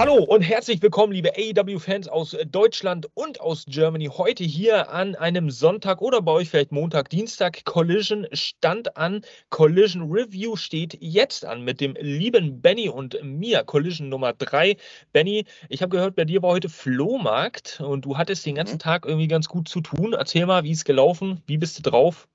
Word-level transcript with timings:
Hallo 0.00 0.14
und 0.14 0.40
herzlich 0.40 0.80
willkommen, 0.80 1.12
liebe 1.12 1.32
AEW-Fans 1.36 2.08
aus 2.08 2.34
Deutschland 2.46 3.10
und 3.12 3.42
aus 3.42 3.66
Germany. 3.68 4.06
Heute 4.06 4.44
hier 4.44 4.88
an 4.88 5.14
einem 5.14 5.50
Sonntag 5.50 6.00
oder 6.00 6.22
bei 6.22 6.32
euch 6.32 6.48
vielleicht 6.48 6.72
Montag, 6.72 7.10
Dienstag. 7.10 7.66
Collision 7.66 8.26
stand 8.32 8.96
an. 8.96 9.20
Collision 9.50 10.10
Review 10.10 10.56
steht 10.56 10.96
jetzt 11.02 11.44
an 11.44 11.64
mit 11.64 11.82
dem 11.82 11.96
lieben 12.00 12.62
Benny 12.62 12.88
und 12.88 13.22
mir. 13.22 13.62
Collision 13.64 14.08
Nummer 14.08 14.32
3. 14.32 14.78
Benny, 15.12 15.44
ich 15.68 15.82
habe 15.82 15.94
gehört, 15.94 16.16
bei 16.16 16.24
dir 16.24 16.42
war 16.42 16.52
heute 16.52 16.70
Flohmarkt 16.70 17.82
und 17.84 18.06
du 18.06 18.16
hattest 18.16 18.46
den 18.46 18.54
ganzen 18.54 18.76
mhm. 18.76 18.78
Tag 18.78 19.04
irgendwie 19.04 19.28
ganz 19.28 19.48
gut 19.48 19.68
zu 19.68 19.82
tun. 19.82 20.14
Erzähl 20.14 20.46
mal, 20.46 20.64
wie 20.64 20.70
ist 20.72 20.86
gelaufen? 20.86 21.42
Wie 21.46 21.58
bist 21.58 21.76
du 21.76 21.82
drauf? 21.82 22.26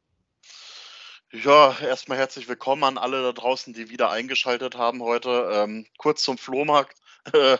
Ja, 1.31 1.75
erstmal 1.81 2.19
herzlich 2.19 2.47
willkommen 2.47 2.83
an 2.83 2.99
alle 2.99 3.23
da 3.23 3.31
draußen, 3.31 3.73
die 3.73 3.89
wieder 3.89 4.11
eingeschaltet 4.11 4.77
haben 4.77 5.01
heute. 5.01 5.49
Ähm, 5.51 5.87
kurz 5.97 6.21
zum 6.21 6.37
Flohmarkt. 6.37 6.95
Äh, 7.33 7.57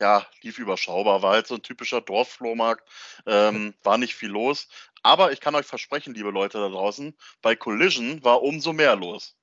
ja, 0.00 0.24
lief 0.42 0.58
überschaubar, 0.58 1.22
war 1.22 1.32
halt 1.32 1.46
so 1.46 1.56
ein 1.56 1.62
typischer 1.62 2.00
Dorfflohmarkt, 2.00 2.88
ähm, 3.26 3.74
war 3.82 3.98
nicht 3.98 4.14
viel 4.14 4.30
los. 4.30 4.68
Aber 5.02 5.32
ich 5.32 5.40
kann 5.40 5.54
euch 5.54 5.66
versprechen, 5.66 6.14
liebe 6.14 6.30
Leute 6.30 6.58
da 6.58 6.68
draußen, 6.68 7.16
bei 7.42 7.56
Collision 7.56 8.22
war 8.24 8.42
umso 8.42 8.72
mehr 8.72 8.96
los. 8.96 9.36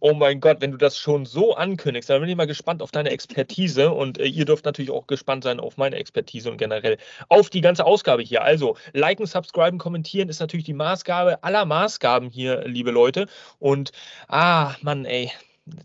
Oh 0.00 0.14
mein 0.14 0.40
Gott, 0.40 0.60
wenn 0.60 0.70
du 0.70 0.76
das 0.76 0.98
schon 0.98 1.26
so 1.26 1.54
ankündigst, 1.54 2.08
dann 2.08 2.20
bin 2.20 2.30
ich 2.30 2.36
mal 2.36 2.46
gespannt 2.46 2.80
auf 2.80 2.92
deine 2.92 3.10
Expertise 3.10 3.90
und 3.90 4.18
äh, 4.18 4.26
ihr 4.26 4.44
dürft 4.44 4.64
natürlich 4.64 4.90
auch 4.90 5.06
gespannt 5.06 5.44
sein 5.44 5.58
auf 5.58 5.76
meine 5.76 5.96
Expertise 5.96 6.50
und 6.50 6.58
generell 6.58 6.96
auf 7.28 7.50
die 7.50 7.60
ganze 7.60 7.84
Ausgabe 7.84 8.22
hier. 8.22 8.42
Also, 8.42 8.76
liken, 8.92 9.26
subscriben, 9.26 9.78
kommentieren 9.78 10.28
ist 10.28 10.40
natürlich 10.40 10.66
die 10.66 10.74
Maßgabe 10.74 11.42
aller 11.42 11.64
Maßgaben 11.64 12.30
hier, 12.30 12.62
liebe 12.66 12.92
Leute. 12.92 13.26
Und, 13.58 13.90
ah, 14.28 14.74
Mann, 14.82 15.04
ey, 15.04 15.32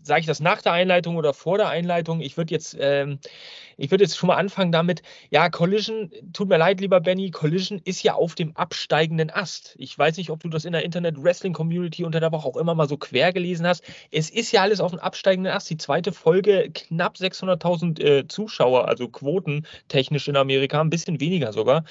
sage 0.02 0.20
ich 0.20 0.26
das 0.26 0.40
nach 0.40 0.62
der 0.62 0.72
Einleitung 0.72 1.16
oder 1.16 1.34
vor 1.34 1.58
der 1.58 1.68
Einleitung? 1.68 2.20
Ich 2.20 2.36
würde 2.36 2.52
jetzt, 2.52 2.76
ähm, 2.78 3.18
ich 3.76 3.90
jetzt 3.90 4.16
schon 4.16 4.28
mal 4.28 4.36
anfangen 4.36 4.72
damit, 4.72 5.02
ja, 5.30 5.48
Collision, 5.50 6.10
tut 6.32 6.48
mir 6.48 6.58
leid, 6.58 6.80
lieber 6.80 7.00
Benny, 7.00 7.30
Collision 7.30 7.80
ist 7.84 8.02
ja 8.02 8.14
auf 8.14 8.34
dem 8.34 8.56
absteigenden 8.56 9.30
Ast. 9.30 9.74
Ich 9.78 9.98
weiß 9.98 10.16
nicht, 10.16 10.30
ob 10.30 10.40
du 10.40 10.48
das 10.48 10.64
in 10.64 10.72
der 10.72 10.84
Internet-Wrestling-Community 10.84 12.04
unter 12.04 12.20
der 12.20 12.32
Woche 12.32 12.48
auch 12.48 12.56
immer 12.56 12.74
mal 12.74 12.88
so 12.88 12.96
quer 12.96 13.32
gelesen 13.32 13.66
hast. 13.66 13.82
Es 14.10 14.30
ist 14.30 14.52
ja 14.52 14.62
alles 14.62 14.80
auf 14.80 14.92
dem 14.92 15.00
absteigenden 15.00 15.52
Ast. 15.52 15.70
Die 15.70 15.76
zweite 15.76 16.12
Folge, 16.12 16.70
knapp 16.72 17.16
600.000 17.16 18.00
äh, 18.00 18.28
Zuschauer, 18.28 18.88
also 18.88 19.08
quotentechnisch 19.08 20.28
in 20.28 20.36
Amerika, 20.36 20.80
ein 20.80 20.90
bisschen 20.90 21.20
weniger 21.20 21.52
sogar. 21.52 21.84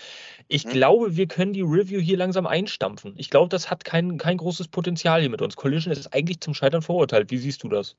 Ich 0.48 0.66
mhm. 0.66 0.72
glaube, 0.72 1.16
wir 1.16 1.28
können 1.28 1.54
die 1.54 1.62
Review 1.62 2.00
hier 2.00 2.18
langsam 2.18 2.48
einstampfen. 2.48 3.14
Ich 3.18 3.30
glaube, 3.30 3.50
das 3.50 3.70
hat 3.70 3.84
kein, 3.84 4.18
kein 4.18 4.38
großes 4.38 4.68
Potenzial 4.68 5.22
hier 5.22 5.30
mit 5.30 5.42
uns. 5.42 5.56
Collision 5.56 5.92
ist 5.92 6.14
eigentlich 6.14 6.42
zum 6.42 6.54
Scheitern 6.54 6.82
verurteilt. 6.82 7.32
Wie 7.32 7.38
siehst 7.38 7.64
du 7.64 7.70
das? 7.70 7.96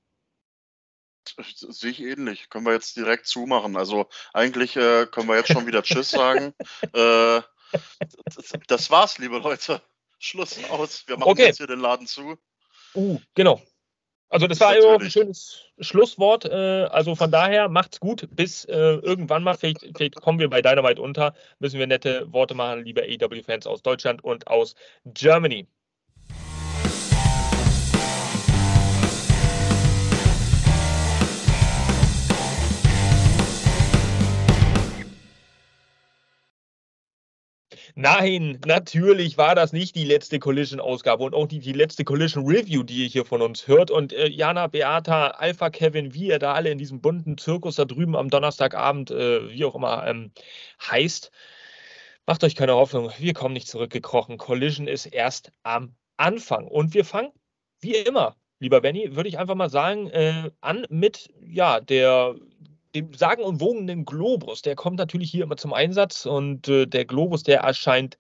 Sehe 1.43 1.91
ich 1.91 2.03
ähnlich. 2.03 2.51
Können 2.51 2.67
wir 2.67 2.73
jetzt 2.73 2.97
direkt 2.97 3.27
zumachen. 3.27 3.77
Also 3.77 4.09
eigentlich 4.33 4.77
äh, 4.77 5.07
können 5.07 5.29
wir 5.29 5.37
jetzt 5.37 5.53
schon 5.53 5.67
wieder 5.67 5.83
Tschüss 5.83 6.11
sagen. 6.11 6.55
äh, 6.93 7.41
das, 8.25 8.53
das, 8.67 8.91
war's, 8.91 9.19
liebe 9.19 9.39
Leute. 9.39 9.81
Schluss 10.19 10.63
aus. 10.71 11.07
Wir 11.07 11.17
machen 11.17 11.31
okay. 11.31 11.47
jetzt 11.47 11.59
hier 11.59 11.67
den 11.67 11.81
Laden 11.81 12.07
zu. 12.07 12.37
Uh, 12.95 13.21
genau. 13.35 13.61
Also 14.35 14.49
das, 14.49 14.59
war 14.59 14.75
auch 14.85 15.01
ein 15.01 15.11
schönes 15.13 15.63
Schlusswort. 15.79 16.45
Äh, 16.45 16.89
also 16.91 17.15
von 17.15 17.31
daher 17.31 17.69
macht's 17.69 18.01
gut. 18.01 18.27
Bis 18.33 18.65
äh, 18.65 18.75
irgendwann 18.75 19.45
mal, 19.45 19.55
vielleicht, 19.55 19.87
vielleicht, 19.97 20.17
kommen 20.17 20.41
wir 20.41 20.51
bei 20.51 20.61
Dynamite 20.61 21.01
unter, 21.01 21.35
müssen 21.61 21.79
wir 21.79 21.87
nette 21.87 22.27
Worte 22.33 22.55
machen, 22.55 22.85
liebe 22.85 23.03
AEW-Fans 23.03 23.69
aus 23.69 23.83
Deutschland 23.83 24.25
und 24.25 24.49
aus 24.49 24.75
Germany. 25.05 25.69
Nein, 37.97 38.59
natürlich 38.67 39.39
war 39.39 39.55
das 39.55 39.73
nicht 39.73 39.95
die 39.95 40.05
letzte 40.05 40.41
Collision-Ausgabe 40.41 41.23
und 41.23 41.33
auch 41.33 41.49
nicht 41.49 41.65
die 41.65 41.73
letzte 41.73 42.03
Collision-Review, 42.03 42.83
die 42.83 43.05
ihr 43.05 43.09
hier 43.09 43.25
von 43.25 43.41
uns 43.41 43.69
hört. 43.69 43.93
Und 43.93 44.13
äh, 44.13 44.27
Jana, 44.27 44.67
Beata, 44.67 45.29
Alpha 45.29 45.71
Kevin, 45.71 46.13
wie 46.13 46.27
ihr 46.27 46.41
da 46.41 46.55
alle 46.55 46.71
in 46.73 46.79
diesem 46.79 47.01
bunten 47.01 47.39
Zirkus 47.39 47.77
da 47.77 47.85
drüben 47.85 48.17
am 48.17 48.31
Donnerstagabend, 48.31 49.13
äh, 49.13 49.49
wie 49.49 49.65
auch 49.65 49.77
immer, 49.77 50.05
ähm, 50.09 50.33
heißt, 50.91 51.31
macht 52.27 52.43
euch 52.43 52.57
keine 52.57 52.75
Hoffnung, 52.75 53.13
wir 53.19 53.33
kommen 53.33 53.55
nicht 53.55 53.69
zurückgekrochen. 53.69 54.39
Collision 54.39 54.89
ist 54.89 55.07
erst 55.07 55.53
am 55.63 55.95
Anfang. 56.17 56.67
Und 56.67 56.95
wir 56.95 57.05
fangen, 57.05 57.31
wie 57.81 57.95
immer, 57.95 58.35
lieber 58.59 58.81
Benny, 58.81 59.15
würde 59.15 59.29
ich 59.29 59.39
einfach 59.39 59.55
mal 59.55 59.71
sagen, 59.71 60.09
äh, 60.09 60.51
an 60.61 60.85
mit 60.91 61.29
ja, 61.41 61.79
der 61.79 62.35
dem 62.95 63.13
sagenumwogenen 63.13 64.05
Globus, 64.05 64.63
der 64.63 64.77
kommt 64.77 64.99
natürlich 64.99 65.31
hier 65.31 65.45
immer 65.45 65.57
zum 65.57 65.73
Einsatz 65.73 66.27
und 66.27 66.69
äh, 66.69 66.87
der 66.87 67.05
Globus, 67.05 67.43
der 67.43 67.61
erscheint 67.61 68.19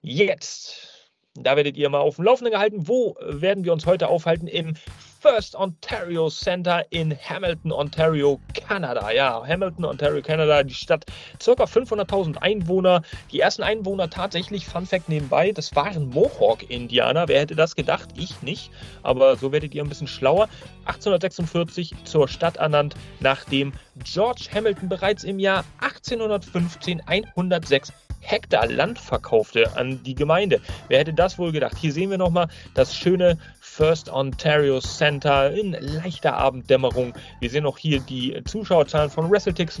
jetzt. 0.00 1.10
Da 1.34 1.56
werdet 1.56 1.76
ihr 1.76 1.88
mal 1.88 2.00
auf 2.00 2.16
dem 2.16 2.24
Laufenden 2.24 2.52
gehalten. 2.52 2.86
Wo 2.88 3.16
werden 3.20 3.64
wir 3.64 3.72
uns 3.72 3.86
heute 3.86 4.08
aufhalten? 4.08 4.46
Im 4.46 4.74
First 5.22 5.54
Ontario 5.54 6.28
Center 6.30 6.84
in 6.90 7.16
Hamilton, 7.16 7.70
Ontario, 7.70 8.40
Kanada. 8.54 9.12
Ja, 9.12 9.46
Hamilton, 9.46 9.84
Ontario, 9.84 10.20
Kanada, 10.20 10.64
die 10.64 10.74
Stadt, 10.74 11.04
circa 11.40 11.62
500.000 11.62 12.38
Einwohner. 12.38 13.02
Die 13.30 13.38
ersten 13.38 13.62
Einwohner 13.62 14.10
tatsächlich, 14.10 14.66
Fun 14.66 14.84
Fact 14.84 15.08
nebenbei, 15.08 15.52
das 15.52 15.76
waren 15.76 16.08
Mohawk-Indianer. 16.08 17.28
Wer 17.28 17.42
hätte 17.42 17.54
das 17.54 17.76
gedacht? 17.76 18.08
Ich 18.16 18.42
nicht. 18.42 18.72
Aber 19.04 19.36
so 19.36 19.52
werdet 19.52 19.76
ihr 19.76 19.84
ein 19.84 19.88
bisschen 19.88 20.08
schlauer. 20.08 20.48
1846 20.86 21.94
zur 22.02 22.26
Stadt 22.26 22.56
ernannt, 22.56 22.96
nachdem 23.20 23.72
George 24.02 24.48
Hamilton 24.52 24.88
bereits 24.88 25.22
im 25.22 25.38
Jahr 25.38 25.64
1815 25.82 27.00
106 27.06 27.92
Hektar 28.22 28.66
Land 28.68 28.98
verkaufte 28.98 29.76
an 29.76 30.02
die 30.04 30.14
Gemeinde. 30.14 30.60
Wer 30.88 31.00
hätte 31.00 31.12
das 31.12 31.38
wohl 31.38 31.52
gedacht? 31.52 31.76
Hier 31.76 31.92
sehen 31.92 32.10
wir 32.10 32.18
nochmal 32.18 32.48
das 32.74 32.94
schöne 32.96 33.36
First 33.74 34.10
Ontario 34.10 34.80
Center 34.80 35.50
in 35.50 35.72
leichter 35.72 36.36
Abenddämmerung. 36.36 37.14
Wir 37.40 37.48
sehen 37.48 37.64
auch 37.64 37.78
hier 37.78 38.00
die 38.00 38.38
Zuschauerzahlen 38.44 39.08
von 39.08 39.30
WrestleTix. 39.30 39.80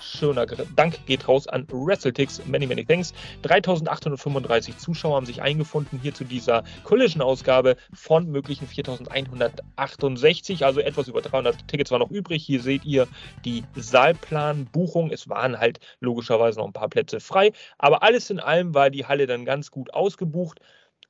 Schöner 0.00 0.46
Dank 0.46 1.04
geht 1.04 1.28
raus 1.28 1.46
an 1.46 1.66
WrestleTix. 1.70 2.46
Many, 2.46 2.66
many 2.66 2.86
thanks. 2.86 3.12
3835 3.42 4.78
Zuschauer 4.78 5.16
haben 5.16 5.26
sich 5.26 5.42
eingefunden 5.42 6.00
hier 6.02 6.14
zu 6.14 6.24
dieser 6.24 6.64
Collision-Ausgabe 6.84 7.76
von 7.92 8.26
möglichen 8.30 8.66
4168. 8.66 10.64
Also 10.64 10.80
etwas 10.80 11.08
über 11.08 11.20
300 11.20 11.68
Tickets 11.68 11.90
waren 11.90 12.00
noch 12.00 12.10
übrig. 12.10 12.42
Hier 12.42 12.62
seht 12.62 12.86
ihr 12.86 13.06
die 13.44 13.64
Saalplanbuchung. 13.74 15.10
Es 15.10 15.28
waren 15.28 15.58
halt 15.58 15.80
logischerweise 16.00 16.58
noch 16.58 16.68
ein 16.68 16.72
paar 16.72 16.88
Plätze 16.88 17.20
frei. 17.20 17.52
Aber 17.76 18.02
alles 18.02 18.30
in 18.30 18.40
allem 18.40 18.72
war 18.72 18.88
die 18.88 19.04
Halle 19.04 19.26
dann 19.26 19.44
ganz 19.44 19.70
gut 19.70 19.92
ausgebucht. 19.92 20.58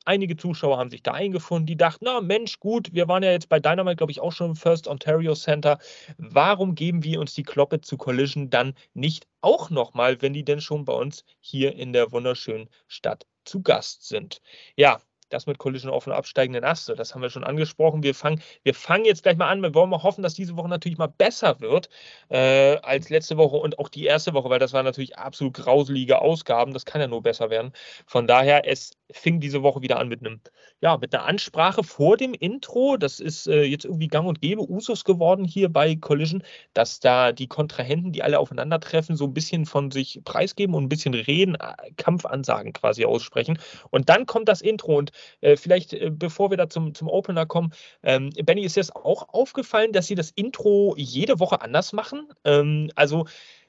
Einige 0.07 0.37
Zuschauer 0.37 0.79
haben 0.79 0.91
sich 0.91 1.03
da 1.03 1.13
eingefunden, 1.13 1.67
die 1.67 1.77
dachten, 1.77 2.05
na 2.05 2.21
Mensch, 2.21 2.61
gut, 2.61 2.95
wir 2.95 3.09
waren 3.09 3.25
ja 3.25 3.33
jetzt 3.33 3.49
bei 3.49 3.59
Dynamite, 3.59 3.97
glaube 3.97 4.13
ich, 4.13 4.21
auch 4.21 4.31
schon 4.31 4.51
im 4.51 4.57
First 4.57 4.87
Ontario 4.87 5.35
Center. 5.35 5.79
Warum 6.17 6.77
geben 6.77 7.03
wir 7.03 7.21
uns 7.21 7.35
die 7.35 7.43
Kloppe 7.43 7.81
zu 7.81 7.97
Collision 7.97 8.49
dann 8.49 8.75
nicht 8.95 9.27
auch 9.41 9.69
nochmal, 9.69 10.23
wenn 10.23 10.33
die 10.33 10.45
denn 10.45 10.61
schon 10.61 10.85
bei 10.85 10.93
uns 10.93 11.25
hier 11.41 11.75
in 11.75 11.93
der 11.93 12.13
wunderschönen 12.13 12.69
Stadt 12.87 13.27
zu 13.45 13.63
Gast 13.63 14.07
sind? 14.07 14.41
Ja, 14.77 15.01
das 15.29 15.47
mit 15.47 15.59
Collision 15.59 15.91
auf 15.93 16.07
und 16.07 16.13
absteigenden 16.13 16.65
Aste, 16.65 16.95
das 16.95 17.15
haben 17.15 17.23
wir 17.23 17.31
schon 17.31 17.45
angesprochen. 17.45 18.03
Wir 18.03 18.15
fangen, 18.15 18.41
wir 18.63 18.75
fangen 18.75 19.05
jetzt 19.05 19.23
gleich 19.23 19.37
mal 19.37 19.49
an. 19.49 19.63
Wir 19.63 19.75
wollen 19.75 19.91
mal 19.91 20.03
hoffen, 20.03 20.23
dass 20.23 20.35
diese 20.35 20.57
Woche 20.57 20.69
natürlich 20.69 20.99
mal 20.99 21.09
besser 21.09 21.61
wird 21.61 21.89
äh, 22.29 22.77
als 22.79 23.11
letzte 23.11 23.37
Woche 23.37 23.57
und 23.57 23.79
auch 23.79 23.89
die 23.89 24.05
erste 24.05 24.35
Woche, 24.35 24.51
weil 24.51 24.59
das 24.59 24.73
waren 24.73 24.85
natürlich 24.85 25.19
absolut 25.19 25.55
grauselige 25.55 26.21
Ausgaben. 26.21 26.73
Das 26.73 26.85
kann 26.85 27.01
ja 27.01 27.09
nur 27.09 27.23
besser 27.23 27.51
werden. 27.51 27.73
Von 28.07 28.27
daher, 28.27 28.69
es 28.69 28.93
fing 29.13 29.41
diese 29.41 29.63
Woche 29.63 29.83
wieder 29.83 29.99
an 29.99 30.09
mit 30.09 30.21
einem, 30.21 30.41
ja, 30.81 30.97
mit 30.99 31.15
einer 31.15 31.25
Ansprache 31.25 31.85
vor 31.85 32.17
dem 32.17 32.35
Intro. 32.35 32.97
Das 32.97 33.21
ist 33.21 33.47
äh, 33.47 33.63
jetzt 33.63 33.85
irgendwie 33.85 34.09
gang 34.09 34.27
und 34.29 34.41
gäbe 34.41 34.69
Usus 34.69 35.05
geworden 35.05 35.45
hier 35.45 35.69
bei 35.69 35.97
Collision, 35.97 36.43
dass 36.75 37.01
da 37.01 37.33
die 37.33 37.47
Kontrahenten, 37.47 38.13
die 38.13 38.23
alle 38.23 38.39
aufeinandertreffen, 38.39 39.17
so 39.17 39.25
ein 39.25 39.35
bisschen 39.35 39.67
von 39.67 39.91
sich 39.91 40.21
preisgeben 40.25 40.75
und 40.75 40.85
ein 40.85 40.89
bisschen 40.89 41.15
reden, 41.15 41.55
äh, 41.55 41.75
Kampfansagen 41.97 42.73
quasi 42.73 43.05
aussprechen. 43.05 43.59
Und 43.91 44.09
dann 44.09 44.27
kommt 44.27 44.49
das 44.49 44.61
Intro 44.61 44.97
und 44.97 45.13
äh, 45.41 45.57
vielleicht, 45.57 45.93
äh, 45.93 46.11
bevor 46.11 46.51
wir 46.51 46.57
da 46.57 46.69
zum, 46.69 46.95
zum 46.95 47.09
Opener 47.09 47.47
kommen, 47.47 47.73
ähm, 48.03 48.31
Benny, 48.45 48.63
ist 48.65 48.77
dir 48.77 48.81
das 48.81 48.95
auch 48.95 49.29
aufgefallen, 49.29 49.93
dass 49.93 50.07
sie 50.07 50.15
das 50.15 50.31
Intro 50.31 50.95
jede 50.97 51.39
Woche 51.41 51.61
anders 51.61 51.93
machen? 51.93 52.29
Ähm, 52.45 52.91
also 52.95 53.27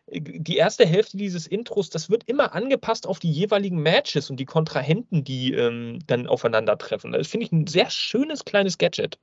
die 0.09 0.55
erste 0.55 0.85
Hälfte 0.85 1.17
dieses 1.17 1.47
Intros, 1.47 1.89
das 1.89 2.09
wird 2.09 2.23
immer 2.27 2.53
angepasst 2.53 3.05
auf 3.07 3.19
die 3.19 3.31
jeweiligen 3.31 3.81
Matches 3.81 4.29
und 4.29 4.37
die 4.37 4.45
Kontrahenten, 4.45 5.23
die 5.23 5.53
ähm, 5.53 5.99
dann 6.07 6.27
aufeinandertreffen. 6.27 7.11
Das 7.11 7.27
finde 7.27 7.45
ich 7.45 7.51
ein 7.51 7.67
sehr 7.67 7.89
schönes 7.89 8.45
kleines 8.45 8.77
Gadget. 8.77 9.19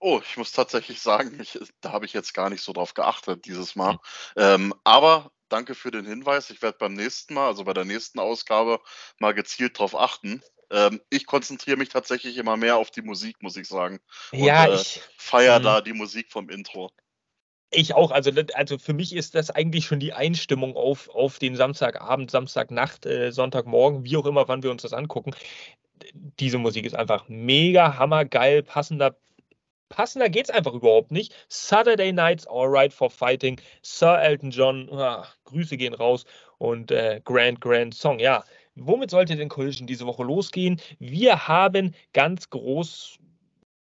Oh, 0.00 0.20
ich 0.24 0.36
muss 0.36 0.52
tatsächlich 0.52 1.00
sagen, 1.00 1.38
ich, 1.40 1.58
da 1.80 1.92
habe 1.92 2.06
ich 2.06 2.12
jetzt 2.12 2.32
gar 2.34 2.50
nicht 2.50 2.62
so 2.62 2.72
drauf 2.72 2.94
geachtet 2.94 3.46
dieses 3.46 3.76
Mal. 3.76 3.94
Mhm. 3.94 3.98
Ähm, 4.36 4.74
aber 4.84 5.32
danke 5.48 5.74
für 5.74 5.90
den 5.90 6.06
Hinweis. 6.06 6.50
Ich 6.50 6.62
werde 6.62 6.78
beim 6.78 6.94
nächsten 6.94 7.34
Mal, 7.34 7.48
also 7.48 7.64
bei 7.64 7.74
der 7.74 7.84
nächsten 7.84 8.18
Ausgabe, 8.18 8.80
mal 9.18 9.32
gezielt 9.32 9.78
drauf 9.78 9.96
achten. 9.96 10.42
Ähm, 10.70 11.00
ich 11.10 11.26
konzentriere 11.26 11.76
mich 11.76 11.88
tatsächlich 11.88 12.36
immer 12.36 12.56
mehr 12.56 12.76
auf 12.76 12.90
die 12.90 13.02
Musik, 13.02 13.42
muss 13.42 13.56
ich 13.56 13.66
sagen. 13.66 14.00
Und, 14.32 14.38
ja, 14.40 14.66
äh, 14.66 14.74
ich 14.74 15.00
feiere 15.16 15.58
mhm. 15.60 15.64
da 15.64 15.80
die 15.80 15.94
Musik 15.94 16.30
vom 16.30 16.48
Intro. 16.48 16.90
Ich 17.70 17.94
auch. 17.94 18.10
Also, 18.12 18.30
also 18.54 18.78
für 18.78 18.94
mich 18.94 19.14
ist 19.14 19.34
das 19.34 19.50
eigentlich 19.50 19.84
schon 19.84 20.00
die 20.00 20.14
Einstimmung 20.14 20.74
auf, 20.74 21.08
auf 21.10 21.38
den 21.38 21.54
Samstagabend, 21.54 22.30
Samstagnacht, 22.30 23.04
äh, 23.04 23.30
Sonntagmorgen, 23.30 24.04
wie 24.04 24.16
auch 24.16 24.24
immer, 24.26 24.48
wann 24.48 24.62
wir 24.62 24.70
uns 24.70 24.82
das 24.82 24.94
angucken. 24.94 25.32
Diese 26.14 26.58
Musik 26.58 26.86
ist 26.86 26.94
einfach 26.94 27.28
mega 27.28 27.98
hammergeil, 27.98 28.62
passender. 28.62 29.16
Passender 29.90 30.28
es 30.34 30.50
einfach 30.50 30.74
überhaupt 30.74 31.12
nicht. 31.12 31.34
Saturday 31.48 32.12
Nights 32.12 32.46
Alright 32.46 32.92
for 32.92 33.10
Fighting, 33.10 33.60
Sir 33.82 34.18
Elton 34.20 34.50
John, 34.50 34.88
ah, 34.92 35.26
Grüße 35.44 35.76
gehen 35.76 35.94
raus 35.94 36.24
und 36.58 36.90
äh, 36.90 37.20
Grand, 37.24 37.60
Grand 37.60 37.94
Song. 37.94 38.18
Ja, 38.18 38.44
womit 38.76 39.10
sollte 39.10 39.36
denn 39.36 39.48
Collision 39.48 39.86
diese 39.86 40.06
Woche 40.06 40.24
losgehen? 40.24 40.80
Wir 40.98 41.48
haben 41.48 41.94
ganz 42.12 42.50
groß 42.50 43.18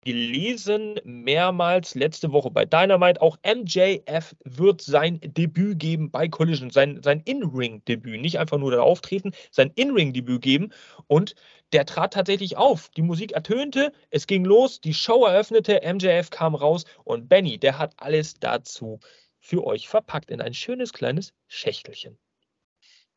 gelesen, 0.01 1.00
mehrmals 1.04 1.96
letzte 1.96 2.31
Woche 2.31 2.51
bei 2.51 2.66
Dynamite. 2.66 3.22
Auch 3.22 3.38
MJF 3.44 4.36
wird 4.44 4.81
sein 4.81 5.19
Debüt 5.22 5.80
geben 5.80 6.12
bei 6.12 6.28
Collision, 6.28 6.69
sein, 6.69 7.01
sein 7.04 7.22
In-Ring-Debüt. 7.25 8.22
Nicht 8.22 8.40
einfach 8.40 8.57
nur 8.57 8.72
da 8.72 8.81
auftreten, 8.81 9.31
sein 9.51 9.72
In-Ring-Debüt 9.75 10.42
geben. 10.42 10.72
Und 11.07 11.36
der 11.74 11.86
trat 11.86 12.13
tatsächlich 12.13 12.57
auf. 12.57 12.90
Die 12.90 13.01
Musik 13.01 13.34
ertönte, 13.34 13.92
es 14.10 14.28
ging 14.28 14.46
los, 14.46 14.81
die 14.81 14.94
Show 14.94 15.25
eröffnete, 15.25 15.81
MJF 15.84 16.30
kam 16.30 16.56
raus 16.56 16.86
und 17.04 17.30
Benny, 17.30 17.60
der 17.60 17.78
hat 17.78 17.94
alles 17.98 18.36
dazu 18.36 19.00
für 19.40 19.66
euch 19.66 19.88
verpackt 19.88 20.31
in 20.31 20.42
ein 20.42 20.54
schönes 20.54 20.94
kleines 20.94 21.34
Schächtelchen. 21.48 22.18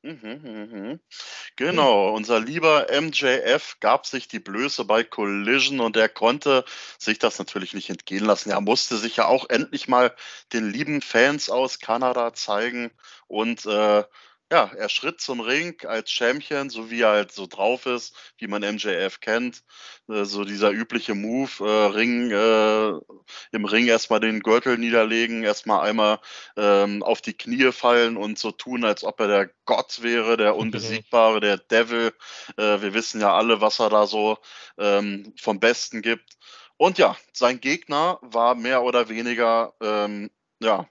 Mhm, 0.05 0.41
mhm. 0.43 1.01
Genau, 1.55 2.13
unser 2.13 2.41
lieber 2.41 2.89
MJF 2.91 3.77
gab 3.79 4.05
sich 4.05 4.27
die 4.27 4.41
Blöße 4.41 4.85
bei 4.85 5.05
Collision 5.05 5.79
und 5.79 5.97
er 5.97 6.09
konnte 6.09 6.65
sich 6.99 7.21
das 7.21 7.39
natürlich 7.39 7.73
nicht 7.73 7.89
entgehen 7.89 8.25
lassen. 8.25 8.51
Er 8.51 8.61
musste 8.61 8.97
sich 8.97 9.17
ja 9.17 9.27
auch 9.27 9.49
endlich 9.49 9.87
mal 9.87 10.13
den 10.53 10.69
lieben 10.71 11.03
Fans 11.03 11.51
aus 11.51 11.79
Kanada 11.79 12.35
zeigen 12.35 12.91
und 13.29 13.65
äh, 13.67 14.03
ja, 14.53 14.71
er 14.77 14.91
schritt 14.91 15.19
zum 15.19 15.41
Ring 15.41 15.81
als 15.87 16.11
Champion, 16.11 16.69
so 16.69 16.91
wie 16.91 17.01
er 17.01 17.09
halt 17.09 17.33
so 17.33 17.47
drauf 17.47 17.87
ist, 17.87 18.15
wie 18.37 18.49
man 18.49 18.61
MJF 18.61 19.21
kennt. 19.21 19.65
Äh, 20.11 20.25
so 20.25 20.45
dieser 20.45 20.71
übliche 20.71 21.15
Move, 21.15 21.51
äh, 21.61 21.87
Ring, 21.97 22.31
äh, 22.31 23.57
im 23.57 23.65
Ring 23.65 23.87
erstmal 23.87 24.21
den 24.21 24.41
Gürtel 24.41 24.77
niederlegen, 24.77 25.43
erstmal 25.43 25.89
einmal 25.89 26.21
ähm, 26.59 27.03
auf 27.03 27.23
die 27.23 27.33
Knie 27.33 27.73
fallen 27.73 28.19
und 28.19 28.39
so 28.39 28.51
tun, 28.51 28.85
als 28.85 29.05
ob 29.05 29.21
er 29.21 29.29
der 29.29 29.51
Gott 29.65 30.03
wäre, 30.03 30.37
der 30.37 30.55
Unbesiegbare, 30.59 31.41
der 31.41 31.57
Devil. 31.57 32.13
Äh, 32.59 32.83
wir 32.83 32.93
wissen 32.93 33.23
ja 33.23 33.35
alle, 33.35 33.63
was 33.63 33.81
er 33.81 33.89
da 33.89 34.07
so 34.07 34.37
ähm, 34.77 35.33
vom 35.41 35.61
Besten 35.61 36.03
gibt. 36.03 36.37
Und 36.77 36.99
ja, 36.99 37.17
sein 37.33 37.59
Gegner 37.59 38.19
war 38.21 38.55
mehr 38.55 38.83
oder 38.83 39.09
weniger 39.09 39.73
ähm, 39.81 40.31
ja, 40.61 40.87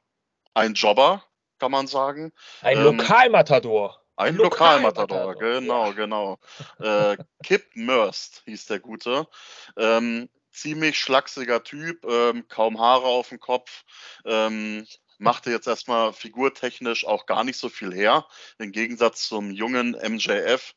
ein 0.56 0.74
Jobber, 0.74 1.24
kann 1.62 1.72
man 1.72 1.86
sagen. 1.86 2.34
Ein 2.62 2.78
ähm, 2.78 2.98
Lokalmatador. 2.98 4.02
Ein 4.16 4.36
Lokalmatador, 4.36 5.36
genau, 5.36 5.86
ja. 5.86 5.92
genau. 5.92 6.40
Äh, 6.80 7.18
Kip 7.44 7.76
Murst 7.76 8.42
hieß 8.46 8.66
der 8.66 8.80
Gute. 8.80 9.28
Ähm, 9.78 10.28
ziemlich 10.52 10.98
schlachsiger 10.98 11.64
Typ, 11.64 12.04
ähm, 12.06 12.48
kaum 12.48 12.80
Haare 12.80 13.06
auf 13.06 13.30
dem 13.30 13.40
Kopf. 13.40 13.84
Ähm, 14.26 14.88
machte 15.20 15.52
jetzt 15.52 15.68
erstmal 15.68 16.14
figurtechnisch 16.14 17.06
auch 17.06 17.28
gar 17.28 17.44
nicht 17.44 17.58
so 17.58 17.70
viel 17.70 17.94
her, 17.94 18.26
im 18.58 18.72
Gegensatz 18.72 19.28
zum 19.28 19.52
jungen 19.52 19.92
MJF. 19.92 20.74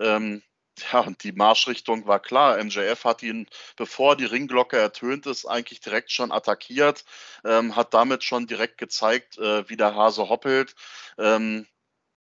Ähm, 0.00 0.42
ja, 0.92 1.00
und 1.00 1.22
die 1.22 1.32
Marschrichtung 1.32 2.06
war 2.06 2.20
klar. 2.20 2.62
MJF 2.62 3.04
hat 3.04 3.22
ihn, 3.22 3.46
bevor 3.76 4.16
die 4.16 4.24
Ringglocke 4.24 4.78
ertönt 4.78 5.26
ist, 5.26 5.46
eigentlich 5.46 5.80
direkt 5.80 6.10
schon 6.10 6.32
attackiert, 6.32 7.04
ähm, 7.44 7.76
hat 7.76 7.94
damit 7.94 8.24
schon 8.24 8.46
direkt 8.46 8.78
gezeigt, 8.78 9.38
äh, 9.38 9.68
wie 9.68 9.76
der 9.76 9.94
Hase 9.94 10.28
hoppelt. 10.28 10.74
Ähm, 11.18 11.66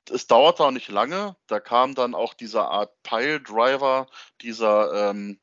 es 0.09 0.27
dauerte 0.27 0.63
auch 0.63 0.71
nicht 0.71 0.89
lange. 0.89 1.35
Da 1.47 1.59
kam 1.59 1.95
dann 1.95 2.15
auch 2.15 2.33
dieser 2.33 2.69
Art 2.69 2.91
Pile-Driver, 3.03 4.07
dieser 4.41 5.09
ähm, 5.11 5.39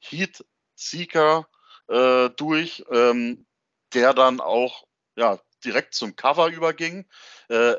Heat-Seeker 0.00 1.48
äh, 1.88 2.30
durch, 2.30 2.84
ähm, 2.90 3.46
der 3.94 4.14
dann 4.14 4.40
auch 4.40 4.86
ja, 5.16 5.40
direkt 5.64 5.94
zum 5.94 6.16
Cover 6.16 6.48
überging. 6.48 7.08
Äh, 7.48 7.74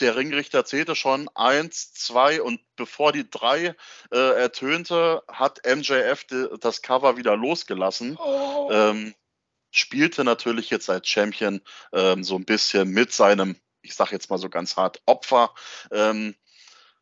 der 0.00 0.16
Ringrichter 0.16 0.64
zählte 0.64 0.94
schon 0.94 1.28
eins, 1.34 1.92
zwei 1.92 2.42
und 2.42 2.60
bevor 2.76 3.12
die 3.12 3.28
drei 3.28 3.74
äh, 4.10 4.40
ertönte, 4.40 5.22
hat 5.28 5.60
MJF 5.66 6.24
de, 6.24 6.58
das 6.58 6.82
Cover 6.82 7.16
wieder 7.16 7.36
losgelassen. 7.36 8.16
Oh. 8.16 8.68
Ähm, 8.72 9.14
spielte 9.70 10.24
natürlich 10.24 10.70
jetzt 10.70 10.88
als 10.88 11.08
Champion 11.08 11.60
ähm, 11.92 12.24
so 12.24 12.36
ein 12.36 12.44
bisschen 12.44 12.90
mit 12.90 13.12
seinem, 13.12 13.56
ich 13.82 13.94
sag 13.94 14.12
jetzt 14.12 14.30
mal 14.30 14.38
so 14.38 14.48
ganz 14.48 14.76
hart, 14.76 15.02
Opfer. 15.06 15.54
Ähm, 15.90 16.34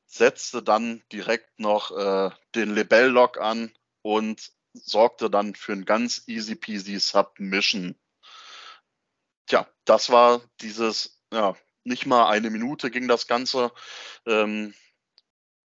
setzte 0.06 0.62
dann 0.62 1.02
direkt 1.12 1.58
noch 1.58 1.90
äh, 1.90 2.30
den 2.54 2.74
Lebell-Lock 2.74 3.38
an 3.38 3.72
und 4.02 4.52
sorgte 4.72 5.30
dann 5.30 5.54
für 5.54 5.72
ein 5.72 5.84
ganz 5.84 6.22
easy 6.26 6.54
peasy 6.54 6.98
Submission. 6.98 7.96
Tja, 9.46 9.66
das 9.84 10.10
war 10.10 10.40
dieses 10.60 11.16
ja, 11.32 11.56
nicht 11.86 12.06
mal 12.06 12.28
eine 12.28 12.50
Minute 12.50 12.90
ging 12.90 13.08
das 13.08 13.26
Ganze. 13.26 13.72
Ähm, 14.26 14.74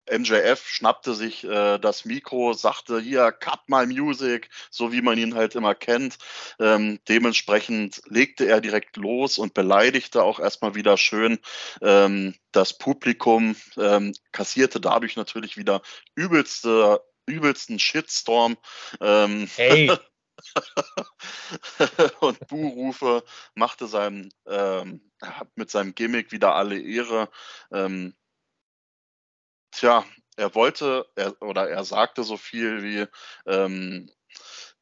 MJF 0.09 0.67
schnappte 0.67 1.13
sich 1.13 1.43
äh, 1.43 1.77
das 1.77 2.05
Mikro, 2.05 2.53
sagte 2.53 2.99
hier, 2.99 3.31
cut 3.31 3.61
my 3.67 3.85
music, 3.85 4.49
so 4.69 4.91
wie 4.91 5.01
man 5.01 5.17
ihn 5.17 5.35
halt 5.35 5.55
immer 5.55 5.75
kennt. 5.75 6.17
Ähm, 6.59 6.99
dementsprechend 7.07 8.01
legte 8.07 8.45
er 8.45 8.61
direkt 8.61 8.97
los 8.97 9.37
und 9.37 9.53
beleidigte 9.53 10.23
auch 10.23 10.39
erstmal 10.39 10.75
wieder 10.75 10.97
schön 10.97 11.39
ähm, 11.81 12.35
das 12.51 12.77
Publikum, 12.77 13.55
ähm, 13.77 14.13
kassierte 14.31 14.81
dadurch 14.81 15.15
natürlich 15.15 15.55
wieder 15.55 15.81
übelste, 16.15 17.01
übelsten 17.25 17.79
Shitstorm. 17.79 18.57
Ähm, 18.99 19.49
hey. 19.55 19.91
und 22.19 22.47
Buhrufe 22.47 23.23
machte 23.55 23.87
seinem, 23.87 24.29
ähm, 24.47 25.11
mit 25.55 25.69
seinem 25.69 25.95
Gimmick 25.95 26.31
wieder 26.31 26.55
alle 26.55 26.79
Ehre. 26.79 27.29
Ähm, 27.71 28.15
tja, 29.71 30.05
er 30.37 30.55
wollte, 30.55 31.07
er, 31.15 31.41
oder 31.41 31.69
er 31.69 31.83
sagte 31.83 32.23
so 32.23 32.37
viel 32.37 32.83
wie, 32.83 33.05
ähm, 33.45 34.09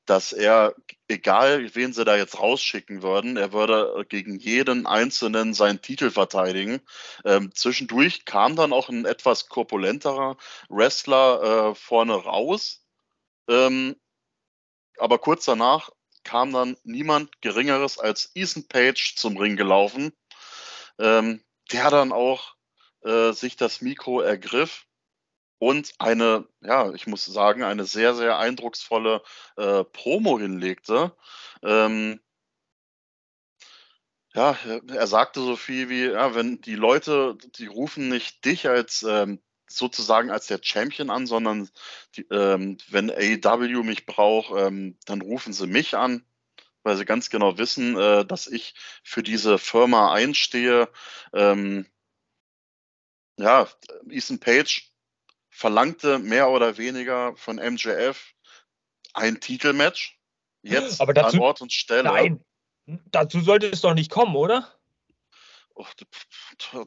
dass 0.10 0.34
er, 0.34 0.74
egal 1.08 1.75
wen 1.75 1.94
sie 1.94 2.04
da 2.04 2.16
jetzt 2.18 2.39
rausschicken 2.39 3.04
würden, 3.04 3.38
er 3.38 3.54
würde 3.54 4.06
gegen 4.10 4.39
jeden 4.39 4.88
Einzelnen 4.88 5.54
seinen 5.54 5.82
Titel 5.82 6.10
verteidigen. 6.10 6.82
Ähm, 7.25 7.54
zwischendurch 7.54 8.25
kam 8.25 8.56
dann 8.56 8.74
auch 8.74 8.89
ein 8.89 9.06
etwas 9.06 9.50
korpulenterer 9.50 10.38
Wrestler 10.70 11.72
äh, 11.72 11.75
vorne 11.75 12.16
raus. 12.16 12.84
Ähm, 13.48 13.96
aber 15.00 15.20
kurz 15.20 15.46
danach 15.46 15.89
kam 16.24 16.51
dann 16.53 16.77
niemand 16.84 17.41
Geringeres 17.41 17.98
als 17.98 18.32
Ethan 18.36 18.68
Page 18.68 19.15
zum 19.15 19.38
Ring 19.38 19.56
gelaufen, 19.56 20.13
ähm, 21.00 21.44
der 21.72 21.89
dann 21.89 22.12
auch 22.12 22.56
äh, 23.03 23.32
sich 23.32 23.56
das 23.56 23.82
Mikro 23.82 24.22
ergriff 24.22 24.86
und 25.60 25.94
eine, 26.00 26.48
ja, 26.62 26.91
ich 26.94 27.08
muss 27.08 27.25
sagen, 27.25 27.63
eine 27.63 27.86
sehr, 27.86 28.15
sehr 28.15 28.38
eindrucksvolle 28.39 29.22
äh, 29.58 29.84
Promo 29.84 30.39
hinlegte. 30.39 31.15
Ähm, 31.63 32.20
ja, 34.34 34.56
er 34.88 35.08
sagte 35.08 35.41
so 35.41 35.56
viel 35.56 35.89
wie, 35.89 36.06
ja, 36.06 36.36
wenn 36.36 36.62
die 36.62 36.75
Leute, 36.75 37.38
die 37.58 37.65
rufen 37.65 38.10
nicht 38.10 38.46
dich 38.46 38.70
als 38.70 39.03
ähm, 39.03 39.41
sozusagen 39.70 40.32
als 40.32 40.48
der 40.48 40.60
Champion 40.62 41.10
an, 41.10 41.28
sondern 41.28 41.70
die, 42.16 42.26
ähm, 42.32 42.78
wenn 42.90 43.12
AEW 43.12 43.84
mich 43.84 44.06
braucht, 44.06 44.54
ähm, 44.58 44.98
dann 45.06 45.22
rufen 45.22 45.54
sie 45.54 45.68
mich 45.68 45.96
an, 45.96 46.26
weil 46.84 46.98
sie 46.98 47.06
ganz 47.06 47.30
genau 47.30 47.58
wissen, 47.58 47.98
äh, 47.98 48.26
dass 48.26 48.48
ich 48.48 48.74
für 49.04 49.24
diese 49.24 49.58
Firma 49.58 50.14
einstehe. 50.14 50.90
Ähm, 51.34 51.86
ja, 53.38 53.68
Ethan 54.10 54.40
Page 54.40 54.92
verlangte 55.50 56.20
mehr 56.20 56.50
oder 56.50 56.78
weniger 56.78 57.36
von 57.36 57.58
MJF 57.58 58.34
ein 59.14 59.40
Titelmatch. 59.40 60.20
Jetzt 60.62 61.00
Aber 61.00 61.14
dazu, 61.14 61.38
an 61.38 61.44
Ort 61.44 61.62
und 61.62 61.72
Stelle. 61.72 62.04
Nein, 62.04 62.44
dazu 63.12 63.40
sollte 63.40 63.68
es 63.68 63.82
doch 63.82 63.94
nicht 63.94 64.12
kommen, 64.12 64.36
oder? 64.36 64.78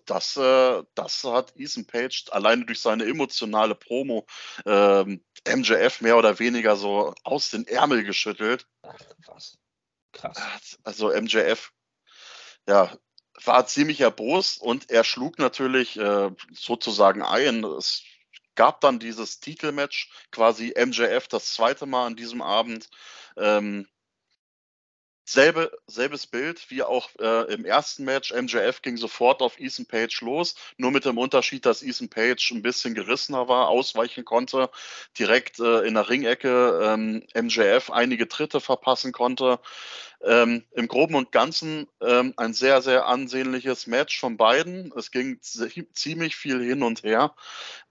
Das, 0.07 0.37
äh, 0.37 0.83
das 0.95 1.25
hat 1.25 1.53
Ethan 1.57 1.87
Page 1.87 2.25
alleine 2.31 2.65
durch 2.67 2.81
seine 2.81 3.05
emotionale 3.05 3.75
Promo 3.75 4.27
ähm, 4.67 5.25
MJF 5.47 6.01
mehr 6.01 6.17
oder 6.17 6.39
weniger 6.39 6.77
so 6.77 7.15
aus 7.25 7.51
den 7.51 7.67
Ärmel 7.67 8.05
geschüttelt. 8.05 8.67
Ach, 8.83 8.99
was? 9.27 9.59
Krass. 10.13 10.79
Also 10.85 11.09
MJF, 11.09 11.73
ja, 12.69 12.97
war 13.45 13.67
ziemlich 13.67 14.01
erbost 14.01 14.61
und 14.61 14.91
er 14.91 15.05
schlug 15.05 15.39
natürlich 15.39 15.99
äh, 15.99 16.31
sozusagen 16.53 17.23
ein. 17.23 17.65
Es 17.65 18.03
gab 18.55 18.81
dann 18.83 18.99
dieses 18.99 19.41
Titelmatch, 19.41 20.11
quasi 20.31 20.75
MJF 20.77 21.29
das 21.29 21.55
zweite 21.55 21.87
Mal 21.87 22.07
an 22.07 22.17
diesem 22.17 22.43
Abend. 22.43 22.89
Ähm, 23.37 23.89
Selbe, 25.25 25.71
selbes 25.87 26.27
Bild 26.27 26.69
wie 26.71 26.83
auch 26.83 27.09
äh, 27.21 27.53
im 27.53 27.65
ersten 27.65 28.05
Match. 28.05 28.33
MJF 28.33 28.83
ging 28.83 28.97
sofort 28.97 29.41
auf 29.41 29.59
Ethan 29.59 29.87
Page 29.87 30.21
los, 30.23 30.57
nur 30.77 30.91
mit 30.91 31.05
dem 31.05 31.17
Unterschied, 31.17 31.65
dass 31.65 31.83
Ethan 31.83 32.09
Page 32.09 32.51
ein 32.51 32.63
bisschen 32.63 32.95
gerissener 32.95 33.47
war, 33.47 33.69
ausweichen 33.69 34.25
konnte, 34.25 34.69
direkt 35.19 35.61
äh, 35.61 35.83
in 35.83 35.95
der 35.95 36.09
Ringecke 36.09 36.81
ähm, 36.83 37.25
MJF 37.35 37.91
einige 37.91 38.29
Tritte 38.29 38.61
verpassen 38.61 39.13
konnte. 39.13 39.61
Ähm, 40.25 40.65
Im 40.73 40.89
Groben 40.89 41.15
und 41.15 41.33
Ganzen 41.33 41.89
ähm, 42.01 42.33
ein 42.37 42.55
sehr, 42.55 42.81
sehr 42.81 43.07
ansehnliches 43.07 43.87
Match 43.87 44.21
von 44.21 44.37
beiden. 44.37 44.93
Es 44.97 45.11
ging 45.11 45.41
ziemlich 45.41 46.37
viel 46.37 46.63
hin 46.63 46.83
und 46.83 47.03
her. 47.03 47.35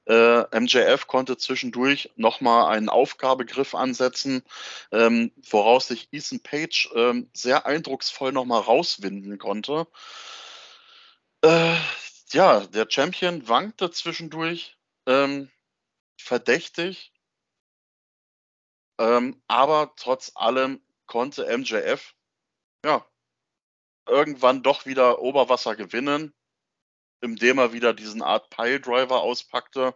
Äh, 0.06 0.60
MJF 0.60 1.08
konnte 1.08 1.38
zwischendurch 1.38 2.12
nochmal 2.16 2.74
einen 2.76 2.90
Aufgabegriff 2.90 3.76
ansetzen, 3.76 4.44
ähm, 4.92 5.32
woraus 5.50 5.88
sich 5.88 6.10
Ethan 6.12 6.40
Page 6.40 6.90
ähm, 6.96 7.30
sehr 7.34 7.66
eindrucksvoll 7.66 8.32
nochmal 8.32 8.62
rauswinden 8.62 9.38
konnte. 9.38 9.88
Äh, 11.44 11.76
ja, 12.32 12.62
der 12.62 12.88
Champion 12.90 13.48
wankte 13.48 13.92
zwischendurch 13.92 14.78
ähm, 15.06 15.50
verdächtig, 16.18 17.14
ähm, 19.00 19.42
aber 19.48 19.94
trotz 19.98 20.32
allem 20.36 20.82
konnte 21.08 21.46
MJF 21.58 22.14
ja, 22.84 23.06
irgendwann 24.08 24.64
doch 24.64 24.86
wieder 24.86 25.20
Oberwasser 25.20 25.76
gewinnen, 25.76 26.34
indem 27.22 27.60
er 27.60 27.74
wieder 27.74 27.94
diesen 27.94 28.22
Art 28.22 28.50
Piledriver 28.50 29.22
auspackte. 29.22 29.96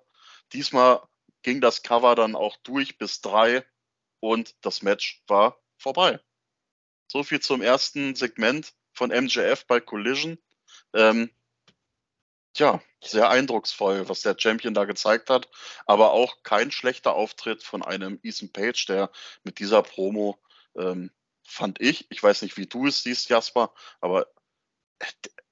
Diesmal 0.53 1.01
ging 1.41 1.61
das 1.61 1.83
Cover 1.83 2.15
dann 2.15 2.35
auch 2.35 2.57
durch 2.57 2.97
bis 2.97 3.21
drei 3.21 3.65
und 4.19 4.55
das 4.61 4.81
Match 4.81 5.23
war 5.27 5.61
vorbei. 5.77 6.19
So 7.07 7.23
viel 7.23 7.39
zum 7.39 7.61
ersten 7.61 8.15
Segment 8.15 8.73
von 8.93 9.09
MJF 9.09 9.65
bei 9.67 9.79
Collision. 9.79 10.37
Ähm, 10.93 11.29
ja, 12.57 12.81
sehr 13.03 13.29
eindrucksvoll, 13.29 14.07
was 14.07 14.21
der 14.21 14.35
Champion 14.37 14.73
da 14.73 14.85
gezeigt 14.85 15.29
hat, 15.29 15.49
aber 15.85 16.11
auch 16.11 16.41
kein 16.43 16.71
schlechter 16.71 17.13
Auftritt 17.13 17.63
von 17.63 17.83
einem 17.83 18.19
Ethan 18.23 18.51
Page, 18.51 18.85
der 18.85 19.11
mit 19.43 19.59
dieser 19.59 19.83
Promo 19.83 20.39
ähm, 20.77 21.11
fand 21.45 21.79
ich. 21.81 22.09
Ich 22.09 22.21
weiß 22.21 22.41
nicht, 22.41 22.57
wie 22.57 22.65
du 22.65 22.87
es 22.87 23.03
siehst, 23.03 23.29
Jasper, 23.29 23.73
aber 24.01 24.27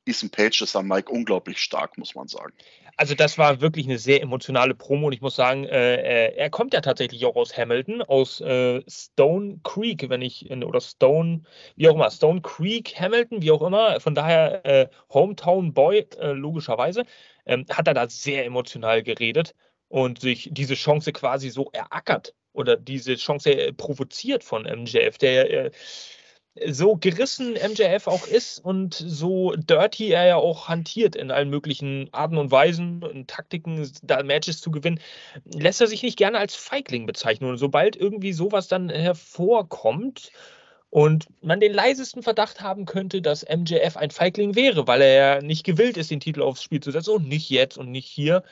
Ethan 0.06 0.30
Page 0.30 0.62
ist 0.62 0.76
am 0.76 0.88
Mike 0.88 1.12
unglaublich 1.12 1.60
stark, 1.60 1.98
muss 1.98 2.16
man 2.16 2.28
sagen. 2.28 2.54
Also 2.98 3.16
das 3.16 3.38
war 3.38 3.62
wirklich 3.62 3.86
eine 3.86 3.98
sehr 3.98 4.22
emotionale 4.22 4.76
Promo 4.76 5.08
und 5.08 5.14
ich 5.14 5.22
muss 5.22 5.36
sagen, 5.36 5.66
äh, 5.66 5.96
äh 5.96 6.36
er 6.36 6.50
kommt 6.50 6.74
ja 6.74 6.82
tatsächlich 6.82 7.26
auch 7.26 7.36
aus 7.36 7.58
Hamilton, 7.58 8.02
aus 8.02 8.42
äh, 8.42 8.84
Stone 8.88 9.62
Creek, 9.64 10.10
wenn 10.10 10.22
ich, 10.22 10.52
oder 10.52 10.82
Stone, 10.82 11.44
wie 11.76 11.90
auch 11.90 11.96
immer, 11.96 12.12
Stone 12.12 12.42
Creek, 12.42 13.00
Hamilton, 13.00 13.42
wie 13.42 13.52
auch 13.52 13.62
immer, 13.62 14.00
von 14.00 14.14
daher 14.14 14.66
äh, 14.66 14.88
Hometown 15.10 15.74
Boy, 15.74 16.08
äh, 16.20 16.34
logischerweise, 16.34 17.06
ähm, 17.46 17.66
hat 17.70 17.88
er 17.88 17.94
da 17.94 18.08
sehr 18.10 18.46
emotional 18.46 19.04
geredet 19.04 19.56
und 19.88 20.20
sich 20.20 20.50
diese 20.52 20.76
Chance 20.76 21.14
quasi 21.14 21.50
so 21.50 21.70
erackert 21.72 22.36
oder 22.54 22.78
diese 22.78 23.16
Chance 23.16 23.52
äh, 23.52 23.74
provoziert 23.74 24.44
von 24.44 24.64
MJF, 24.64 25.18
der 25.18 25.66
äh, 25.66 25.72
so 26.68 26.96
gerissen 26.96 27.54
MJF 27.54 28.08
auch 28.08 28.28
ist 28.28 28.60
und 28.60 28.94
so 28.94 29.56
dirty 29.56 30.10
er 30.10 30.28
ja 30.28 30.36
auch 30.36 30.68
hantiert 30.68 31.16
in 31.16 31.32
allen 31.32 31.50
möglichen 31.50 32.10
Arten 32.12 32.38
und 32.38 32.52
Weisen 32.52 33.04
und 33.04 33.28
Taktiken, 33.28 33.92
da 34.04 34.22
Matches 34.22 34.62
zu 34.62 34.70
gewinnen, 34.70 35.00
lässt 35.46 35.82
er 35.82 35.88
sich 35.88 36.04
nicht 36.04 36.18
gerne 36.18 36.38
als 36.38 36.54
Feigling 36.54 37.08
bezeichnen. 37.08 37.50
Und 37.50 37.58
sobald 37.58 37.96
irgendwie 37.96 38.34
sowas 38.34 38.68
dann 38.68 38.90
hervorkommt 38.90 40.32
und 40.92 41.26
man 41.42 41.60
den 41.60 41.74
leisesten 41.74 42.22
Verdacht 42.22 42.62
haben 42.62 42.86
könnte, 42.86 43.24
dass 43.24 43.44
MJF 43.50 43.98
ein 43.98 44.12
Feigling 44.12 44.54
wäre, 44.54 44.86
weil 44.86 45.02
er 45.02 45.14
ja 45.14 45.42
nicht 45.42 45.64
gewillt 45.64 45.98
ist, 45.98 46.12
den 46.12 46.20
Titel 46.20 46.44
aufs 46.44 46.62
Spiel 46.62 46.82
zu 46.82 46.92
setzen 46.92 47.16
und 47.16 47.28
nicht 47.28 47.50
jetzt 47.50 47.80
und 47.80 47.90
nicht 47.90 48.08
hier, 48.08 48.44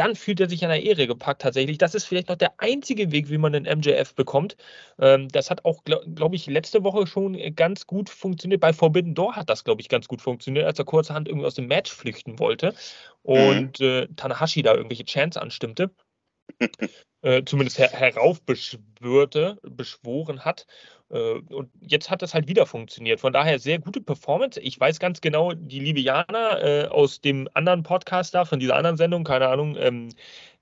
dann 0.00 0.16
fühlt 0.16 0.40
er 0.40 0.48
sich 0.48 0.64
an 0.64 0.70
der 0.70 0.82
Ehre 0.82 1.06
gepackt 1.06 1.42
tatsächlich. 1.42 1.76
Das 1.76 1.94
ist 1.94 2.06
vielleicht 2.06 2.30
noch 2.30 2.36
der 2.36 2.54
einzige 2.56 3.12
Weg, 3.12 3.28
wie 3.28 3.36
man 3.36 3.54
einen 3.54 3.78
MJF 3.80 4.14
bekommt. 4.14 4.56
Ähm, 4.98 5.28
das 5.28 5.50
hat 5.50 5.66
auch, 5.66 5.84
glaube 5.84 6.10
glaub 6.10 6.32
ich, 6.32 6.46
letzte 6.46 6.82
Woche 6.84 7.06
schon 7.06 7.36
ganz 7.54 7.86
gut 7.86 8.08
funktioniert. 8.08 8.62
Bei 8.62 8.72
Forbidden 8.72 9.14
Door 9.14 9.36
hat 9.36 9.50
das, 9.50 9.62
glaube 9.62 9.82
ich, 9.82 9.90
ganz 9.90 10.08
gut 10.08 10.22
funktioniert, 10.22 10.64
als 10.64 10.78
er 10.78 10.86
kurzerhand 10.86 11.28
irgendwie 11.28 11.46
aus 11.46 11.54
dem 11.54 11.66
Match 11.66 11.92
flüchten 11.92 12.38
wollte 12.38 12.74
und 13.22 13.78
mhm. 13.78 13.86
äh, 13.86 14.08
Tanahashi 14.16 14.62
da 14.62 14.74
irgendwelche 14.74 15.04
Chants 15.04 15.36
anstimmte. 15.36 15.90
Äh, 17.22 17.44
zumindest 17.44 17.78
her 17.78 17.90
heraufbeschwörte, 17.90 19.58
beschworen 19.62 20.44
hat. 20.44 20.66
Äh, 21.10 21.34
und 21.34 21.70
jetzt 21.80 22.10
hat 22.10 22.22
das 22.22 22.34
halt 22.34 22.48
wieder 22.48 22.66
funktioniert. 22.66 23.20
Von 23.20 23.32
daher 23.32 23.58
sehr 23.58 23.78
gute 23.78 24.00
Performance. 24.00 24.60
Ich 24.60 24.78
weiß 24.78 24.98
ganz 25.00 25.20
genau, 25.20 25.52
die 25.52 25.80
liebe 25.80 26.00
Jana 26.00 26.60
äh, 26.60 26.86
aus 26.86 27.20
dem 27.20 27.48
anderen 27.54 27.82
Podcast 27.82 28.34
da, 28.34 28.44
von 28.44 28.60
dieser 28.60 28.76
anderen 28.76 28.96
Sendung, 28.96 29.24
keine 29.24 29.48
Ahnung, 29.48 29.76
ähm, 29.78 30.10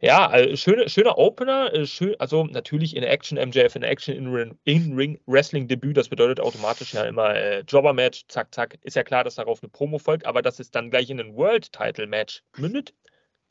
Ja, 0.00 0.28
also 0.28 0.56
schöne, 0.56 0.88
schöner 0.90 1.16
Opener. 1.18 1.73
Äh, 1.73 1.87
schön, 1.87 2.14
also 2.18 2.45
natürlich 2.45 2.97
in 2.97 3.02
Action, 3.02 3.38
MJF 3.38 3.76
in 3.76 3.83
Action, 3.83 4.59
In-Ring-Wrestling-Debüt. 4.64 5.97
Das 5.97 6.09
bedeutet 6.09 6.40
automatisch 6.40 6.95
ja 6.95 7.04
immer 7.04 7.35
äh, 7.35 7.61
Jobber-Match, 7.61 8.26
zack, 8.28 8.54
zack. 8.54 8.78
Ist 8.83 8.97
ja 8.97 9.04
klar, 9.04 9.25
dass 9.25 9.37
darauf 9.37 9.62
eine 9.62 9.71
Promo 9.71 9.99
folgt, 9.99 10.26
aber 10.26 10.42
dass 10.42 10.61
es 10.61 10.71
dann 10.71 10.90
gleich 10.90 11.11
in 11.11 11.21
ein 11.21 11.35
World-Title-Match 11.35 12.42
mündet. 12.56 12.95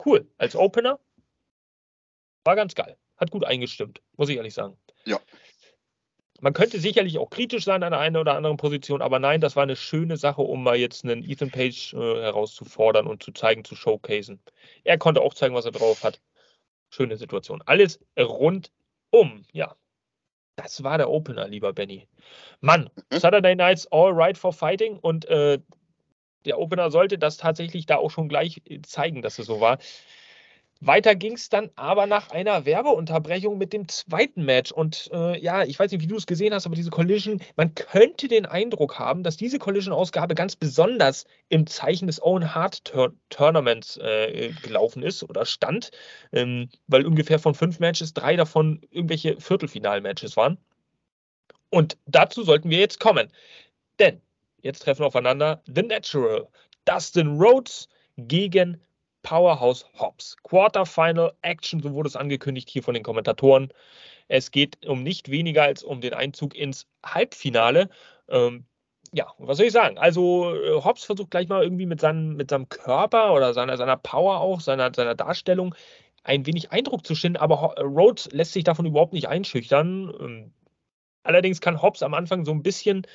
Cool. 0.03 0.27
Als 0.37 0.55
Opener 0.55 0.99
war 2.43 2.55
ganz 2.55 2.75
geil 2.75 2.95
hat 3.17 3.31
gut 3.31 3.45
eingestimmt, 3.45 4.01
muss 4.17 4.29
ich 4.29 4.37
ehrlich 4.37 4.53
sagen. 4.53 4.77
Ja. 5.05 5.19
Man 6.41 6.53
könnte 6.53 6.79
sicherlich 6.79 7.17
auch 7.17 7.29
kritisch 7.29 7.63
sein 7.63 7.81
an 7.83 7.93
einer 7.93 8.19
oder 8.19 8.35
anderen 8.35 8.57
Position, 8.57 9.01
aber 9.01 9.19
nein, 9.19 9.39
das 9.39 9.55
war 9.55 9.63
eine 9.63 9.77
schöne 9.77 10.17
Sache, 10.17 10.41
um 10.41 10.63
mal 10.63 10.75
jetzt 10.75 11.05
einen 11.05 11.23
Ethan 11.23 11.49
Page 11.49 11.93
äh, 11.93 12.21
herauszufordern 12.21 13.07
und 13.07 13.23
zu 13.23 13.31
zeigen, 13.31 13.63
zu 13.63 13.75
showcasen. 13.75 14.41
Er 14.83 14.97
konnte 14.97 15.21
auch 15.21 15.33
zeigen, 15.33 15.55
was 15.55 15.65
er 15.65 15.71
drauf 15.71 16.03
hat. 16.03 16.21
Schöne 16.89 17.17
Situation. 17.17 17.63
Alles 17.65 17.99
rundum, 18.19 19.45
ja. 19.53 19.75
Das 20.57 20.83
war 20.83 20.97
der 20.97 21.09
Opener, 21.09 21.47
lieber 21.47 21.73
Benny. 21.73 22.07
Mann, 22.61 22.89
mhm. 23.11 23.17
Saturday 23.17 23.55
Nights 23.55 23.87
All 23.91 24.11
Right 24.11 24.37
for 24.37 24.53
Fighting 24.53 24.97
und 24.99 25.25
äh, 25.25 25.59
der 26.45 26.59
Opener 26.59 26.91
sollte 26.91 27.17
das 27.17 27.37
tatsächlich 27.37 27.85
da 27.85 27.97
auch 27.97 28.11
schon 28.11 28.29
gleich 28.29 28.61
zeigen, 28.83 29.21
dass 29.21 29.39
es 29.39 29.47
so 29.47 29.59
war. 29.59 29.79
Weiter 30.81 31.15
ging 31.15 31.33
es 31.33 31.49
dann 31.49 31.69
aber 31.75 32.05
nach 32.05 32.31
einer 32.31 32.65
Werbeunterbrechung 32.65 33.57
mit 33.57 33.71
dem 33.71 33.87
zweiten 33.87 34.43
Match. 34.43 34.71
Und 34.71 35.09
äh, 35.13 35.39
ja, 35.39 35.63
ich 35.63 35.79
weiß 35.79 35.91
nicht, 35.91 36.01
wie 36.01 36.07
du 36.07 36.17
es 36.17 36.27
gesehen 36.27 36.53
hast, 36.53 36.65
aber 36.65 36.75
diese 36.75 36.89
Collision, 36.89 37.41
man 37.55 37.73
könnte 37.75 38.27
den 38.27 38.45
Eindruck 38.45 38.99
haben, 38.99 39.23
dass 39.23 39.37
diese 39.37 39.57
Collision-Ausgabe 39.57 40.35
ganz 40.35 40.55
besonders 40.55 41.25
im 41.49 41.65
Zeichen 41.65 42.07
des 42.07 42.21
Owen 42.21 42.53
Hart 42.53 42.81
-Tur 42.85 43.13
Tournaments 43.29 43.97
äh, 43.97 44.51
gelaufen 44.61 45.01
ist 45.01 45.23
oder 45.23 45.45
stand, 45.45 45.91
ähm, 46.33 46.69
weil 46.87 47.05
ungefähr 47.05 47.39
von 47.39 47.55
fünf 47.55 47.79
Matches 47.79 48.13
drei 48.13 48.35
davon 48.35 48.81
irgendwelche 48.91 49.39
Viertelfinal-Matches 49.39 50.35
waren. 50.35 50.57
Und 51.69 51.97
dazu 52.05 52.43
sollten 52.43 52.69
wir 52.69 52.79
jetzt 52.79 52.99
kommen. 52.99 53.31
Denn 53.99 54.21
jetzt 54.61 54.79
treffen 54.79 55.03
aufeinander 55.03 55.63
The 55.67 55.83
Natural, 55.83 56.47
Dustin 56.85 57.37
Rhodes 57.39 57.87
gegen 58.17 58.81
Powerhouse 59.25 59.85
Hobbs. 59.97 60.37
Quarterfinal 60.43 61.33
Action, 61.41 61.81
so 61.81 61.93
wurde 61.93 62.07
es 62.07 62.15
angekündigt 62.15 62.69
hier 62.69 62.83
von 62.83 62.93
den 62.93 63.01
Kommentatoren. 63.01 63.69
Es 64.27 64.51
geht 64.51 64.85
um 64.85 65.01
nicht 65.01 65.31
weniger 65.31 65.63
als 65.63 65.83
um 65.83 65.99
den 65.99 66.13
Einzug 66.13 66.55
ins 66.55 66.85
Halbfinale. 67.03 67.89
Ähm, 68.29 68.65
ja, 69.13 69.33
was 69.39 69.57
soll 69.57 69.65
ich 69.65 69.73
sagen? 69.73 69.97
Also 69.97 70.53
äh, 70.53 70.83
Hobbs 70.83 71.05
versucht 71.05 71.31
gleich 71.31 71.47
mal 71.47 71.63
irgendwie 71.63 71.87
mit 71.87 72.01
seinem, 72.01 72.35
mit 72.35 72.51
seinem 72.51 72.69
Körper 72.69 73.33
oder 73.33 73.55
seiner, 73.55 73.77
seiner 73.77 73.97
Power 73.97 74.41
auch, 74.41 74.61
seiner, 74.61 74.93
seiner 74.93 75.15
Darstellung 75.15 75.73
ein 76.23 76.45
wenig 76.45 76.71
Eindruck 76.71 77.05
zu 77.05 77.15
schinden, 77.15 77.37
aber 77.37 77.75
Rhodes 77.79 78.29
lässt 78.31 78.53
sich 78.53 78.63
davon 78.63 78.85
überhaupt 78.85 79.13
nicht 79.13 79.27
einschüchtern. 79.27 80.13
Ähm, 80.19 80.53
allerdings 81.23 81.61
kann 81.61 81.81
Hobbs 81.81 82.03
am 82.03 82.13
Anfang 82.13 82.45
so 82.45 82.51
ein 82.51 82.61
bisschen 82.61 83.07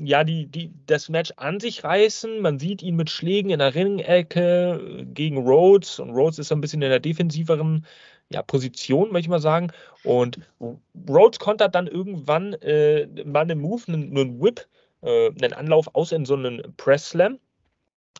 ja, 0.00 0.24
die, 0.24 0.46
die, 0.46 0.72
das 0.86 1.08
Match 1.08 1.32
an 1.36 1.60
sich 1.60 1.84
reißen. 1.84 2.40
Man 2.40 2.58
sieht 2.58 2.82
ihn 2.82 2.96
mit 2.96 3.10
Schlägen 3.10 3.50
in 3.50 3.58
der 3.58 3.74
Ringecke 3.74 5.06
gegen 5.12 5.38
Rhodes 5.38 5.98
und 5.98 6.10
Rhodes 6.10 6.38
ist 6.38 6.48
so 6.48 6.54
ein 6.54 6.60
bisschen 6.60 6.82
in 6.82 6.90
der 6.90 7.00
defensiveren 7.00 7.86
ja, 8.30 8.42
Position, 8.42 9.12
möchte 9.12 9.26
ich 9.26 9.30
mal 9.30 9.40
sagen. 9.40 9.70
Und 10.02 10.40
Rhodes 11.08 11.38
kontert 11.38 11.74
dann 11.74 11.86
irgendwann 11.86 12.54
äh, 12.54 13.06
mal 13.24 13.42
einen 13.42 13.60
Move, 13.60 13.82
einen, 13.88 14.16
einen 14.16 14.40
Whip, 14.40 14.66
äh, 15.02 15.28
einen 15.28 15.52
Anlauf 15.52 15.94
aus 15.94 16.12
in 16.12 16.24
so 16.24 16.34
einen 16.34 16.74
Press 16.76 17.10
Slam. 17.10 17.38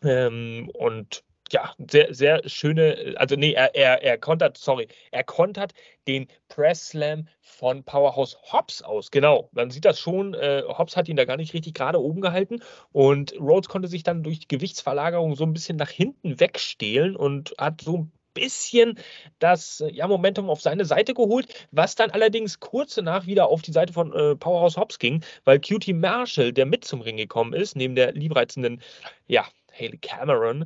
Ähm, 0.03 0.69
und 0.73 1.23
ja, 1.53 1.73
sehr, 1.89 2.13
sehr 2.13 2.41
schöne, 2.49 3.13
also 3.17 3.35
nee, 3.35 3.53
er, 3.53 3.75
er, 3.75 4.03
er 4.03 4.17
kontert, 4.17 4.57
sorry, 4.57 4.87
er 5.11 5.23
kontert 5.23 5.73
den 6.07 6.27
Press 6.49 6.89
Slam 6.89 7.27
von 7.41 7.83
Powerhouse 7.83 8.37
Hobbs 8.51 8.81
aus. 8.81 9.11
Genau, 9.11 9.49
man 9.53 9.69
sieht 9.69 9.85
das 9.85 9.99
schon, 9.99 10.33
äh, 10.33 10.63
Hobbs 10.67 10.97
hat 10.97 11.07
ihn 11.07 11.15
da 11.15 11.25
gar 11.25 11.37
nicht 11.37 11.53
richtig 11.53 11.75
gerade 11.75 12.01
oben 12.01 12.21
gehalten 12.21 12.61
und 12.91 13.33
Rhodes 13.39 13.69
konnte 13.69 13.87
sich 13.87 14.03
dann 14.03 14.23
durch 14.23 14.47
Gewichtsverlagerung 14.47 15.35
so 15.35 15.45
ein 15.45 15.53
bisschen 15.53 15.77
nach 15.77 15.89
hinten 15.89 16.39
wegstehlen 16.39 17.15
und 17.15 17.53
hat 17.57 17.81
so 17.81 17.97
ein 17.99 18.11
bisschen 18.33 18.97
das 19.39 19.81
äh, 19.81 19.91
ja, 19.91 20.07
Momentum 20.07 20.49
auf 20.49 20.61
seine 20.61 20.85
Seite 20.85 21.13
geholt, 21.13 21.67
was 21.71 21.95
dann 21.95 22.11
allerdings 22.11 22.59
kurz 22.59 22.95
danach 22.95 23.27
wieder 23.27 23.47
auf 23.47 23.61
die 23.61 23.71
Seite 23.71 23.93
von 23.93 24.11
äh, 24.13 24.35
Powerhouse 24.35 24.77
Hobbs 24.77 24.97
ging, 24.97 25.23
weil 25.45 25.61
Cutie 25.61 25.93
Marshall, 25.93 26.51
der 26.51 26.65
mit 26.65 26.83
zum 26.83 27.01
Ring 27.01 27.17
gekommen 27.17 27.53
ist, 27.53 27.75
neben 27.75 27.93
der 27.95 28.13
liebreizenden, 28.13 28.81
ja, 29.27 29.45
Haley 29.71 29.97
Cameron, 29.97 30.65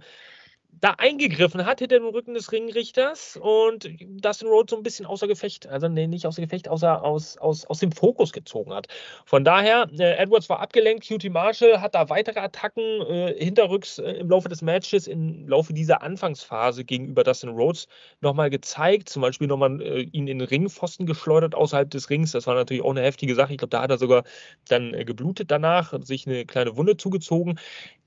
da 0.80 0.92
eingegriffen 0.98 1.66
hat 1.66 1.80
hinter 1.80 2.00
dem 2.00 2.08
Rücken 2.08 2.34
des 2.34 2.52
Ringrichters 2.52 3.38
und 3.42 3.90
Dustin 4.00 4.48
Rhodes 4.48 4.72
so 4.72 4.78
ein 4.78 4.84
bisschen 4.84 5.06
außer 5.06 5.28
Gefecht, 5.28 5.68
also 5.68 5.88
nee, 5.88 6.08
nicht 6.08 6.26
außer 6.26 6.42
Gefecht, 6.42 6.68
außer 6.70 7.04
aus, 7.04 7.38
aus, 7.38 7.66
aus 7.66 7.80
dem 7.80 7.92
Fokus 7.92 8.32
gezogen 8.32 8.74
hat. 8.74 8.88
Von 9.26 9.44
daher, 9.44 9.90
äh, 9.98 10.18
Edwards 10.18 10.50
war 10.50 10.60
abgelenkt, 10.60 11.08
QT 11.08 11.30
Marshall 11.32 11.82
hat 11.82 11.96
da 11.96 12.10
weitere 12.10 12.40
Attacken 12.40 12.84
äh, 12.84 13.34
hinterrücks 13.44 13.98
äh, 14.00 14.12
im 14.12 14.30
Laufe 14.30 14.50
des 14.50 14.62
Matches, 14.62 15.08
im 15.08 15.48
Laufe 15.48 15.74
dieser 15.74 16.02
Anfangsphase 16.04 16.84
gegenüber 16.84 17.24
Dustin 17.24 17.50
Rhodes 17.50 17.88
nochmal 18.22 18.50
gezeigt, 18.50 19.10
zum 19.10 19.22
Beispiel 19.22 19.48
nochmal 19.48 19.82
äh, 19.82 20.02
ihn 20.02 20.28
in 20.28 20.40
den 20.40 20.48
Ringpfosten 20.48 21.06
geschleudert 21.06 21.56
außerhalb 21.56 21.90
des 21.90 22.10
Rings, 22.10 22.34
das 22.34 22.46
war 22.46 22.56
natürlich 22.56 22.84
auch 22.84 22.92
eine 22.92 23.02
heftige 23.02 23.36
Sache, 23.36 23.54
ich 23.54 23.58
glaube, 23.58 23.72
da 23.72 23.82
hat 23.82 23.92
er 23.92 23.98
sogar 23.98 24.24
dann 24.68 24.94
äh, 24.94 25.06
geblutet 25.06 25.50
danach, 25.50 25.94
sich 26.04 26.28
eine 26.28 26.46
kleine 26.46 26.76
Wunde 26.78 26.98
zugezogen. 26.98 27.60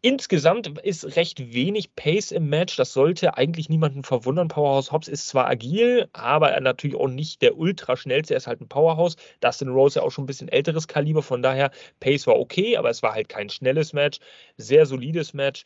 Insgesamt 0.03 0.79
ist 0.79 1.17
recht 1.17 1.53
wenig 1.53 1.95
Pace 1.95 2.33
im 2.33 2.49
Match. 2.49 2.77
Das 2.77 2.95
sollte 2.95 3.37
eigentlich 3.37 3.69
niemanden 3.69 4.03
verwundern. 4.03 4.49
Powerhouse 4.49 4.93
Hobbs 4.93 5.09
ist 5.09 5.29
zwar 5.29 5.47
agil, 5.47 6.09
aber 6.15 6.51
er 6.53 6.63
natürlich 6.63 6.97
auch 6.97 7.09
nicht 7.09 7.43
der 7.43 7.59
ultraschnellste. 7.59 8.33
Er 8.33 8.39
ist 8.39 8.47
halt 8.47 8.63
ein 8.63 8.69
Powerhouse. 8.69 9.17
Dustin 9.41 9.69
Rose 9.69 9.99
ja 9.99 10.03
auch 10.05 10.11
schon 10.11 10.25
ein 10.25 10.27
bisschen 10.27 10.49
älteres 10.49 10.89
Kaliber. 10.89 11.23
Von 11.23 11.43
daher, 11.43 11.71
Pace 12.01 12.27
war 12.27 12.39
okay, 12.39 12.79
aber 12.79 12.89
es 12.89 13.03
war 13.03 13.13
halt 13.13 13.29
kein 13.29 13.51
schnelles 13.51 13.93
Match. 13.93 14.21
Sehr 14.57 14.87
solides 14.87 15.35
Match. 15.35 15.65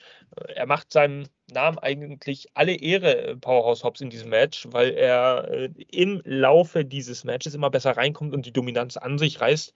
Er 0.57 0.67
macht 0.67 0.93
seinem 0.93 1.29
Namen 1.53 1.79
eigentlich 1.79 2.49
alle 2.55 2.75
Ehre, 2.75 3.37
Powerhouse 3.37 3.85
Hobbs, 3.85 4.01
in 4.01 4.11
diesem 4.11 4.31
Match, 4.31 4.67
weil 4.71 4.91
er 4.95 5.49
äh, 5.49 5.71
im 5.93 6.21
Laufe 6.25 6.85
dieses 6.85 7.23
Matches 7.23 7.55
immer 7.55 7.71
besser 7.71 7.97
reinkommt 7.97 8.35
und 8.35 8.47
die 8.47 8.53
Dominanz 8.53 8.97
an 8.97 9.17
sich 9.17 9.41
reißt. 9.41 9.75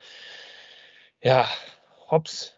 Ja, 1.23 1.49
Hobbs 2.11 2.58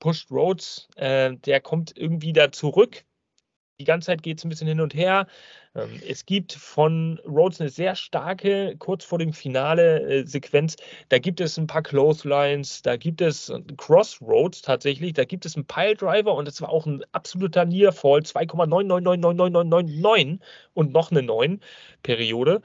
pusht 0.00 0.32
Rhodes, 0.32 0.88
äh, 0.96 1.36
der 1.36 1.60
kommt 1.60 1.96
irgendwie 1.96 2.32
da 2.32 2.50
zurück. 2.50 3.04
Die 3.78 3.84
ganze 3.84 4.06
Zeit 4.06 4.22
geht 4.22 4.38
es 4.38 4.44
ein 4.44 4.50
bisschen 4.50 4.68
hin 4.68 4.80
und 4.80 4.94
her. 4.94 5.26
Ähm, 5.74 6.00
es 6.06 6.26
gibt 6.26 6.52
von 6.52 7.18
Rhodes 7.26 7.60
eine 7.60 7.70
sehr 7.70 7.94
starke, 7.94 8.76
kurz 8.78 9.04
vor 9.04 9.18
dem 9.18 9.32
Finale, 9.32 10.02
äh, 10.02 10.26
Sequenz. 10.26 10.76
Da 11.08 11.18
gibt 11.18 11.40
es 11.40 11.56
ein 11.56 11.66
paar 11.66 11.82
Clotheslines, 11.82 12.82
da 12.82 12.96
gibt 12.96 13.22
es 13.22 13.50
Crossroads 13.78 14.62
tatsächlich, 14.62 15.14
da 15.14 15.24
gibt 15.24 15.46
es 15.46 15.56
einen 15.56 15.66
Piledriver 15.66 16.34
und 16.34 16.46
es 16.48 16.60
war 16.60 16.68
auch 16.68 16.86
ein 16.86 17.02
absoluter 17.12 17.64
Nearfall, 17.64 18.20
2,999999 18.20 20.40
und 20.74 20.92
noch 20.92 21.10
eine 21.10 21.22
9 21.22 21.60
Periode. 22.02 22.60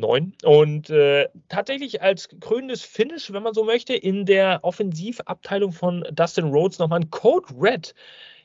9. 0.00 0.34
Und 0.44 0.90
äh, 0.90 1.28
tatsächlich 1.48 2.02
als 2.02 2.28
krönendes 2.40 2.82
Finish, 2.82 3.32
wenn 3.32 3.42
man 3.42 3.54
so 3.54 3.64
möchte, 3.64 3.94
in 3.94 4.26
der 4.26 4.60
Offensivabteilung 4.62 5.72
von 5.72 6.04
Dustin 6.12 6.46
Rhodes 6.46 6.78
nochmal 6.78 7.00
ein 7.00 7.10
Code 7.10 7.46
Red. 7.58 7.94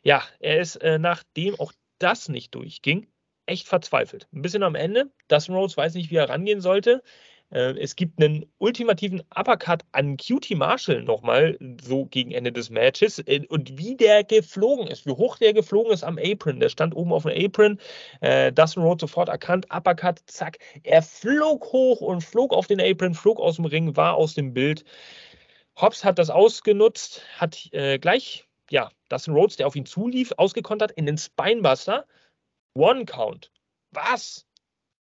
Ja, 0.03 0.23
er 0.39 0.59
ist, 0.59 0.75
äh, 0.77 0.99
nachdem 0.99 1.59
auch 1.59 1.73
das 1.99 2.29
nicht 2.29 2.53
durchging, 2.53 3.07
echt 3.45 3.67
verzweifelt. 3.67 4.27
Ein 4.33 4.41
bisschen 4.41 4.63
am 4.63 4.75
Ende. 4.75 5.11
Dustin 5.27 5.55
Rhodes 5.55 5.77
weiß 5.77 5.95
nicht, 5.95 6.11
wie 6.11 6.17
er 6.17 6.29
rangehen 6.29 6.61
sollte. 6.61 7.01
Äh, 7.55 7.79
es 7.79 7.95
gibt 7.95 8.21
einen 8.21 8.45
ultimativen 8.57 9.23
Uppercut 9.33 9.83
an 9.93 10.17
Cutie 10.17 10.55
Marshall 10.55 11.03
nochmal, 11.03 11.57
so 11.81 12.05
gegen 12.05 12.31
Ende 12.31 12.51
des 12.51 12.69
Matches. 12.69 13.19
Äh, 13.19 13.45
und 13.47 13.77
wie 13.77 13.95
der 13.95 14.25
geflogen 14.25 14.87
ist, 14.87 15.05
wie 15.05 15.11
hoch 15.11 15.37
der 15.37 15.53
geflogen 15.53 15.93
ist 15.93 16.03
am 16.03 16.19
Apron. 16.21 16.59
Der 16.59 16.67
stand 16.67 16.93
oben 16.93 17.13
auf 17.13 17.23
dem 17.23 17.31
Apron. 17.45 17.79
Äh, 18.19 18.51
Dustin 18.51 18.83
Rhodes 18.83 19.01
sofort 19.01 19.29
erkannt, 19.29 19.67
Uppercut, 19.73 20.19
zack. 20.25 20.57
Er 20.83 21.01
flog 21.01 21.71
hoch 21.71 22.01
und 22.01 22.21
flog 22.21 22.53
auf 22.53 22.67
den 22.67 22.81
Apron, 22.81 23.13
flog 23.13 23.39
aus 23.39 23.55
dem 23.55 23.65
Ring, 23.65 23.95
war 23.95 24.15
aus 24.15 24.33
dem 24.33 24.53
Bild. 24.53 24.83
Hobbs 25.77 26.03
hat 26.03 26.19
das 26.19 26.29
ausgenutzt, 26.29 27.23
hat 27.37 27.69
äh, 27.71 27.99
gleich, 27.99 28.45
ja, 28.69 28.89
Dustin 29.07 29.33
Rhodes, 29.33 29.55
der 29.55 29.67
auf 29.67 29.77
ihn 29.77 29.85
zulief, 29.85 30.33
ausgekontert 30.35 30.91
in 30.91 31.05
den 31.05 31.17
Spinebuster. 31.17 32.05
One 32.73 33.05
Count. 33.05 33.49
Was? 33.91 34.45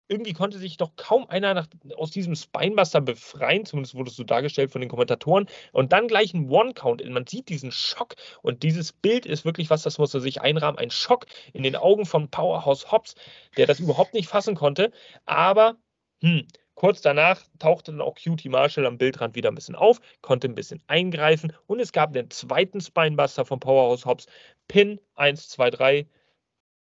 Irgendwie 0.07 0.33
konnte 0.33 0.57
sich 0.57 0.77
doch 0.77 0.95
kaum 0.95 1.27
einer 1.29 1.53
nach, 1.53 1.67
aus 1.95 2.11
diesem 2.11 2.35
Spinebuster 2.35 3.01
befreien, 3.01 3.65
zumindest 3.65 3.95
wurde 3.95 4.09
es 4.09 4.15
so 4.15 4.23
dargestellt 4.23 4.71
von 4.71 4.81
den 4.81 4.89
Kommentatoren. 4.89 5.47
Und 5.71 5.91
dann 5.93 6.07
gleich 6.07 6.33
ein 6.33 6.49
One-Count. 6.49 7.07
Man 7.09 7.27
sieht 7.27 7.49
diesen 7.49 7.71
Schock 7.71 8.15
und 8.41 8.63
dieses 8.63 8.93
Bild 8.93 9.25
ist 9.25 9.45
wirklich 9.45 9.69
was, 9.69 9.83
das 9.83 9.97
muss 9.97 10.13
er 10.13 10.19
sich 10.19 10.41
einrahmen. 10.41 10.77
Ein 10.77 10.91
Schock 10.91 11.25
in 11.53 11.63
den 11.63 11.75
Augen 11.75 12.05
von 12.05 12.29
Powerhouse 12.29 12.91
Hobbs, 12.91 13.15
der 13.57 13.65
das 13.65 13.79
überhaupt 13.79 14.13
nicht 14.13 14.27
fassen 14.27 14.55
konnte. 14.55 14.91
Aber 15.25 15.77
hm, 16.21 16.47
Kurz 16.75 17.01
danach 17.01 17.41
tauchte 17.59 17.91
dann 17.91 18.01
auch 18.01 18.15
Cutie 18.15 18.49
Marshall 18.49 18.85
am 18.85 18.97
Bildrand 18.97 19.35
wieder 19.35 19.49
ein 19.49 19.55
bisschen 19.55 19.75
auf, 19.75 20.01
konnte 20.21 20.47
ein 20.47 20.55
bisschen 20.55 20.81
eingreifen 20.87 21.53
und 21.67 21.79
es 21.79 21.91
gab 21.91 22.13
den 22.13 22.31
zweiten 22.31 22.81
Spinebuster 22.81 23.45
von 23.45 23.59
Powerhouse 23.59 24.05
Hobbs. 24.05 24.25
Pin 24.67 24.99
1, 25.15 25.49
2, 25.49 25.69
3, 25.69 26.07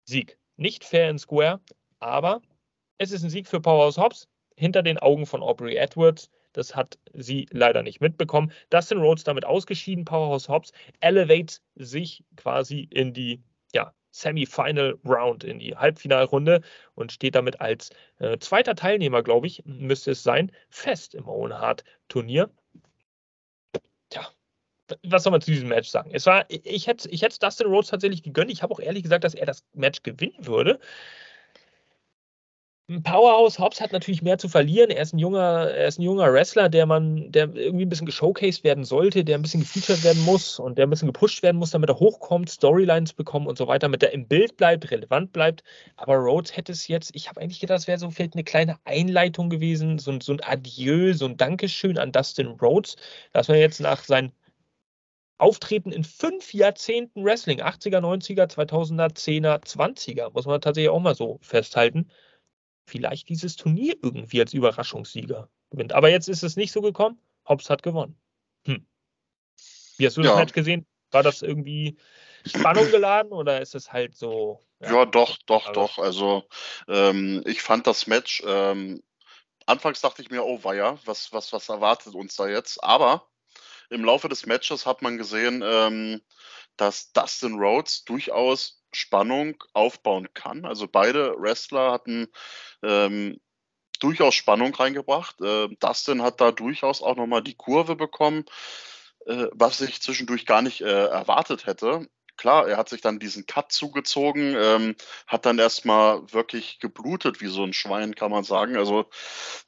Sieg. 0.05 0.39
Nicht 0.57 0.85
fair 0.85 1.11
and 1.11 1.21
square, 1.21 1.61
aber 1.99 2.41
es 3.03 3.11
ist 3.11 3.25
ein 3.25 3.31
Sieg 3.31 3.49
für 3.49 3.61
Powerhouse 3.61 3.99
Hobbs 3.99 4.29
hinter 4.57 4.83
den 4.83 4.99
Augen 4.99 5.27
von 5.27 5.43
Aubrey 5.43 5.77
Edwards. 5.77 6.31
Das 6.53 6.77
hat 6.77 6.99
sie 7.13 7.47
leider 7.51 7.83
nicht 7.83 8.01
mitbekommen. 8.01 8.53
Dustin 8.71 8.99
Rhodes 8.99 9.25
damit 9.25 9.45
ausgeschieden. 9.45 10.05
Powerhouse 10.05 10.49
Hobbs 10.49 10.73
elevates 11.01 11.63
sich 11.75 12.25
quasi 12.37 12.89
in 12.91 13.13
die 13.13 13.43
ja, 13.75 13.93
Semifinal 14.13 14.99
Round, 15.05 15.43
in 15.43 15.59
die 15.59 15.75
Halbfinalrunde 15.75 16.61
und 16.95 17.11
steht 17.11 17.35
damit 17.35 17.61
als 17.61 17.91
äh, 18.19 18.39
zweiter 18.39 18.77
Teilnehmer, 18.77 19.23
glaube 19.23 19.49
ich, 19.49 19.63
müsste 19.65 20.13
es 20.13 20.23
sein, 20.23 20.53
fest 20.69 21.15
im 21.15 21.27
Owen 21.27 21.55
Hart 21.55 21.83
Turnier. 22.09 22.51
Tja, 24.11 24.29
was 25.03 25.25
soll 25.25 25.33
man 25.33 25.41
zu 25.41 25.51
diesem 25.51 25.71
Match 25.71 25.89
sagen? 25.89 26.11
Es 26.13 26.27
war, 26.27 26.45
ich 26.49 26.87
hätte 26.87 27.09
ich 27.09 27.23
es 27.25 27.39
Dustin 27.41 27.67
Rhodes 27.67 27.91
tatsächlich 27.91 28.23
gegönnt. 28.23 28.53
Ich 28.53 28.63
habe 28.63 28.73
auch 28.73 28.81
ehrlich 28.81 29.03
gesagt, 29.03 29.25
dass 29.25 29.35
er 29.35 29.47
das 29.47 29.65
Match 29.73 30.03
gewinnen 30.03 30.47
würde 30.47 30.79
Powerhouse 33.01 33.59
Hobbs 33.59 33.81
hat 33.81 33.93
natürlich 33.93 34.23
mehr 34.23 34.39
zu 34.39 34.49
verlieren. 34.49 34.91
Er 34.91 35.03
ist 35.03 35.15
ein 35.15 35.19
junger, 35.19 35.71
er 35.71 35.87
ist 35.87 35.99
ein 35.99 36.03
junger 36.03 36.33
Wrestler, 36.33 36.69
der 36.69 36.87
man, 36.87 37.31
der 37.33 37.55
irgendwie 37.55 37.87
ein 37.87 37.89
bisschen 37.89 38.07
geshowcased 38.07 38.65
werden 38.65 38.85
sollte, 38.85 39.25
der 39.25 39.39
ein 39.39 39.43
bisschen 39.43 39.61
gefeatured 39.61 40.05
werden 40.05 40.23
muss 40.25 40.59
und 40.59 40.79
der 40.79 40.87
ein 40.87 40.91
bisschen 40.91 41.09
gepusht 41.09 41.43
werden 41.43 41.57
muss, 41.59 41.71
damit 41.71 41.89
er 41.89 41.99
hochkommt, 41.99 42.51
Storylines 42.51 43.13
bekommt 43.13 43.47
und 43.47 43.57
so 43.57 43.69
weiter, 43.69 43.87
damit 43.87 44.03
er 44.03 44.13
im 44.13 44.27
Bild 44.27 44.57
bleibt, 44.57 44.91
relevant 44.91 45.33
bleibt. 45.33 45.63
Aber 45.97 46.17
Rhodes 46.17 46.57
hätte 46.57 46.73
es 46.73 46.89
jetzt, 46.89 47.11
ich 47.15 47.29
habe 47.29 47.41
eigentlich 47.41 47.61
gedacht, 47.61 47.81
es 47.81 47.87
wäre 47.87 47.99
so 47.99 48.11
vielleicht 48.11 48.35
eine 48.35 48.45
kleine 48.45 48.79
Einleitung 48.85 49.49
gewesen, 49.49 49.99
so, 49.99 50.19
so 50.21 50.33
ein 50.33 50.41
Adieu, 50.43 51.15
so 51.15 51.27
ein 51.27 51.37
Dankeschön 51.37 51.99
an 51.99 52.13
Dustin 52.13 52.49
Rhodes, 52.49 52.97
dass 53.33 53.49
man 53.49 53.59
jetzt 53.59 53.81
nach 53.81 54.05
seinen 54.05 54.33
Auftreten 55.39 55.91
in 55.91 56.05
fünf 56.05 56.55
Jahrzehnten 56.55 57.25
Wrestling, 57.25 57.61
80er, 57.61 57.99
90er, 57.99 58.49
2000er, 58.49 59.13
10er, 59.13 59.61
20er, 59.65 60.33
muss 60.33 60.47
man 60.47 60.61
tatsächlich 60.61 60.91
auch 60.91 61.01
mal 61.01 61.17
so 61.17 61.39
festhalten, 61.43 62.09
vielleicht 62.87 63.29
dieses 63.29 63.57
Turnier 63.57 63.97
irgendwie 64.03 64.41
als 64.41 64.55
Überraschungssieger 64.55 65.49
gewinnt. 65.71 65.93
Aber 65.93 66.11
jetzt 66.11 66.29
ist 66.29 66.43
es 66.43 66.57
nicht 66.57 66.73
so 66.73 66.81
gekommen. 66.81 67.19
Hobbs 67.49 67.71
hat 67.71 67.83
gewonnen. 67.83 68.17
Hm. 68.67 68.87
Wie 69.97 70.07
hast 70.07 70.17
du 70.17 70.23
ja. 70.23 70.31
das 70.31 70.39
Match 70.39 70.53
gesehen? 70.53 70.87
War 71.11 71.23
das 71.23 71.43
irgendwie 71.43 71.97
Spannung 72.45 72.87
geladen 72.91 73.33
oder 73.33 73.61
ist 73.61 73.75
es 73.75 73.93
halt 73.93 74.17
so? 74.17 74.61
Ja, 74.81 74.93
ja 74.93 75.05
doch, 75.07 75.39
doch, 75.47 75.69
also. 75.69 75.73
doch. 75.73 75.99
Also 75.99 76.45
ähm, 76.89 77.43
ich 77.47 77.63
fand 77.63 77.87
das 77.87 78.07
Match, 78.07 78.43
ähm, 78.47 79.03
anfangs 79.67 80.01
dachte 80.01 80.23
ich 80.23 80.31
mir, 80.31 80.45
oh 80.45 80.63
weia, 80.65 80.99
was, 81.05 81.33
was, 81.33 81.53
was 81.53 81.69
erwartet 81.69 82.15
uns 82.15 82.37
da 82.37 82.49
jetzt? 82.49 82.83
Aber 82.83 83.29
im 83.91 84.05
Laufe 84.05 84.29
des 84.29 84.47
Matches 84.47 84.87
hat 84.87 85.03
man 85.03 85.19
gesehen, 85.19 85.63
ähm, 85.65 86.23
dass 86.77 87.13
Dustin 87.13 87.59
Rhodes 87.59 88.05
durchaus 88.05 88.82
Spannung 88.93 89.63
aufbauen 89.73 90.33
kann. 90.35 90.65
Also 90.65 90.89
beide 90.89 91.35
Wrestler 91.39 91.93
hatten 91.93 92.29
ähm, 92.83 93.41
durchaus 94.01 94.35
Spannung 94.35 94.75
reingebracht. 94.75 95.41
Äh, 95.41 95.69
Dustin 95.81 96.23
hat 96.23 96.41
da 96.41 96.53
durchaus 96.53 97.03
auch 97.03 97.17
nochmal 97.17 97.43
die 97.43 97.55
Kurve 97.55 97.97
bekommen, 97.97 98.45
äh, 99.27 99.47
was 99.53 99.81
ich 99.81 100.03
zwischendurch 100.03 100.47
gar 100.47 100.63
nicht 100.63 100.81
äh, 100.81 101.07
erwartet 101.07 101.67
hätte. 101.67 102.09
Klar, 102.43 102.67
er 102.67 102.77
hat 102.77 102.89
sich 102.89 103.01
dann 103.01 103.21
diesen 103.21 103.47
Cut 103.47 103.71
zugezogen, 103.71 104.57
ähm, 104.59 104.97
hat 105.29 105.47
dann 105.47 105.61
erstmal 105.61 106.23
wirklich 106.33 106.81
geblutet 106.81 107.41
wie 107.41 107.47
so 107.47 107.63
ein 107.63 107.73
Schwein, 107.73 108.17
kann 108.17 108.33
man 108.33 108.43
sagen. 108.43 108.77
Also 108.77 109.09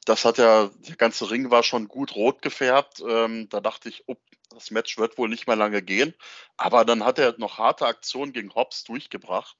das 0.03 0.25
hat 0.25 0.39
ja, 0.39 0.69
der 0.79 0.97
ganze 0.97 1.31
Ring 1.31 1.49
war 1.51 1.63
schon 1.63 1.87
gut 1.87 2.15
rot 2.15 2.41
gefärbt. 2.41 3.01
Ähm, 3.07 3.47
da 3.47 3.61
dachte 3.61 3.87
ich, 3.87 4.03
oh, 4.07 4.17
das 4.49 4.71
Match 4.71 4.97
wird 4.97 5.17
wohl 5.17 5.29
nicht 5.29 5.47
mehr 5.47 5.55
lange 5.55 5.81
gehen. 5.81 6.15
Aber 6.57 6.83
dann 6.83 7.05
hat 7.05 7.17
er 7.17 7.35
noch 7.37 7.59
harte 7.59 7.85
Aktionen 7.85 8.33
gegen 8.33 8.53
Hobbs 8.53 8.83
durchgebracht, 8.83 9.55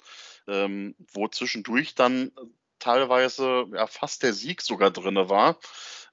ähm, 0.49 0.93
wo 1.13 1.29
zwischendurch 1.29 1.95
dann 1.95 2.33
teilweise 2.79 3.63
ja, 3.71 3.87
fast 3.87 4.23
der 4.23 4.33
Sieg 4.33 4.61
sogar 4.61 4.91
drin 4.91 5.15
war. 5.29 5.57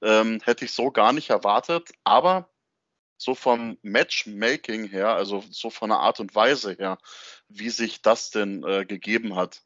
Ähm, 0.01 0.39
hätte 0.41 0.63
ich 0.63 0.71
so 0.71 0.89
gar 0.89 1.11
nicht 1.11 1.31
erwartet. 1.31 1.91
Aber 2.05 2.47
so 3.23 3.35
vom 3.35 3.77
Matchmaking 3.83 4.89
her, 4.89 5.09
also 5.09 5.43
so 5.49 5.69
von 5.69 5.89
der 5.89 5.99
Art 5.99 6.19
und 6.19 6.35
Weise 6.35 6.73
her, 6.73 6.97
wie 7.47 7.69
sich 7.69 8.01
das 8.01 8.31
denn 8.31 8.63
äh, 8.63 8.85
gegeben 8.85 9.35
hat, 9.35 9.61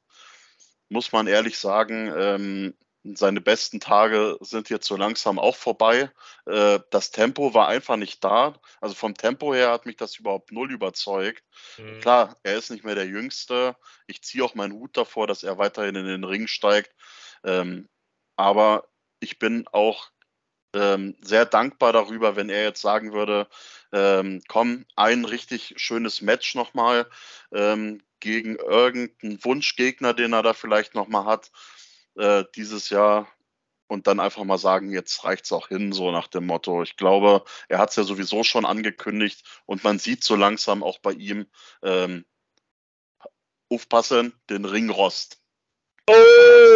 muss 0.90 1.12
man 1.12 1.26
ehrlich 1.26 1.58
sagen, 1.58 2.14
ähm, 2.16 2.76
seine 3.16 3.42
besten 3.42 3.80
Tage 3.80 4.38
sind 4.42 4.70
jetzt 4.70 4.86
so 4.86 4.96
langsam 4.96 5.40
auch 5.40 5.56
vorbei. 5.56 6.12
Äh, 6.46 6.80
das 6.92 7.12
Tempo 7.12 7.54
war 7.54 7.68
einfach 7.68 7.96
nicht 7.96 8.24
da. 8.24 8.54
Also 8.80 8.94
vom 8.94 9.16
Tempo 9.16 9.54
her 9.54 9.72
hat 9.72 9.86
mich 9.86 9.96
das 9.96 10.18
überhaupt 10.18 10.52
null 10.52 10.72
überzeugt. 10.72 11.44
Mhm. 11.78 12.00
Klar, 12.02 12.38
er 12.44 12.58
ist 12.58 12.70
nicht 12.70 12.84
mehr 12.84 12.96
der 12.96 13.08
Jüngste. 13.08 13.76
Ich 14.08 14.22
ziehe 14.22 14.44
auch 14.44 14.56
meinen 14.56 14.74
Hut 14.74 14.96
davor, 14.98 15.26
dass 15.26 15.44
er 15.44 15.58
weiterhin 15.58 15.96
in 15.96 16.06
den 16.06 16.24
Ring 16.24 16.48
steigt. 16.48 16.94
Ähm, 17.44 17.88
aber 18.36 18.88
ich 19.20 19.40
bin 19.40 19.68
auch 19.72 20.12
ähm, 20.78 21.16
sehr 21.22 21.46
dankbar 21.46 21.94
darüber, 21.94 22.36
wenn 22.36 22.50
er 22.50 22.64
jetzt 22.64 22.82
sagen 22.82 23.14
würde, 23.14 23.48
ähm, 23.92 24.42
komm, 24.48 24.86
ein 24.96 25.26
richtig 25.26 25.74
schönes 25.78 26.22
Match 26.22 26.56
nochmal 26.56 27.08
ähm, 27.52 28.02
gegen 28.20 28.56
irgendeinen 28.56 29.44
Wunschgegner, 29.44 30.14
den 30.14 30.34
er 30.34 30.44
da 30.44 30.54
vielleicht 30.54 30.94
nochmal 30.94 31.26
hat 31.26 31.52
äh, 32.16 32.44
dieses 32.56 32.90
Jahr 32.90 33.28
und 33.88 34.08
dann 34.08 34.20
einfach 34.20 34.44
mal 34.44 34.58
sagen, 34.58 34.92
jetzt 34.92 35.24
reicht 35.24 35.46
es 35.46 35.52
auch 35.52 35.70
hin, 35.70 35.94
so 35.94 36.12
nach 36.12 36.28
dem 36.28 36.46
Motto. 36.46 36.84
Ich 36.84 36.98
glaube, 36.98 37.44
er 37.70 37.80
hat 37.80 37.92
es 37.92 37.96
ja 37.96 38.04
sowieso 38.04 38.44
schon 38.44 38.66
angekündigt 38.66 39.44
und 39.66 39.84
man 39.84 39.98
sieht 39.98 40.24
so 40.24 40.36
langsam 40.36 40.84
auch 40.84 41.00
bei 41.00 41.14
ihm, 41.14 41.48
ähm, 41.82 42.26
aufpassen, 43.70 44.34
den 44.50 44.66
Ringrost. 44.66 45.42
Oh 46.10 46.67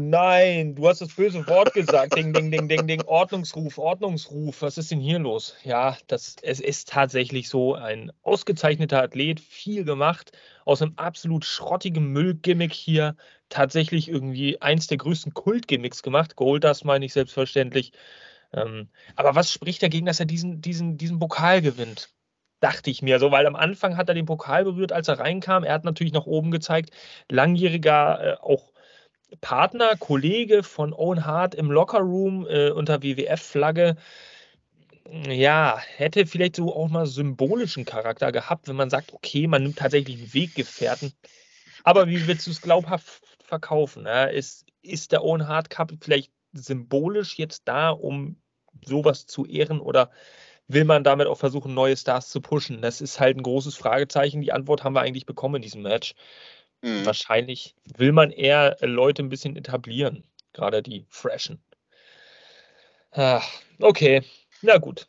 nein, 0.00 0.74
du 0.74 0.88
hast 0.88 1.00
das 1.00 1.14
böse 1.14 1.46
Wort 1.46 1.72
gesagt. 1.74 2.16
Ding, 2.16 2.32
ding, 2.32 2.50
ding, 2.50 2.68
ding, 2.68 2.86
ding. 2.86 3.02
Ordnungsruf, 3.06 3.78
Ordnungsruf. 3.78 4.62
Was 4.62 4.78
ist 4.78 4.90
denn 4.90 5.00
hier 5.00 5.18
los? 5.18 5.56
Ja, 5.64 5.96
das, 6.06 6.36
es 6.42 6.60
ist 6.60 6.88
tatsächlich 6.88 7.48
so 7.48 7.74
ein 7.74 8.12
ausgezeichneter 8.22 9.02
Athlet, 9.02 9.40
viel 9.40 9.84
gemacht, 9.84 10.32
aus 10.64 10.82
einem 10.82 10.94
absolut 10.96 11.44
schrottigen 11.44 12.12
Müllgimmick 12.12 12.72
hier 12.72 13.16
tatsächlich 13.48 14.08
irgendwie 14.08 14.60
eins 14.60 14.86
der 14.86 14.98
größten 14.98 15.34
Kultgimmicks 15.34 16.02
gemacht. 16.02 16.36
Goldust 16.36 16.84
meine 16.84 17.04
ich 17.04 17.12
selbstverständlich. 17.12 17.92
Ähm, 18.52 18.88
aber 19.16 19.34
was 19.34 19.52
spricht 19.52 19.82
dagegen, 19.82 20.06
dass 20.06 20.20
er 20.20 20.26
diesen, 20.26 20.60
diesen, 20.60 20.96
diesen 20.96 21.18
Pokal 21.18 21.62
gewinnt? 21.62 22.10
dachte 22.60 22.90
ich 22.90 23.00
mir 23.00 23.18
so, 23.18 23.30
weil 23.30 23.46
am 23.46 23.56
Anfang 23.56 23.96
hat 23.96 24.08
er 24.08 24.14
den 24.14 24.26
Pokal 24.26 24.64
berührt, 24.64 24.92
als 24.92 25.08
er 25.08 25.18
reinkam. 25.18 25.64
Er 25.64 25.72
hat 25.72 25.84
natürlich 25.84 26.12
nach 26.12 26.26
oben 26.26 26.50
gezeigt, 26.50 26.90
langjähriger 27.30 28.20
äh, 28.22 28.36
auch 28.40 28.70
Partner, 29.40 29.96
Kollege 29.96 30.62
von 30.62 30.92
Owen 30.92 31.24
Hart 31.24 31.54
im 31.54 31.70
Lockerroom 31.70 32.46
äh, 32.48 32.70
unter 32.70 33.02
WWF-Flagge. 33.02 33.96
Ja, 35.28 35.78
hätte 35.96 36.26
vielleicht 36.26 36.56
so 36.56 36.74
auch 36.74 36.88
mal 36.88 37.06
symbolischen 37.06 37.84
Charakter 37.84 38.32
gehabt, 38.32 38.68
wenn 38.68 38.76
man 38.76 38.90
sagt, 38.90 39.12
okay, 39.12 39.46
man 39.46 39.62
nimmt 39.62 39.78
tatsächlich 39.78 40.18
einen 40.18 40.34
Weggefährten. 40.34 41.12
Aber 41.84 42.08
wie 42.08 42.26
willst 42.26 42.46
du 42.46 42.50
es 42.50 42.60
glaubhaft 42.60 43.22
verkaufen? 43.42 44.06
Ja? 44.06 44.24
Ist, 44.24 44.66
ist 44.82 45.12
der 45.12 45.24
Owen 45.24 45.48
Hart 45.48 45.70
Cup 45.70 45.92
vielleicht 46.00 46.32
symbolisch 46.52 47.38
jetzt 47.38 47.62
da, 47.66 47.90
um 47.90 48.36
sowas 48.84 49.26
zu 49.26 49.46
ehren 49.46 49.80
oder 49.80 50.10
will 50.68 50.84
man 50.84 51.02
damit 51.04 51.26
auch 51.26 51.38
versuchen, 51.38 51.74
neue 51.74 51.96
Stars 51.96 52.28
zu 52.28 52.40
pushen? 52.40 52.80
Das 52.80 53.00
ist 53.00 53.18
halt 53.18 53.36
ein 53.36 53.42
großes 53.42 53.74
Fragezeichen. 53.74 54.40
Die 54.40 54.52
Antwort 54.52 54.84
haben 54.84 54.94
wir 54.94 55.00
eigentlich 55.00 55.26
bekommen 55.26 55.56
in 55.56 55.62
diesem 55.62 55.82
Match. 55.82 56.14
Mhm. 56.82 57.04
Wahrscheinlich 57.04 57.74
will 57.96 58.12
man 58.12 58.30
eher 58.30 58.76
Leute 58.80 59.22
ein 59.22 59.28
bisschen 59.28 59.56
etablieren, 59.56 60.24
gerade 60.52 60.82
die 60.82 61.06
Freshen. 61.08 61.62
Ah, 63.12 63.42
okay, 63.80 64.22
na 64.62 64.78
gut. 64.78 65.08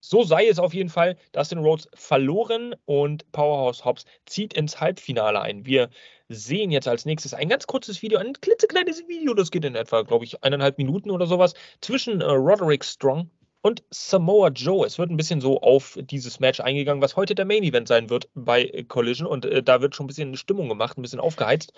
So 0.00 0.22
sei 0.22 0.48
es 0.48 0.58
auf 0.58 0.74
jeden 0.74 0.90
Fall. 0.90 1.16
Dustin 1.32 1.58
Rhodes 1.58 1.88
verloren 1.94 2.74
und 2.84 3.30
Powerhouse 3.32 3.86
Hobbs 3.86 4.04
zieht 4.26 4.52
ins 4.52 4.78
Halbfinale 4.78 5.40
ein. 5.40 5.64
Wir 5.64 5.88
sehen 6.28 6.70
jetzt 6.70 6.88
als 6.88 7.06
nächstes 7.06 7.32
ein 7.32 7.48
ganz 7.48 7.66
kurzes 7.66 8.02
Video, 8.02 8.18
ein 8.18 8.34
klitzekleines 8.34 9.08
Video, 9.08 9.32
das 9.32 9.50
geht 9.50 9.64
in 9.64 9.74
etwa, 9.74 10.02
glaube 10.02 10.24
ich, 10.24 10.44
eineinhalb 10.44 10.76
Minuten 10.76 11.10
oder 11.10 11.26
sowas, 11.26 11.54
zwischen 11.80 12.20
äh, 12.20 12.24
Roderick 12.24 12.84
Strong 12.84 13.30
und 13.64 13.82
Samoa 13.90 14.48
Joe. 14.48 14.86
Es 14.86 14.98
wird 14.98 15.10
ein 15.10 15.16
bisschen 15.16 15.40
so 15.40 15.62
auf 15.62 15.98
dieses 15.98 16.38
Match 16.38 16.60
eingegangen, 16.60 17.00
was 17.00 17.16
heute 17.16 17.34
der 17.34 17.46
Main 17.46 17.62
Event 17.62 17.88
sein 17.88 18.10
wird 18.10 18.28
bei 18.34 18.84
Collision. 18.88 19.26
Und 19.26 19.46
äh, 19.46 19.62
da 19.62 19.80
wird 19.80 19.94
schon 19.94 20.04
ein 20.04 20.08
bisschen 20.08 20.28
eine 20.28 20.36
Stimmung 20.36 20.68
gemacht, 20.68 20.98
ein 20.98 21.02
bisschen 21.02 21.18
aufgeheizt. 21.18 21.72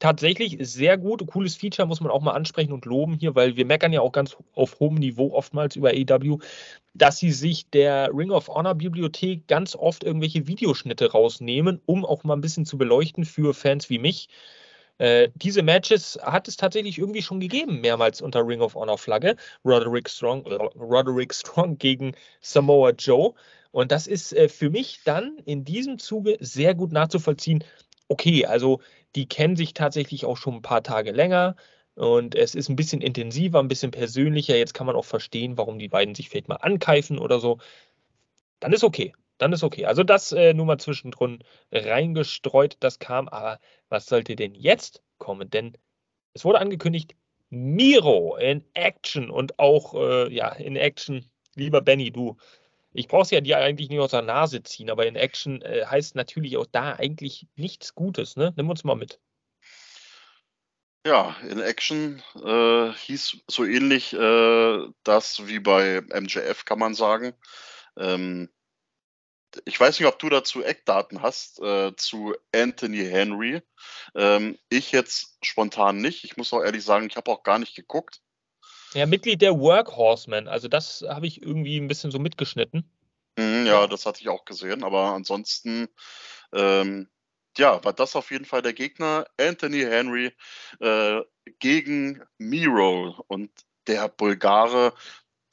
Tatsächlich 0.00 0.56
sehr 0.60 0.98
gut, 0.98 1.24
cooles 1.28 1.54
Feature 1.54 1.86
muss 1.86 2.00
man 2.00 2.10
auch 2.10 2.22
mal 2.22 2.32
ansprechen 2.32 2.72
und 2.72 2.84
loben 2.84 3.14
hier, 3.14 3.36
weil 3.36 3.54
wir 3.54 3.64
meckern 3.64 3.92
ja 3.92 4.00
auch 4.00 4.10
ganz 4.10 4.36
auf 4.54 4.80
hohem 4.80 4.96
Niveau 4.96 5.32
oftmals 5.32 5.76
über 5.76 5.90
AEW, 5.90 6.38
dass 6.94 7.18
sie 7.18 7.30
sich 7.30 7.70
der 7.70 8.10
Ring 8.12 8.32
of 8.32 8.48
Honor 8.48 8.74
Bibliothek 8.74 9.46
ganz 9.46 9.76
oft 9.76 10.02
irgendwelche 10.02 10.48
Videoschnitte 10.48 11.12
rausnehmen, 11.12 11.80
um 11.86 12.04
auch 12.04 12.24
mal 12.24 12.34
ein 12.34 12.40
bisschen 12.40 12.66
zu 12.66 12.76
beleuchten 12.76 13.24
für 13.24 13.54
Fans 13.54 13.88
wie 13.88 13.98
mich. 13.98 14.28
Äh, 15.00 15.30
diese 15.34 15.62
Matches 15.62 16.18
hat 16.22 16.46
es 16.46 16.58
tatsächlich 16.58 16.98
irgendwie 16.98 17.22
schon 17.22 17.40
gegeben, 17.40 17.80
mehrmals 17.80 18.20
unter 18.20 18.46
Ring 18.46 18.60
of 18.60 18.74
Honor 18.74 18.98
Flagge. 18.98 19.34
Roderick 19.64 20.10
Strong, 20.10 20.44
äh, 20.44 20.56
Roderick 20.78 21.32
Strong 21.32 21.78
gegen 21.78 22.14
Samoa 22.42 22.90
Joe. 22.90 23.32
Und 23.72 23.92
das 23.92 24.06
ist 24.06 24.34
äh, 24.34 24.50
für 24.50 24.68
mich 24.68 25.00
dann 25.04 25.38
in 25.46 25.64
diesem 25.64 25.98
Zuge 25.98 26.36
sehr 26.40 26.74
gut 26.74 26.92
nachzuvollziehen. 26.92 27.64
Okay, 28.08 28.44
also 28.44 28.80
die 29.14 29.26
kennen 29.26 29.56
sich 29.56 29.72
tatsächlich 29.72 30.26
auch 30.26 30.36
schon 30.36 30.56
ein 30.56 30.62
paar 30.62 30.82
Tage 30.82 31.12
länger. 31.12 31.56
Und 31.94 32.34
es 32.34 32.54
ist 32.54 32.68
ein 32.68 32.76
bisschen 32.76 33.00
intensiver, 33.00 33.58
ein 33.58 33.68
bisschen 33.68 33.92
persönlicher. 33.92 34.56
Jetzt 34.56 34.74
kann 34.74 34.86
man 34.86 34.96
auch 34.96 35.06
verstehen, 35.06 35.56
warum 35.56 35.78
die 35.78 35.88
beiden 35.88 36.14
sich 36.14 36.28
vielleicht 36.28 36.48
mal 36.48 36.56
ankeifen 36.56 37.18
oder 37.18 37.40
so. 37.40 37.58
Dann 38.60 38.74
ist 38.74 38.84
okay 38.84 39.14
dann 39.40 39.52
ist 39.54 39.62
okay. 39.62 39.86
Also 39.86 40.02
das 40.02 40.32
äh, 40.32 40.52
nur 40.52 40.66
mal 40.66 40.78
zwischendrin 40.78 41.42
reingestreut, 41.72 42.76
das 42.80 42.98
kam. 42.98 43.28
Aber 43.28 43.58
was 43.88 44.06
sollte 44.06 44.36
denn 44.36 44.54
jetzt 44.54 45.02
kommen? 45.18 45.48
Denn 45.48 45.76
es 46.34 46.44
wurde 46.44 46.60
angekündigt, 46.60 47.14
Miro 47.48 48.36
in 48.36 48.64
Action 48.74 49.30
und 49.30 49.58
auch 49.58 49.94
äh, 49.94 50.32
ja 50.32 50.50
in 50.52 50.76
Action. 50.76 51.24
Lieber 51.56 51.80
Benny, 51.80 52.12
du, 52.12 52.36
ich 52.92 53.08
brauche 53.08 53.22
es 53.22 53.30
ja 53.30 53.40
dir 53.40 53.58
eigentlich 53.58 53.88
nicht 53.88 53.98
aus 53.98 54.12
der 54.12 54.22
Nase 54.22 54.62
ziehen, 54.62 54.90
aber 54.90 55.06
in 55.06 55.16
Action 55.16 55.62
äh, 55.62 55.84
heißt 55.86 56.16
natürlich 56.16 56.56
auch 56.58 56.66
da 56.66 56.92
eigentlich 56.92 57.46
nichts 57.56 57.94
Gutes. 57.94 58.36
Ne? 58.36 58.52
Nimm 58.56 58.68
uns 58.68 58.84
mal 58.84 58.94
mit. 58.94 59.18
Ja, 61.06 61.34
in 61.48 61.60
Action 61.60 62.22
äh, 62.44 62.92
hieß 62.92 63.38
so 63.48 63.64
ähnlich 63.64 64.12
äh, 64.12 64.86
das 65.02 65.46
wie 65.46 65.58
bei 65.58 66.02
MJF, 66.02 66.66
kann 66.66 66.78
man 66.78 66.94
sagen. 66.94 67.32
Ähm, 67.96 68.50
ich 69.64 69.78
weiß 69.78 69.98
nicht, 69.98 70.08
ob 70.08 70.18
du 70.18 70.28
dazu 70.28 70.62
Eckdaten 70.62 71.22
hast 71.22 71.60
äh, 71.60 71.94
zu 71.96 72.34
Anthony 72.54 73.04
Henry. 73.04 73.62
Ähm, 74.14 74.58
ich 74.68 74.92
jetzt 74.92 75.38
spontan 75.42 75.98
nicht. 75.98 76.24
Ich 76.24 76.36
muss 76.36 76.52
auch 76.52 76.62
ehrlich 76.62 76.84
sagen, 76.84 77.06
ich 77.06 77.16
habe 77.16 77.30
auch 77.30 77.42
gar 77.42 77.58
nicht 77.58 77.74
geguckt. 77.74 78.20
Ja, 78.94 79.06
Mitglied 79.06 79.42
der 79.42 79.58
Workhorsemen. 79.58 80.48
Also 80.48 80.68
das 80.68 81.04
habe 81.08 81.26
ich 81.26 81.42
irgendwie 81.42 81.78
ein 81.78 81.88
bisschen 81.88 82.10
so 82.10 82.18
mitgeschnitten. 82.18 82.90
Mhm, 83.36 83.66
ja, 83.66 83.86
das 83.86 84.06
hatte 84.06 84.20
ich 84.20 84.28
auch 84.28 84.44
gesehen. 84.44 84.84
Aber 84.84 85.12
ansonsten 85.12 85.88
ähm, 86.52 87.08
ja, 87.56 87.82
war 87.84 87.92
das 87.92 88.16
auf 88.16 88.30
jeden 88.30 88.44
Fall 88.44 88.62
der 88.62 88.72
Gegner. 88.72 89.26
Anthony 89.38 89.80
Henry 89.80 90.32
äh, 90.80 91.20
gegen 91.58 92.22
Miro. 92.38 93.24
Und 93.28 93.50
der 93.86 94.08
Bulgare, 94.08 94.92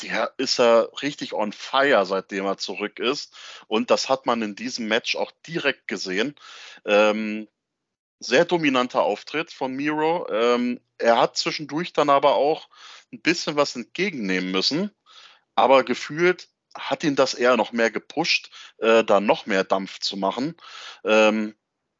der 0.01 0.33
ist 0.37 0.59
ja 0.59 0.81
richtig 1.01 1.33
on 1.33 1.51
fire, 1.51 2.05
seitdem 2.05 2.45
er 2.45 2.57
zurück 2.57 2.99
ist. 2.99 3.35
Und 3.67 3.91
das 3.91 4.09
hat 4.09 4.25
man 4.25 4.41
in 4.41 4.55
diesem 4.55 4.87
Match 4.87 5.15
auch 5.15 5.31
direkt 5.45 5.87
gesehen. 5.87 6.35
Ähm, 6.85 7.47
sehr 8.19 8.45
dominanter 8.45 9.03
Auftritt 9.03 9.51
von 9.51 9.73
Miro. 9.73 10.27
Ähm, 10.29 10.79
er 10.97 11.19
hat 11.19 11.37
zwischendurch 11.37 11.93
dann 11.93 12.09
aber 12.09 12.35
auch 12.35 12.69
ein 13.11 13.21
bisschen 13.21 13.55
was 13.55 13.75
entgegennehmen 13.75 14.51
müssen. 14.51 14.91
Aber 15.55 15.83
gefühlt 15.83 16.49
hat 16.75 17.03
ihn 17.03 17.15
das 17.15 17.33
eher 17.33 17.57
noch 17.57 17.71
mehr 17.71 17.91
gepusht, 17.91 18.51
äh, 18.77 19.03
da 19.03 19.19
noch 19.19 19.45
mehr 19.45 19.63
Dampf 19.63 19.99
zu 19.99 20.17
machen. 20.17 20.55
Ähm, 21.03 21.55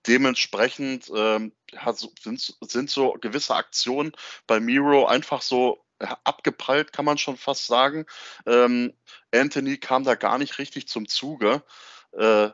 dementsprechend 0.08 1.12
ähm, 1.16 1.54
sind, 2.22 2.56
sind 2.62 2.90
so 2.90 3.14
gewisse 3.14 3.56
Aktionen 3.56 4.14
bei 4.46 4.60
Miro 4.60 5.06
einfach 5.06 5.42
so 5.42 5.84
abgeprallt, 6.00 6.94
kann 6.94 7.06
man 7.06 7.18
schon 7.18 7.38
fast 7.38 7.68
sagen. 7.68 8.06
Ähm, 8.46 8.94
Anthony 9.32 9.78
kam 9.78 10.04
da 10.04 10.16
gar 10.16 10.38
nicht 10.38 10.60
richtig 10.60 10.88
zum 10.88 11.08
Zuge. 11.08 11.64
Äh, 12.12 12.50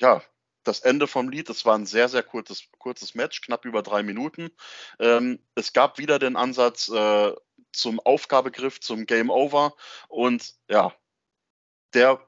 ja, 0.00 0.22
das 0.64 0.80
Ende 0.80 1.06
vom 1.06 1.28
Lied, 1.28 1.48
das 1.48 1.64
war 1.64 1.76
ein 1.76 1.86
sehr, 1.86 2.08
sehr 2.08 2.22
kurzes, 2.22 2.64
kurzes 2.78 3.14
Match, 3.14 3.40
knapp 3.40 3.64
über 3.64 3.82
drei 3.82 4.02
Minuten. 4.02 4.50
Ähm, 4.98 5.42
es 5.54 5.72
gab 5.72 5.98
wieder 5.98 6.18
den 6.18 6.36
Ansatz 6.36 6.88
äh, 6.88 7.32
zum 7.72 8.00
Aufgabegriff, 8.00 8.80
zum 8.80 9.06
Game 9.06 9.30
Over. 9.30 9.74
Und 10.08 10.54
ja, 10.68 10.92
der, 11.94 12.20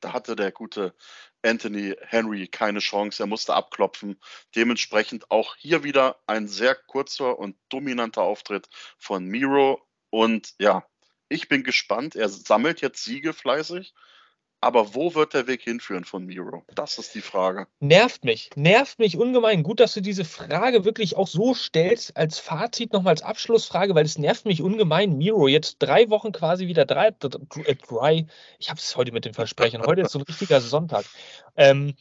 da, 0.00 0.12
hatte 0.12 0.36
der 0.36 0.52
gute 0.52 0.94
Anthony 1.42 1.94
Henry 2.00 2.48
keine 2.48 2.80
Chance. 2.80 3.22
Er 3.22 3.26
musste 3.26 3.54
abklopfen. 3.54 4.20
Dementsprechend 4.54 5.30
auch 5.30 5.56
hier 5.56 5.84
wieder 5.84 6.20
ein 6.26 6.48
sehr 6.48 6.74
kurzer 6.74 7.38
und 7.38 7.56
dominanter 7.68 8.22
Auftritt 8.22 8.68
von 8.98 9.24
Miro. 9.26 9.86
Und 10.10 10.54
ja, 10.58 10.86
ich 11.28 11.48
bin 11.48 11.64
gespannt. 11.64 12.16
Er 12.16 12.28
sammelt 12.28 12.80
jetzt 12.80 13.04
Siege 13.04 13.32
fleißig. 13.32 13.94
Aber 14.62 14.94
wo 14.94 15.14
wird 15.14 15.32
der 15.32 15.46
Weg 15.46 15.62
hinführen 15.62 16.04
von 16.04 16.26
Miro? 16.26 16.64
Das 16.74 16.98
ist 16.98 17.14
die 17.14 17.22
Frage. 17.22 17.66
Nervt 17.80 18.24
mich, 18.24 18.50
nervt 18.56 18.98
mich 18.98 19.16
ungemein. 19.16 19.62
Gut, 19.62 19.80
dass 19.80 19.94
du 19.94 20.02
diese 20.02 20.26
Frage 20.26 20.84
wirklich 20.84 21.16
auch 21.16 21.28
so 21.28 21.54
stellst, 21.54 22.14
als 22.14 22.38
Fazit 22.38 22.92
nochmal 22.92 23.12
als 23.12 23.22
Abschlussfrage, 23.22 23.94
weil 23.94 24.04
es 24.04 24.18
nervt 24.18 24.44
mich 24.44 24.60
ungemein. 24.60 25.16
Miro, 25.16 25.48
jetzt 25.48 25.76
drei 25.78 26.10
Wochen 26.10 26.32
quasi 26.32 26.66
wieder 26.66 26.84
drei, 26.84 27.08
äh, 27.08 27.74
drei 27.88 28.26
ich 28.58 28.68
habe 28.68 28.78
es 28.78 28.96
heute 28.96 29.12
mit 29.12 29.24
den 29.24 29.32
Versprechen, 29.32 29.82
heute 29.86 30.02
ist 30.02 30.12
so 30.12 30.18
ein 30.18 30.24
richtiger 30.24 30.60
Sonntag. 30.60 31.06
Ähm, 31.56 31.94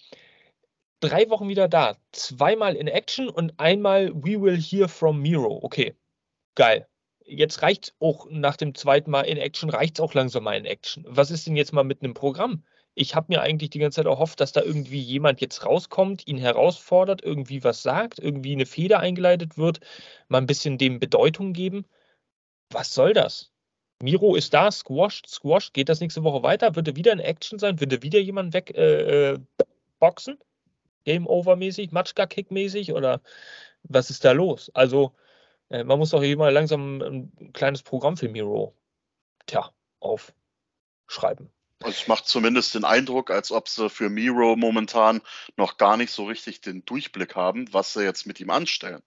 drei 0.99 1.29
Wochen 1.29 1.47
wieder 1.47 1.69
da, 1.69 1.95
zweimal 2.11 2.75
in 2.75 2.89
Action 2.89 3.29
und 3.29 3.57
einmal 3.57 4.11
We 4.13 4.41
Will 4.41 4.59
Hear 4.59 4.89
from 4.89 5.21
Miro. 5.21 5.59
Okay, 5.63 5.95
geil 6.55 6.88
jetzt 7.29 7.61
reicht 7.61 7.93
auch 7.99 8.27
nach 8.29 8.57
dem 8.57 8.75
zweiten 8.75 9.11
Mal 9.11 9.21
in 9.21 9.37
Action, 9.37 9.69
reicht 9.69 9.97
es 9.97 10.01
auch 10.03 10.13
langsam 10.13 10.43
mal 10.43 10.57
in 10.57 10.65
Action. 10.65 11.05
Was 11.07 11.31
ist 11.31 11.47
denn 11.47 11.55
jetzt 11.55 11.73
mal 11.73 11.83
mit 11.83 12.03
einem 12.03 12.13
Programm? 12.13 12.63
Ich 12.95 13.15
habe 13.15 13.27
mir 13.29 13.41
eigentlich 13.41 13.69
die 13.69 13.79
ganze 13.79 13.97
Zeit 13.97 14.07
erhofft, 14.07 14.41
dass 14.41 14.51
da 14.51 14.61
irgendwie 14.61 14.99
jemand 14.99 15.39
jetzt 15.41 15.65
rauskommt, 15.65 16.27
ihn 16.27 16.37
herausfordert, 16.37 17.23
irgendwie 17.23 17.63
was 17.63 17.81
sagt, 17.83 18.19
irgendwie 18.19 18.53
eine 18.53 18.65
Feder 18.65 18.99
eingeleitet 18.99 19.57
wird, 19.57 19.79
mal 20.27 20.39
ein 20.39 20.47
bisschen 20.47 20.77
dem 20.77 20.99
Bedeutung 20.99 21.53
geben. 21.53 21.85
Was 22.71 22.93
soll 22.93 23.13
das? 23.13 23.51
Miro 24.01 24.35
ist 24.35 24.53
da, 24.53 24.71
squashed, 24.71 25.27
squashed. 25.27 25.73
Geht 25.73 25.89
das 25.89 25.99
nächste 25.99 26.23
Woche 26.23 26.43
weiter? 26.43 26.75
Wird 26.75 26.87
er 26.87 26.95
wieder 26.95 27.11
in 27.11 27.19
Action 27.19 27.59
sein? 27.59 27.79
Wird 27.79 27.91
er 27.93 28.01
wieder 28.01 28.19
jemand 28.19 28.53
wegboxen? 28.53 30.33
Äh, 30.35 30.37
äh 30.37 30.45
Game 31.05 31.27
over 31.27 31.55
mäßig, 31.55 31.91
Matschka-Kick 31.91 32.51
mäßig? 32.51 32.93
Oder 32.93 33.21
was 33.83 34.09
ist 34.09 34.23
da 34.25 34.31
los? 34.31 34.71
Also, 34.73 35.13
äh, 35.69 35.83
man 35.83 35.99
muss 35.99 36.11
doch 36.11 36.21
hier 36.21 36.37
mal 36.37 36.51
langsam 36.51 37.01
ein 37.01 37.53
kleines 37.53 37.83
Programm 37.83 38.17
für 38.17 38.29
Miro, 38.29 38.75
tja, 39.45 39.71
aufschreiben. 39.99 41.51
Also 41.81 41.97
es 42.01 42.07
macht 42.09 42.27
zumindest 42.27 42.75
den 42.75 42.83
Eindruck, 42.83 43.31
als 43.31 43.51
ob 43.51 43.69
sie 43.69 43.89
für 43.89 44.09
Miro 44.09 44.57
momentan 44.57 45.21
noch 45.55 45.77
gar 45.77 45.95
nicht 45.95 46.11
so 46.11 46.25
richtig 46.25 46.59
den 46.59 46.83
Durchblick 46.83 47.35
haben, 47.35 47.71
was 47.73 47.93
sie 47.93 48.03
jetzt 48.03 48.25
mit 48.25 48.39
ihm 48.41 48.49
anstellen. 48.49 49.01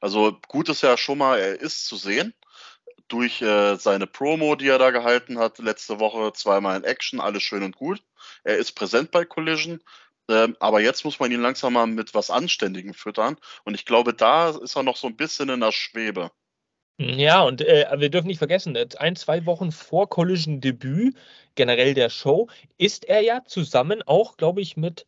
Also 0.00 0.38
gut 0.48 0.68
ist 0.68 0.82
ja 0.82 0.98
schon 0.98 1.16
mal, 1.16 1.38
er 1.38 1.58
ist 1.60 1.86
zu 1.86 1.96
sehen 1.96 2.34
durch 3.08 3.42
äh, 3.42 3.76
seine 3.76 4.06
Promo, 4.06 4.54
die 4.54 4.68
er 4.68 4.78
da 4.78 4.90
gehalten 4.90 5.38
hat, 5.38 5.58
letzte 5.58 5.98
Woche 5.98 6.32
zweimal 6.34 6.76
in 6.76 6.84
Action, 6.84 7.20
alles 7.20 7.42
schön 7.42 7.62
und 7.62 7.76
gut. 7.76 8.02
Er 8.44 8.58
ist 8.58 8.72
präsent 8.72 9.10
bei 9.10 9.24
Collision, 9.24 9.82
ähm, 10.30 10.56
aber 10.60 10.80
jetzt 10.80 11.04
muss 11.04 11.18
man 11.18 11.30
ihn 11.32 11.40
langsam 11.40 11.74
mal 11.74 11.86
mit 11.86 12.14
was 12.14 12.30
Anständigem 12.30 12.94
füttern. 12.94 13.36
Und 13.64 13.74
ich 13.74 13.84
glaube, 13.84 14.14
da 14.14 14.50
ist 14.50 14.76
er 14.76 14.82
noch 14.82 14.96
so 14.96 15.08
ein 15.08 15.16
bisschen 15.16 15.48
in 15.48 15.60
der 15.60 15.72
Schwebe. 15.72 16.30
Ja, 16.98 17.42
und 17.42 17.62
äh, 17.62 17.86
wir 17.96 18.10
dürfen 18.10 18.26
nicht 18.26 18.38
vergessen, 18.38 18.76
ein, 18.98 19.16
zwei 19.16 19.46
Wochen 19.46 19.72
vor 19.72 20.08
Collision 20.10 20.60
Debüt, 20.60 21.16
generell 21.54 21.94
der 21.94 22.10
Show, 22.10 22.48
ist 22.76 23.06
er 23.06 23.20
ja 23.22 23.42
zusammen 23.46 24.02
auch, 24.02 24.36
glaube 24.36 24.60
ich, 24.60 24.76
mit 24.76 25.06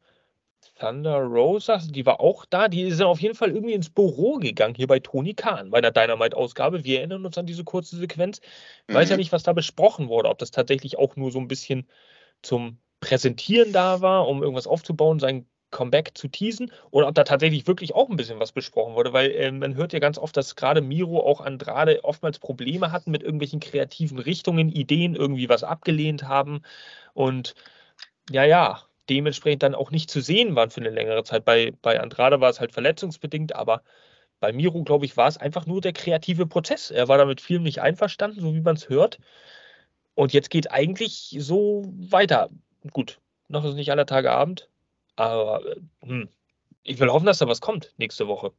Thunder 0.79 1.19
Rosa, 1.19 1.79
die 1.79 2.07
war 2.07 2.21
auch 2.21 2.45
da, 2.47 2.69
die 2.69 2.91
sind 2.91 3.07
auf 3.07 3.21
jeden 3.21 3.35
Fall 3.35 3.51
irgendwie 3.51 3.75
ins 3.75 3.91
Büro 3.91 4.39
gegangen, 4.39 4.75
hier 4.75 4.87
bei 4.87 5.01
Tony 5.01 5.35
Khan, 5.35 5.71
bei 5.71 5.81
der 5.81 5.91
Dynamite-Ausgabe. 5.91 6.83
Wir 6.83 6.99
erinnern 6.99 7.27
uns 7.27 7.39
an 7.39 7.47
diese 7.47 7.63
kurze 7.63 7.97
Sequenz. 7.97 8.41
Ich 8.89 8.95
weiß 8.95 9.11
ja 9.11 9.17
mhm. 9.17 9.21
nicht, 9.21 9.33
was 9.33 9.43
da 9.43 9.53
besprochen 9.53 10.09
wurde, 10.09 10.29
ob 10.29 10.39
das 10.39 10.51
tatsächlich 10.51 10.99
auch 10.99 11.15
nur 11.17 11.31
so 11.31 11.39
ein 11.39 11.47
bisschen 11.47 11.87
zum 12.43 12.79
Präsentieren 13.03 13.73
da 13.73 14.01
war, 14.01 14.29
um 14.29 14.43
irgendwas 14.43 14.69
aufzubauen, 14.69 15.19
sein 15.19 15.45
Comeback 15.73 16.13
zu 16.15 16.29
teasen 16.29 16.71
oder 16.93 17.09
ob 17.09 17.17
da 17.17 17.25
tatsächlich 17.25 17.67
wirklich 17.67 17.95
auch 17.95 18.09
ein 18.09 18.17
bisschen 18.17 18.39
was 18.39 18.53
besprochen 18.53 18.95
wurde, 18.95 19.13
weil 19.13 19.33
äh, 19.33 19.51
man 19.51 19.75
hört 19.75 19.93
ja 19.93 19.99
ganz 19.99 20.19
oft, 20.19 20.37
dass 20.37 20.55
gerade 20.55 20.81
Miro 20.81 21.21
auch 21.21 21.41
Andrade 21.41 22.05
oftmals 22.05 22.39
Probleme 22.39 22.93
hatten 22.93 23.11
mit 23.11 23.25
irgendwelchen 23.25 23.59
kreativen 23.59 24.21
Richtungen, 24.21 24.69
Ideen, 24.69 25.17
irgendwie 25.17 25.49
was 25.49 25.65
abgelehnt 25.65 26.25
haben 26.25 26.63
und 27.13 27.55
ja, 28.31 28.45
ja, 28.45 28.83
dementsprechend 29.09 29.65
dann 29.65 29.75
auch 29.75 29.91
nicht 29.91 30.11
zu 30.11 30.21
sehen 30.21 30.55
waren 30.55 30.71
für 30.71 30.81
eine 30.81 30.91
längere 30.91 31.25
Zeit. 31.25 31.45
Bei, 31.45 31.73
bei 31.83 32.01
Andrade 32.01 32.41
war 32.41 32.51
es 32.51 32.61
halt 32.61 32.73
verletzungsbedingt, 32.73 33.55
aber 33.57 33.83
bei 34.41 34.53
Miro, 34.53 34.85
glaube 34.85 35.07
ich, 35.07 35.17
war 35.17 35.29
es 35.29 35.39
einfach 35.39 35.67
nur 35.67 35.81
der 35.81 35.93
kreative 35.93 36.47
Prozess. 36.47 36.91
Er 36.93 37.09
war 37.09 37.19
damit 37.19 37.41
vielem 37.41 37.65
nicht 37.65 37.81
einverstanden, 37.81 38.41
so 38.41 38.55
wie 38.55 38.61
man 38.61 38.77
es 38.77 38.89
hört. 38.89 39.19
Und 40.15 40.33
jetzt 40.33 40.51
geht 40.51 40.71
eigentlich 40.71 41.37
so 41.41 41.85
weiter 41.97 42.51
gut, 42.91 43.21
noch 43.49 43.65
ist 43.65 43.75
nicht 43.75 43.91
aller 43.91 44.07
Tage 44.07 44.31
Abend, 44.31 44.69
aber 45.17 45.63
hm, 46.03 46.29
ich 46.83 46.99
will 46.99 47.11
hoffen, 47.11 47.27
dass 47.27 47.39
da 47.39 47.49
was 47.49 47.61
kommt 47.61 47.93
nächste 47.97 48.27
Woche. 48.29 48.53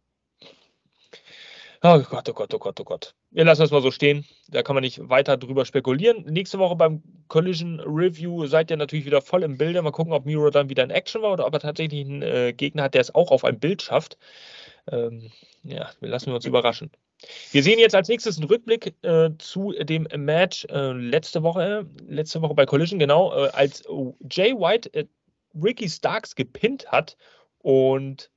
Oh 1.85 1.99
Gott, 1.99 2.29
oh 2.29 2.33
Gott, 2.33 2.53
oh 2.53 2.59
Gott, 2.59 2.79
oh 2.79 2.83
Gott. 2.85 3.13
Wir 3.31 3.43
lassen 3.43 3.61
das 3.61 3.71
mal 3.71 3.81
so 3.81 3.91
stehen. 3.91 4.25
Da 4.47 4.63
kann 4.63 4.73
man 4.73 4.83
nicht 4.83 5.09
weiter 5.09 5.35
drüber 5.35 5.65
spekulieren. 5.65 6.23
Nächste 6.23 6.57
Woche 6.57 6.77
beim 6.77 7.03
Collision 7.27 7.81
Review 7.81 8.45
seid 8.45 8.71
ihr 8.71 8.77
natürlich 8.77 9.05
wieder 9.05 9.21
voll 9.21 9.43
im 9.43 9.57
Bilde. 9.57 9.81
Mal 9.81 9.91
gucken, 9.91 10.13
ob 10.13 10.25
Miro 10.25 10.49
dann 10.49 10.69
wieder 10.69 10.85
in 10.85 10.91
Action 10.91 11.21
war 11.21 11.33
oder 11.33 11.45
ob 11.45 11.53
er 11.53 11.59
tatsächlich 11.59 12.05
einen 12.05 12.21
äh, 12.21 12.53
Gegner 12.53 12.83
hat, 12.83 12.93
der 12.93 13.01
es 13.01 13.13
auch 13.13 13.31
auf 13.31 13.43
ein 13.43 13.59
Bild 13.59 13.81
schafft. 13.81 14.17
Ähm, 14.89 15.29
ja, 15.63 15.89
wir 15.99 16.07
lassen 16.07 16.31
uns 16.31 16.45
überraschen. 16.45 16.89
Wir 17.51 17.63
sehen 17.63 17.79
jetzt 17.79 17.95
als 17.95 18.07
nächstes 18.07 18.37
einen 18.37 18.47
Rückblick 18.47 18.95
äh, 19.03 19.29
zu 19.37 19.71
dem 19.71 20.07
Match 20.17 20.65
äh, 20.65 20.91
letzte 20.91 21.43
Woche, 21.43 21.85
letzte 22.07 22.41
Woche 22.41 22.53
bei 22.53 22.65
Collision, 22.65 22.99
genau, 22.99 23.33
äh, 23.33 23.49
als 23.49 23.83
Jay 24.29 24.53
White 24.53 24.93
äh, 24.93 25.05
Ricky 25.55 25.89
Starks 25.89 26.35
gepinnt 26.35 26.91
hat. 26.91 27.17
Und 27.59 28.29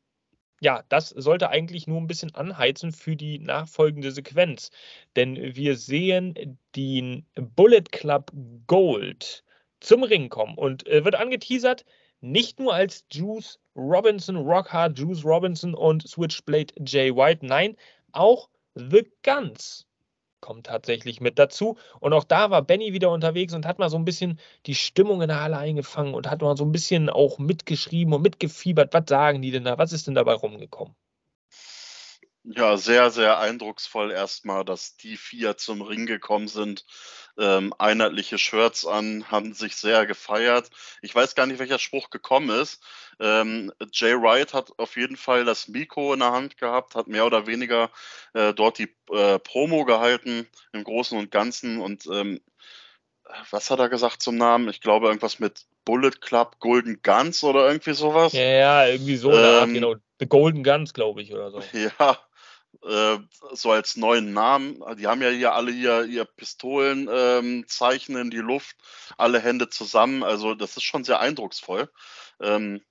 ja, 0.61 0.85
das 0.88 1.11
sollte 1.11 1.51
eigentlich 1.51 1.87
nur 1.87 2.01
ein 2.01 2.07
bisschen 2.07 2.35
anheizen 2.35 2.92
für 2.92 3.16
die 3.16 3.38
nachfolgende 3.38 4.11
Sequenz. 4.11 4.70
Denn 5.14 5.37
wir 5.55 5.77
sehen 5.77 6.59
den 6.75 7.27
Bullet 7.35 7.85
Club 7.90 8.33
Gold 8.66 9.44
zum 9.81 10.03
Ring 10.03 10.29
kommen 10.29 10.57
und 10.57 10.87
äh, 10.87 11.05
wird 11.05 11.14
angeteasert, 11.14 11.85
nicht 12.20 12.59
nur 12.59 12.75
als 12.75 13.05
Juice 13.12 13.61
Robinson, 13.77 14.37
Rockhard, 14.37 14.99
Juice 14.99 15.25
Robinson 15.25 15.75
und 15.75 16.09
Switchblade 16.09 16.72
Jay 16.85 17.14
White, 17.14 17.44
nein, 17.44 17.77
auch 18.12 18.49
The 18.76 19.10
Guns 19.24 19.86
kommt 20.40 20.66
tatsächlich 20.66 21.20
mit 21.20 21.38
dazu. 21.38 21.76
Und 22.00 22.12
auch 22.12 22.24
da 22.24 22.50
war 22.50 22.62
Benny 22.62 22.92
wieder 22.92 23.10
unterwegs 23.10 23.54
und 23.54 23.66
hat 23.66 23.78
mal 23.78 23.90
so 23.90 23.96
ein 23.96 24.04
bisschen 24.04 24.38
die 24.66 24.74
Stimmung 24.74 25.22
in 25.22 25.28
der 25.28 25.40
Halle 25.42 25.58
eingefangen 25.58 26.14
und 26.14 26.30
hat 26.30 26.42
mal 26.42 26.56
so 26.56 26.64
ein 26.64 26.72
bisschen 26.72 27.08
auch 27.10 27.38
mitgeschrieben 27.38 28.14
und 28.14 28.22
mitgefiebert. 28.22 28.94
Was 28.94 29.04
sagen 29.08 29.42
die 29.42 29.50
denn 29.50 29.64
da? 29.64 29.78
Was 29.78 29.92
ist 29.92 30.06
denn 30.06 30.14
dabei 30.14 30.34
rumgekommen? 30.34 30.94
Ja, 32.48 32.76
sehr, 32.76 33.11
sehr 33.11 33.40
eindrucksvoll 33.40 34.12
erstmal, 34.12 34.64
dass 34.64 34.96
die 34.96 35.16
vier 35.16 35.56
zum 35.56 35.82
Ring 35.82 36.06
gekommen 36.06 36.46
sind. 36.46 36.85
Ähm, 37.38 37.74
einheitliche 37.78 38.38
Shirts 38.38 38.87
an, 38.87 39.30
haben 39.30 39.52
sich 39.52 39.76
sehr 39.76 40.06
gefeiert. 40.06 40.70
Ich 41.02 41.12
weiß 41.12 41.35
gar 41.35 41.46
nicht, 41.46 41.59
welcher 41.59 41.80
Spruch 41.80 42.09
gekommen 42.09 42.50
ist. 42.50 42.80
Ähm, 43.18 43.72
Jay 43.92 44.14
Wright 44.14 44.54
hat 44.54 44.70
auf 44.78 44.96
jeden 44.96 45.16
Fall 45.16 45.44
das 45.44 45.66
Mikro 45.66 46.14
in 46.14 46.20
der 46.20 46.30
Hand 46.30 46.56
gehabt, 46.56 46.94
hat 46.94 47.09
mehr 47.09 47.26
oder 47.26 47.46
weniger 47.48 47.90
äh, 48.32 48.54
dort 48.54 48.78
die 48.78 48.94
äh, 49.11 49.40
Promo 49.40 49.85
gehalten 49.85 50.46
im 50.72 50.85
Großen 50.85 51.18
und 51.18 51.32
Ganzen. 51.32 51.80
Und 51.80 52.06
ähm, 52.06 52.40
was 53.50 53.70
hat 53.70 53.80
er 53.80 53.88
gesagt 53.88 54.22
zum 54.22 54.37
Namen? 54.37 54.68
Ich 54.68 54.80
glaube, 54.80 55.09
irgendwas 55.09 55.40
mit 55.40 55.66
Bullet 55.85 56.20
Club 56.20 56.59
Golden 56.61 57.00
Guns 57.02 57.42
oder 57.42 57.66
irgendwie 57.66 57.94
sowas. 57.94 58.32
Ja, 58.32 58.42
ja 58.42 58.87
irgendwie 58.87 59.16
so, 59.16 59.32
ähm, 59.32 59.74
genau. 59.74 59.96
The 60.18 60.26
Golden 60.26 60.64
Guns, 60.64 60.94
glaube 60.94 61.22
ich, 61.22 61.32
oder 61.35 61.50
so. 61.50 61.61
Ja, 61.72 62.18
äh, 62.82 63.18
so 63.52 63.70
als 63.70 63.96
neuen 63.96 64.32
Namen. 64.32 64.82
Die 64.98 65.06
haben 65.06 65.22
ja 65.22 65.30
hier 65.30 65.54
alle 65.54 65.72
hier 65.72 66.04
ihr 66.04 66.24
Pistolenzeichen 66.24 68.16
ähm, 68.16 68.22
in 68.22 68.30
die 68.30 68.38
Luft, 68.38 68.76
alle 69.16 69.40
Hände 69.40 69.68
zusammen. 69.68 70.22
Also 70.22 70.54
das 70.54 70.76
ist 70.76 70.84
schon 70.84 71.04
sehr 71.04 71.20
eindrucksvoll. 71.20 71.90
Ähm, 72.40 72.82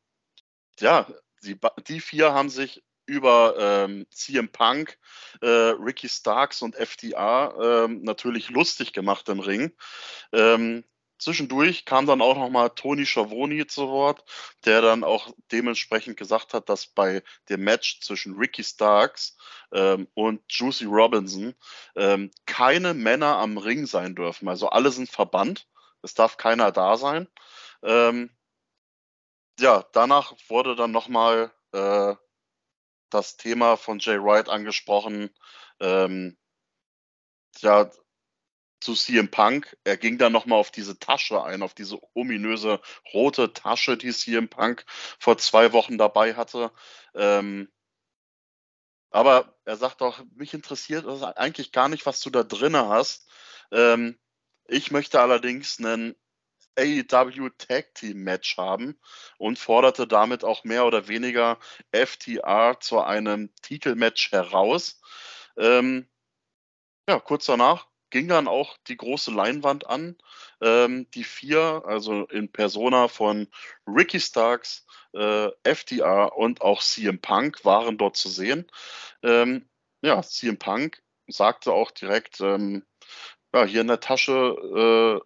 ja, 0.79 1.07
die, 1.43 1.57
die 1.87 2.01
vier 2.01 2.33
haben 2.33 2.49
sich 2.49 2.83
über 3.05 3.55
ähm, 3.59 4.07
CM 4.09 4.49
Punk, 4.49 4.97
äh, 5.41 5.47
Ricky 5.47 6.09
Starks 6.09 6.61
und 6.61 6.75
FDR 6.75 7.85
ähm, 7.85 8.01
natürlich 8.01 8.49
lustig 8.49 8.93
gemacht 8.93 9.29
im 9.29 9.39
Ring. 9.39 9.71
Ähm, 10.31 10.83
Zwischendurch 11.17 11.86
kam 11.86 12.06
dann 12.06 12.21
auch 12.21 12.36
nochmal 12.36 12.71
Tony 12.71 13.06
Schiavone 13.06 13.67
zu 13.67 13.88
Wort, 13.88 14.23
der 14.65 14.82
dann 14.82 15.04
auch 15.04 15.34
dementsprechend 15.51 16.17
gesagt 16.17 16.54
hat, 16.54 16.67
dass 16.69 16.88
bei 16.88 17.23
dem 17.49 17.63
Match 17.63 18.01
zwischen 18.01 18.36
Ricky 18.36 18.63
Starks 18.63 19.38
ähm, 19.71 20.08
und 20.13 20.41
Juicy 20.49 20.86
Robinson 20.86 21.56
ähm, 21.95 22.32
keine 22.45 22.93
Männer 22.93 23.38
am 23.38 23.58
Ring 23.58 23.86
sein 23.86 24.15
dürfen. 24.15 24.49
Also 24.49 24.69
alle 24.69 24.91
sind 24.91 25.10
verbannt. 25.10 25.67
Es 26.01 26.13
darf 26.13 26.38
keiner 26.38 26.71
da 26.71 26.97
sein. 26.97 27.28
Ähm, 27.82 28.30
ja, 29.60 29.86
danach 29.93 30.34
wurde 30.49 30.75
dann 30.75 30.91
nochmal 30.91 31.51
äh, 31.71 32.15
das 33.10 33.38
Thema 33.38 33.78
von 33.78 33.99
Jay 33.99 34.21
Wright 34.21 34.49
angesprochen. 34.49 35.30
Ähm, 35.80 36.38
ja, 37.60 37.89
zu 38.85 38.93
CM 38.93 39.29
Punk. 39.29 39.75
Er 39.83 39.97
ging 39.97 40.17
dann 40.17 40.31
nochmal 40.31 40.59
auf 40.59 40.71
diese 40.71 40.99
Tasche 40.99 41.43
ein, 41.43 41.63
auf 41.63 41.73
diese 41.73 41.99
ominöse 42.13 42.79
rote 43.13 43.51
Tasche, 43.51 43.97
die 43.97 44.13
CM 44.13 44.47
Punk 44.47 44.85
vor 45.19 45.37
zwei 45.37 45.73
Wochen 45.73 45.97
dabei 45.97 46.35
hatte. 46.35 46.71
Ähm, 47.15 47.71
aber 49.09 49.57
er 49.65 49.77
sagt 49.77 50.01
auch, 50.01 50.19
mich 50.35 50.53
interessiert 50.53 51.05
eigentlich 51.37 51.71
gar 51.71 51.89
nicht, 51.89 52.05
was 52.05 52.19
du 52.19 52.29
da 52.29 52.43
drinne 52.43 52.87
hast. 52.87 53.27
Ähm, 53.71 54.19
ich 54.67 54.91
möchte 54.91 55.19
allerdings 55.19 55.79
einen 55.79 56.15
AEW 56.77 57.49
Tag 57.57 57.95
Team 57.95 58.23
Match 58.23 58.57
haben 58.57 58.99
und 59.37 59.57
forderte 59.57 60.07
damit 60.07 60.43
auch 60.43 60.63
mehr 60.63 60.85
oder 60.85 61.07
weniger 61.07 61.57
FTR 61.91 62.77
zu 62.79 63.01
einem 63.01 63.53
Titelmatch 63.61 64.31
heraus. 64.31 65.01
Ähm, 65.57 66.07
ja, 67.07 67.19
kurz 67.19 67.45
danach 67.45 67.87
ging 68.15 68.30
dann 68.30 68.47
auch 68.47 68.78
die 68.88 68.95
große 68.95 69.30
Leinwand 69.30 69.88
an. 69.88 70.15
Ähm, 70.62 71.06
die 71.12 71.25
vier, 71.25 71.84
also 71.86 72.25
in 72.28 72.49
Persona 72.49 73.10
von 73.10 73.49
Ricky 73.86 74.21
Starks, 74.21 74.86
äh, 75.13 75.49
FDR 75.63 76.38
und 76.38 76.62
auch 76.62 76.82
CM 76.82 77.19
Punk 77.19 77.65
waren 77.65 77.97
dort 77.97 78.15
zu 78.15 78.30
sehen. 78.30 78.71
Ähm, 79.21 79.67
ja, 80.01 80.21
CM 80.23 80.58
Punk 80.58 81.04
sagte 81.28 81.73
auch 81.73 81.91
direkt, 81.91 82.39
ähm, 82.39 82.86
ja, 83.54 83.65
hier 83.65 83.82
in 83.82 83.88
der 83.88 83.99
Tasche 83.99 85.21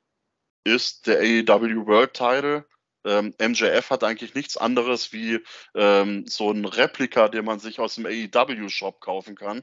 äh, 0.65 0.71
ist 0.73 1.06
der 1.06 1.19
AEW 1.19 1.86
World 1.86 2.15
Title. 2.15 2.65
Ähm, 3.06 3.36
MJF 3.39 3.91
hat 3.91 4.04
eigentlich 4.04 4.34
nichts 4.34 4.58
anderes 4.58 5.13
wie 5.13 5.45
ähm, 5.75 6.25
so 6.25 6.49
ein 6.52 6.65
Replika, 6.65 7.28
den 7.28 7.45
man 7.45 7.60
sich 7.60 7.80
aus 7.80 7.93
dem 7.95 8.08
AEW-Shop 8.08 8.99
kaufen 8.99 9.36
kann. 9.36 9.62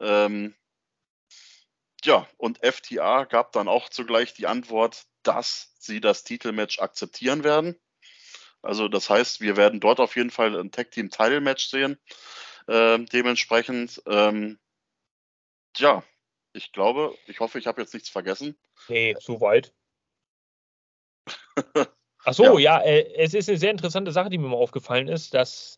Ähm, 0.00 0.54
ja, 2.04 2.28
und 2.36 2.58
FTA 2.64 3.24
gab 3.24 3.52
dann 3.52 3.68
auch 3.68 3.88
zugleich 3.88 4.34
die 4.34 4.46
Antwort, 4.46 5.06
dass 5.22 5.74
sie 5.78 6.00
das 6.00 6.24
Titelmatch 6.24 6.78
akzeptieren 6.78 7.44
werden. 7.44 7.78
Also 8.62 8.88
das 8.88 9.08
heißt, 9.08 9.40
wir 9.40 9.56
werden 9.56 9.80
dort 9.80 10.00
auf 10.00 10.16
jeden 10.16 10.30
Fall 10.30 10.58
ein 10.58 10.70
Tag 10.70 10.90
Team 10.90 11.10
Title 11.10 11.40
Match 11.40 11.68
sehen. 11.68 11.98
Ähm, 12.66 13.06
dementsprechend, 13.06 14.02
ähm, 14.06 14.58
ja, 15.76 16.02
ich 16.52 16.72
glaube, 16.72 17.16
ich 17.26 17.40
hoffe, 17.40 17.58
ich 17.58 17.66
habe 17.66 17.80
jetzt 17.80 17.94
nichts 17.94 18.08
vergessen. 18.08 18.58
Nee, 18.88 19.14
soweit. 19.20 19.72
Ach 22.24 22.34
so, 22.34 22.58
ja, 22.58 22.80
ja 22.80 22.84
äh, 22.84 23.14
es 23.14 23.34
ist 23.34 23.48
eine 23.48 23.58
sehr 23.58 23.70
interessante 23.70 24.12
Sache, 24.12 24.28
die 24.28 24.38
mir 24.38 24.48
mal 24.48 24.56
aufgefallen 24.56 25.08
ist, 25.08 25.34
dass 25.34 25.76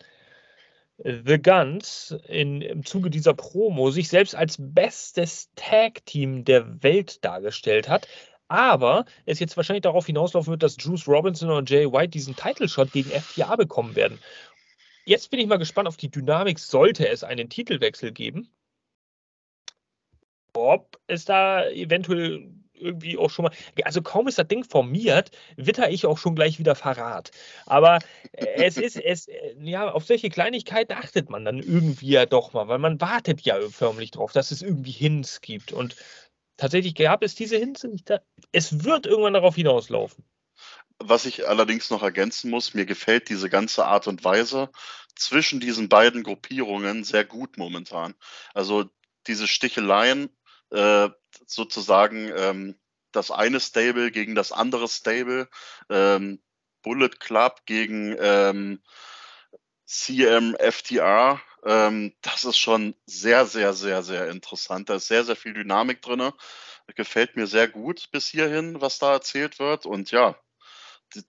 The 1.03 1.41
Guns 1.41 2.15
in, 2.27 2.61
im 2.61 2.85
Zuge 2.85 3.09
dieser 3.09 3.33
Promo 3.33 3.91
sich 3.91 4.09
selbst 4.09 4.35
als 4.35 4.57
bestes 4.59 5.51
Tag-Team 5.55 6.45
der 6.45 6.83
Welt 6.83 7.25
dargestellt 7.25 7.89
hat. 7.89 8.07
Aber 8.49 9.07
es 9.25 9.39
jetzt 9.39 9.57
wahrscheinlich 9.57 9.83
darauf 9.83 10.07
hinauslaufen 10.07 10.51
wird, 10.51 10.63
dass 10.63 10.77
Juice 10.79 11.07
Robinson 11.09 11.51
und 11.51 11.71
Jay 11.71 11.91
White 11.91 12.11
diesen 12.11 12.37
Title-Shot 12.37 12.93
gegen 12.93 13.11
FTA 13.11 13.57
bekommen 13.57 13.95
werden. 13.95 14.19
Jetzt 15.05 15.31
bin 15.31 15.41
ich 15.41 15.47
mal 15.47 15.57
gespannt 15.57 15.89
auf 15.89 15.97
die 15.97 16.11
Dynamik, 16.11 16.59
sollte 16.59 17.09
es 17.09 17.25
einen 17.25 17.49
Titelwechsel 17.49 18.13
geben. 18.13 18.51
Ob 20.53 21.01
es 21.07 21.25
da 21.25 21.67
eventuell 21.69 22.53
irgendwie 22.81 23.19
auch 23.19 23.31
schon 23.31 23.45
mal, 23.45 23.53
also 23.85 24.03
kaum 24.03 24.29
ist 24.29 24.39
das 24.39 24.49
Ding 24.49 24.65
formiert, 24.65 25.31
witter 25.57 25.91
ich 25.91 26.07
auch 26.07 26.19
schon 26.19 26.35
gleich 26.35 26.59
wieder 26.59 26.75
Verrat. 26.75 27.31
Aber 27.67 27.99
äh, 28.33 28.47
es 28.65 28.77
ist, 28.77 28.97
es, 28.97 29.29
äh, 29.29 29.55
ja, 29.61 29.91
auf 29.91 30.07
solche 30.07 30.31
Kleinigkeiten 30.31 30.93
achtet 30.93 31.31
man 31.31 31.45
dann 31.45 31.59
irgendwie 31.59 32.11
ja 32.11 32.27
doch 32.27 32.53
mal, 32.53 32.69
weil 32.69 32.79
man 32.79 33.01
wartet 33.01 33.43
ja 33.43 33.57
förmlich 33.71 34.11
drauf, 34.11 34.33
dass 34.33 34.51
es 34.51 34.63
irgendwie 34.63 34.91
Hints 34.91 35.41
gibt. 35.41 35.73
Und 35.73 35.97
tatsächlich 36.57 36.95
gab 36.95 37.23
es 37.23 37.35
diese 37.35 37.57
Hints 37.57 37.85
nicht. 37.85 38.11
Es 38.53 38.85
wird 38.85 39.07
irgendwann 39.07 39.35
darauf 39.35 39.55
hinauslaufen. 39.55 40.25
Was 41.03 41.25
ich 41.25 41.49
allerdings 41.49 41.89
noch 41.89 42.03
ergänzen 42.03 42.51
muss, 42.51 42.75
mir 42.75 42.85
gefällt 42.85 43.31
diese 43.31 43.49
ganze 43.49 43.87
Art 43.87 44.07
und 44.07 44.23
Weise 44.23 44.69
zwischen 45.15 45.59
diesen 45.59 45.89
beiden 45.89 46.23
Gruppierungen 46.23 47.05
sehr 47.05 47.25
gut 47.25 47.57
momentan. 47.57 48.15
Also 48.53 48.91
diese 49.27 49.47
Sticheleien 49.47 50.29
äh, 50.71 51.09
sozusagen 51.53 52.31
ähm, 52.37 52.79
das 53.13 53.31
eine 53.31 53.61
Stable 53.61 54.11
gegen 54.11 54.35
das 54.35 54.53
andere 54.53 54.89
Stable, 54.89 55.49
ähm, 55.89 56.41
Bullet 56.83 57.11
Club 57.19 57.63
gegen 57.67 58.17
ähm, 58.19 58.83
CMFTR. 59.87 61.41
Ähm, 61.65 62.15
das 62.23 62.45
ist 62.45 62.59
schon 62.59 62.95
sehr, 63.07 63.47
sehr, 63.47 63.73
sehr, 63.73 64.03
sehr 64.03 64.29
interessant. 64.29 64.89
Da 64.89 64.95
ist 64.95 65.09
sehr, 65.09 65.25
sehr 65.25 65.37
viel 65.37 65.53
Dynamik 65.53 66.01
drin. 66.01 66.33
Gefällt 66.95 67.37
mir 67.37 67.47
sehr 67.47 67.69
gut 67.69 68.11
bis 68.11 68.29
hierhin, 68.29 68.81
was 68.81 68.99
da 68.99 69.13
erzählt 69.13 69.59
wird. 69.59 69.87
Und 69.87 70.11
ja, 70.11 70.37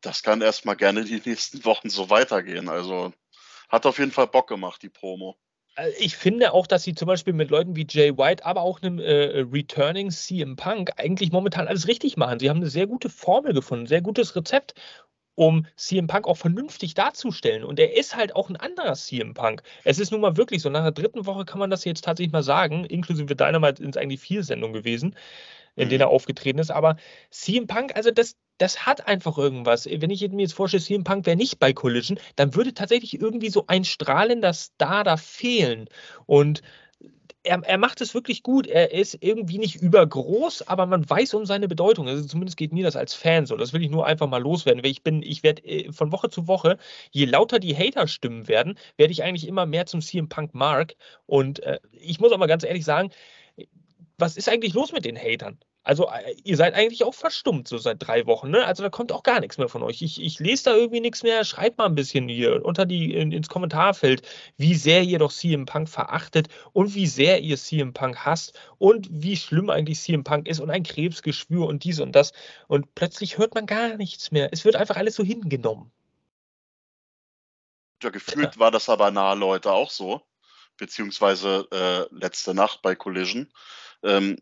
das 0.01 0.23
kann 0.23 0.41
erstmal 0.41 0.75
gerne 0.75 1.03
die 1.03 1.21
nächsten 1.25 1.65
Wochen 1.65 1.89
so 1.89 2.09
weitergehen. 2.09 2.69
Also 2.69 3.13
hat 3.69 3.85
auf 3.85 3.99
jeden 3.99 4.11
Fall 4.11 4.27
Bock 4.27 4.47
gemacht, 4.47 4.81
die 4.83 4.89
Promo. 4.89 5.37
Äh, 5.75 5.89
ich 5.99 6.15
finde 6.15 6.53
auch, 6.53 6.67
dass 6.67 6.83
sie 6.83 6.95
zum 6.95 7.07
Beispiel 7.07 7.33
mit 7.33 7.49
Leuten 7.49 7.75
wie 7.75 7.87
Jay 7.89 8.17
White, 8.17 8.45
aber 8.45 8.61
auch 8.61 8.81
einem 8.81 8.99
äh, 8.99 9.41
Returning 9.51 10.11
CM 10.11 10.55
Punk 10.55 10.91
eigentlich 10.97 11.31
momentan 11.31 11.67
alles 11.67 11.87
richtig 11.87 12.17
machen. 12.17 12.39
Sie 12.39 12.49
haben 12.49 12.57
eine 12.57 12.69
sehr 12.69 12.87
gute 12.87 13.09
Formel 13.09 13.53
gefunden, 13.53 13.85
ein 13.85 13.87
sehr 13.87 14.01
gutes 14.01 14.35
Rezept, 14.35 14.73
um 15.35 15.65
CM 15.75 16.07
Punk 16.07 16.27
auch 16.27 16.37
vernünftig 16.37 16.93
darzustellen. 16.93 17.63
Und 17.63 17.79
er 17.79 17.97
ist 17.97 18.15
halt 18.15 18.35
auch 18.35 18.49
ein 18.49 18.57
anderer 18.57 18.93
CM 18.93 19.33
Punk. 19.33 19.63
Es 19.83 19.99
ist 19.99 20.11
nun 20.11 20.21
mal 20.21 20.37
wirklich 20.37 20.61
so, 20.61 20.69
nach 20.69 20.83
der 20.83 20.91
dritten 20.91 21.25
Woche 21.25 21.45
kann 21.45 21.59
man 21.59 21.69
das 21.69 21.85
jetzt 21.85 22.03
tatsächlich 22.03 22.33
mal 22.33 22.43
sagen, 22.43 22.85
inklusive 22.85 23.35
Dynamite 23.35 23.81
sind 23.81 23.95
es 23.95 24.01
eigentlich 24.01 24.19
vier 24.19 24.43
Sendungen 24.43 24.73
gewesen, 24.73 25.15
in 25.75 25.89
denen 25.89 26.01
er 26.01 26.07
mhm. 26.07 26.13
aufgetreten 26.13 26.59
ist. 26.59 26.71
Aber 26.71 26.97
CM 27.29 27.67
Punk, 27.67 27.95
also 27.95 28.11
das, 28.11 28.35
das 28.61 28.85
hat 28.85 29.07
einfach 29.07 29.39
irgendwas. 29.39 29.87
Wenn 29.87 30.11
ich 30.11 30.21
mir 30.29 30.41
jetzt 30.41 30.53
vorstelle, 30.53 30.83
CM 30.83 31.03
Punk 31.03 31.25
wäre 31.25 31.35
nicht 31.35 31.57
bei 31.57 31.73
Collision, 31.73 32.19
dann 32.35 32.53
würde 32.53 32.75
tatsächlich 32.75 33.19
irgendwie 33.19 33.49
so 33.49 33.65
ein 33.65 33.83
strahlender 33.83 34.53
Star 34.53 35.03
da 35.03 35.17
fehlen. 35.17 35.87
Und 36.27 36.61
er, 37.43 37.59
er, 37.63 37.79
macht 37.79 38.01
es 38.01 38.13
wirklich 38.13 38.43
gut. 38.43 38.67
Er 38.67 38.91
ist 38.93 39.17
irgendwie 39.19 39.57
nicht 39.57 39.81
übergroß, 39.81 40.67
aber 40.67 40.85
man 40.85 41.09
weiß 41.09 41.33
um 41.33 41.47
seine 41.47 41.67
Bedeutung. 41.67 42.07
Also 42.07 42.23
zumindest 42.27 42.55
geht 42.55 42.71
mir 42.71 42.83
das 42.83 42.95
als 42.95 43.15
Fan 43.15 43.47
so. 43.47 43.57
Das 43.57 43.73
will 43.73 43.81
ich 43.81 43.89
nur 43.89 44.05
einfach 44.05 44.27
mal 44.27 44.41
loswerden. 44.41 44.83
Weil 44.83 44.91
ich 44.91 45.01
bin, 45.01 45.23
ich 45.23 45.41
werde 45.41 45.63
äh, 45.63 45.91
von 45.91 46.11
Woche 46.11 46.29
zu 46.29 46.47
Woche, 46.47 46.77
je 47.09 47.25
lauter 47.25 47.57
die 47.57 47.75
Hater-Stimmen 47.75 48.47
werden, 48.47 48.77
werde 48.95 49.11
ich 49.11 49.23
eigentlich 49.23 49.47
immer 49.47 49.65
mehr 49.65 49.87
zum 49.87 50.01
CM 50.01 50.29
Punk 50.29 50.53
Mark. 50.53 50.93
Und 51.25 51.63
äh, 51.63 51.79
ich 51.93 52.19
muss 52.19 52.31
auch 52.31 52.37
mal 52.37 52.45
ganz 52.45 52.63
ehrlich 52.63 52.85
sagen, 52.85 53.09
was 54.19 54.37
ist 54.37 54.49
eigentlich 54.49 54.75
los 54.75 54.91
mit 54.91 55.05
den 55.05 55.17
Hatern? 55.17 55.57
Also 55.83 56.07
äh, 56.07 56.35
ihr 56.43 56.57
seid 56.57 56.75
eigentlich 56.75 57.03
auch 57.03 57.13
verstummt, 57.13 57.67
so 57.67 57.77
seit 57.79 58.05
drei 58.05 58.27
Wochen, 58.27 58.51
ne? 58.51 58.65
Also 58.65 58.83
da 58.83 58.89
kommt 58.89 59.11
auch 59.11 59.23
gar 59.23 59.39
nichts 59.39 59.57
mehr 59.57 59.67
von 59.67 59.81
euch. 59.81 60.01
Ich, 60.03 60.21
ich 60.21 60.39
lese 60.39 60.65
da 60.65 60.75
irgendwie 60.75 60.99
nichts 60.99 61.23
mehr. 61.23 61.43
Schreibt 61.43 61.79
mal 61.79 61.85
ein 61.85 61.95
bisschen 61.95 62.27
hier 62.29 62.63
unter 62.63 62.85
die 62.85 63.15
in, 63.15 63.31
ins 63.31 63.49
Kommentarfeld, 63.49 64.21
wie 64.57 64.75
sehr 64.75 65.01
ihr 65.01 65.17
doch 65.17 65.31
CM 65.31 65.65
Punk 65.65 65.89
verachtet 65.89 66.49
und 66.73 66.93
wie 66.93 67.07
sehr 67.07 67.41
ihr 67.41 67.57
CM 67.57 67.93
Punk 67.93 68.17
hasst 68.17 68.59
und 68.77 69.07
wie 69.11 69.35
schlimm 69.35 69.71
eigentlich 69.71 69.99
CM 69.99 70.23
Punk 70.23 70.47
ist 70.47 70.59
und 70.59 70.69
ein 70.69 70.83
Krebsgeschwür 70.83 71.65
und 71.65 71.83
dies 71.83 71.99
und 71.99 72.11
das. 72.11 72.33
Und 72.67 72.93
plötzlich 72.93 73.39
hört 73.39 73.55
man 73.55 73.65
gar 73.65 73.97
nichts 73.97 74.31
mehr. 74.31 74.49
Es 74.51 74.65
wird 74.65 74.75
einfach 74.75 74.97
alles 74.97 75.15
so 75.15 75.23
hingenommen. 75.23 75.91
Ja, 78.03 78.09
gefühlt 78.09 78.55
ja. 78.55 78.59
war 78.59 78.71
das 78.71 78.87
aber 78.89 79.09
nahe 79.09 79.35
Leute 79.35 79.71
auch 79.71 79.89
so, 79.89 80.21
beziehungsweise 80.77 81.67
äh, 81.71 82.15
letzte 82.15 82.53
Nacht 82.53 82.81
bei 82.81 82.95
Collision. 82.95 83.51
Ähm, 84.03 84.37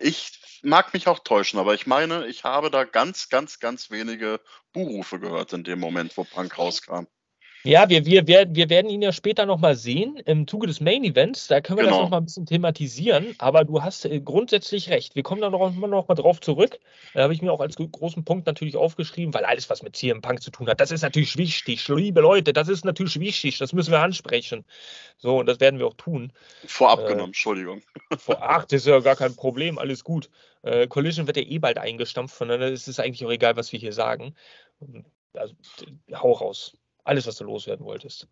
ich 0.00 0.60
mag 0.62 0.92
mich 0.94 1.08
auch 1.08 1.20
täuschen, 1.20 1.58
aber 1.58 1.74
ich 1.74 1.86
meine, 1.86 2.26
ich 2.26 2.44
habe 2.44 2.70
da 2.70 2.84
ganz, 2.84 3.28
ganz, 3.28 3.60
ganz 3.60 3.90
wenige 3.90 4.40
Buhrufe 4.72 5.20
gehört 5.20 5.52
in 5.52 5.64
dem 5.64 5.78
Moment, 5.78 6.16
wo 6.16 6.24
Punk 6.24 6.58
rauskam. 6.58 7.06
Ja, 7.66 7.88
wir, 7.88 8.04
wir, 8.04 8.26
wir, 8.26 8.54
wir 8.54 8.68
werden 8.68 8.90
ihn 8.90 9.00
ja 9.00 9.10
später 9.10 9.46
nochmal 9.46 9.74
sehen 9.74 10.18
im 10.26 10.46
Zuge 10.46 10.66
des 10.66 10.82
Main 10.82 11.02
Events. 11.02 11.46
Da 11.46 11.62
können 11.62 11.78
wir 11.78 11.84
genau. 11.84 11.96
das 11.96 12.02
nochmal 12.04 12.20
ein 12.20 12.26
bisschen 12.26 12.44
thematisieren. 12.44 13.34
Aber 13.38 13.64
du 13.64 13.82
hast 13.82 14.04
äh, 14.04 14.20
grundsätzlich 14.20 14.90
recht. 14.90 15.14
Wir 15.14 15.22
kommen 15.22 15.40
da 15.40 15.48
noch, 15.48 15.74
noch 15.74 16.06
mal 16.06 16.14
drauf 16.14 16.42
zurück. 16.42 16.78
Da 17.14 17.22
habe 17.22 17.32
ich 17.32 17.40
mir 17.40 17.50
auch 17.50 17.60
als 17.60 17.76
großen 17.76 18.22
Punkt 18.22 18.46
natürlich 18.46 18.76
aufgeschrieben, 18.76 19.32
weil 19.32 19.46
alles, 19.46 19.70
was 19.70 19.82
mit 19.82 19.96
CM 19.96 20.20
Punk 20.20 20.42
zu 20.42 20.50
tun 20.50 20.68
hat, 20.68 20.78
das 20.78 20.90
ist 20.90 21.00
natürlich 21.00 21.38
wichtig. 21.38 21.88
Liebe 21.88 22.20
Leute, 22.20 22.52
das 22.52 22.68
ist 22.68 22.84
natürlich 22.84 23.18
wichtig. 23.18 23.56
Das 23.56 23.72
müssen 23.72 23.92
wir 23.92 24.00
ansprechen. 24.00 24.66
So, 25.16 25.38
und 25.38 25.46
das 25.46 25.58
werden 25.58 25.78
wir 25.78 25.86
auch 25.86 25.94
tun. 25.94 26.34
Vorab 26.66 27.00
äh, 27.00 27.08
genommen, 27.08 27.30
Entschuldigung. 27.30 27.80
Vor, 28.18 28.42
ach, 28.42 28.66
das 28.66 28.82
ist 28.82 28.88
ja 28.88 29.00
gar 29.00 29.16
kein 29.16 29.34
Problem. 29.36 29.78
Alles 29.78 30.04
gut. 30.04 30.28
Äh, 30.64 30.86
Collision 30.86 31.26
wird 31.26 31.38
ja 31.38 31.42
eh 31.42 31.58
bald 31.58 31.78
eingestampft. 31.78 32.36
Von 32.36 32.48
daher 32.48 32.68
ist 32.68 32.88
es 32.88 33.00
eigentlich 33.00 33.24
auch 33.24 33.32
egal, 33.32 33.56
was 33.56 33.72
wir 33.72 33.78
hier 33.78 33.94
sagen. 33.94 34.34
Also, 35.32 35.54
hau 36.12 36.32
raus 36.32 36.76
alles, 37.04 37.26
was 37.26 37.36
du 37.36 37.44
loswerden 37.44 37.84
wolltest. 37.86 38.28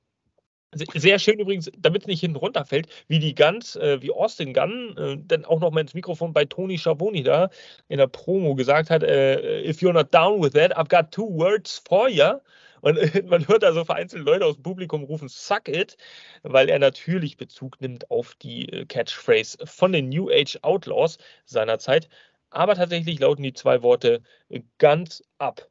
Sehr 0.74 1.18
schön 1.18 1.38
übrigens, 1.38 1.70
damit 1.76 2.02
es 2.02 2.08
nicht 2.08 2.20
hinten 2.20 2.38
runterfällt, 2.38 2.88
wie 3.06 3.18
die 3.18 3.34
Guns, 3.34 3.76
äh, 3.76 4.00
wie 4.00 4.10
Austin 4.10 4.54
Gunn, 4.54 4.96
äh, 4.96 5.18
dann 5.18 5.44
auch 5.44 5.60
noch 5.60 5.70
mal 5.70 5.82
ins 5.82 5.92
Mikrofon 5.92 6.32
bei 6.32 6.46
Tony 6.46 6.78
Schiavone 6.78 7.22
da 7.22 7.50
in 7.88 7.98
der 7.98 8.06
Promo 8.06 8.54
gesagt 8.54 8.88
hat, 8.88 9.02
äh, 9.02 9.60
if 9.68 9.80
you're 9.82 9.92
not 9.92 10.14
down 10.14 10.42
with 10.42 10.52
that, 10.52 10.74
I've 10.74 10.88
got 10.88 11.12
two 11.12 11.28
words 11.28 11.82
for 11.86 12.08
you. 12.08 12.40
Und 12.80 12.96
man 13.28 13.46
hört 13.48 13.62
da 13.62 13.74
so 13.74 13.84
vereinzelt 13.84 14.24
Leute 14.24 14.46
aus 14.46 14.54
dem 14.54 14.62
Publikum 14.62 15.04
rufen, 15.04 15.28
suck 15.28 15.68
it, 15.68 15.98
weil 16.42 16.70
er 16.70 16.78
natürlich 16.78 17.36
Bezug 17.36 17.78
nimmt 17.82 18.10
auf 18.10 18.34
die 18.36 18.68
äh, 18.70 18.86
Catchphrase 18.86 19.58
von 19.66 19.92
den 19.92 20.08
New 20.08 20.30
Age 20.30 20.58
Outlaws 20.62 21.18
seinerzeit. 21.44 22.08
Aber 22.48 22.74
tatsächlich 22.74 23.18
lauten 23.18 23.42
die 23.42 23.52
zwei 23.52 23.82
Worte 23.82 24.22
äh, 24.48 24.62
Guns 24.78 25.22
up. 25.36 25.68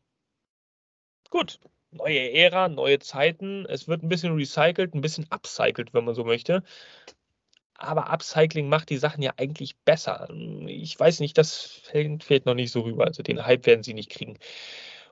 Gut, 1.32 1.60
neue 1.92 2.32
Ära, 2.34 2.70
neue 2.70 3.00
Zeiten. 3.00 3.66
Es 3.68 3.88
wird 3.88 4.04
ein 4.04 4.10
bisschen 4.10 4.36
recycelt, 4.36 4.94
ein 4.96 5.02
bisschen 5.02 5.28
upcycelt, 5.30 5.94
wenn 5.94 6.06
man 6.06 6.16
so 6.16 6.24
möchte. 6.24 6.64
Aber 7.76 8.10
Upcycling 8.12 8.70
macht 8.70 8.90
die 8.90 8.98
Sachen 8.98 9.24
ja 9.24 9.34
eigentlich 9.38 9.76
besser. 9.78 10.30
Ich 10.68 11.00
weiß 11.00 11.20
nicht, 11.20 11.38
das 11.38 11.82
fällt 11.84 12.46
noch 12.46 12.54
nicht 12.54 12.72
so 12.72 12.82
rüber. 12.82 13.06
Also 13.06 13.24
den 13.24 13.46
Hype 13.46 13.66
werden 13.66 13.84
sie 13.84 13.94
nicht 13.96 14.12
kriegen. 14.12 14.38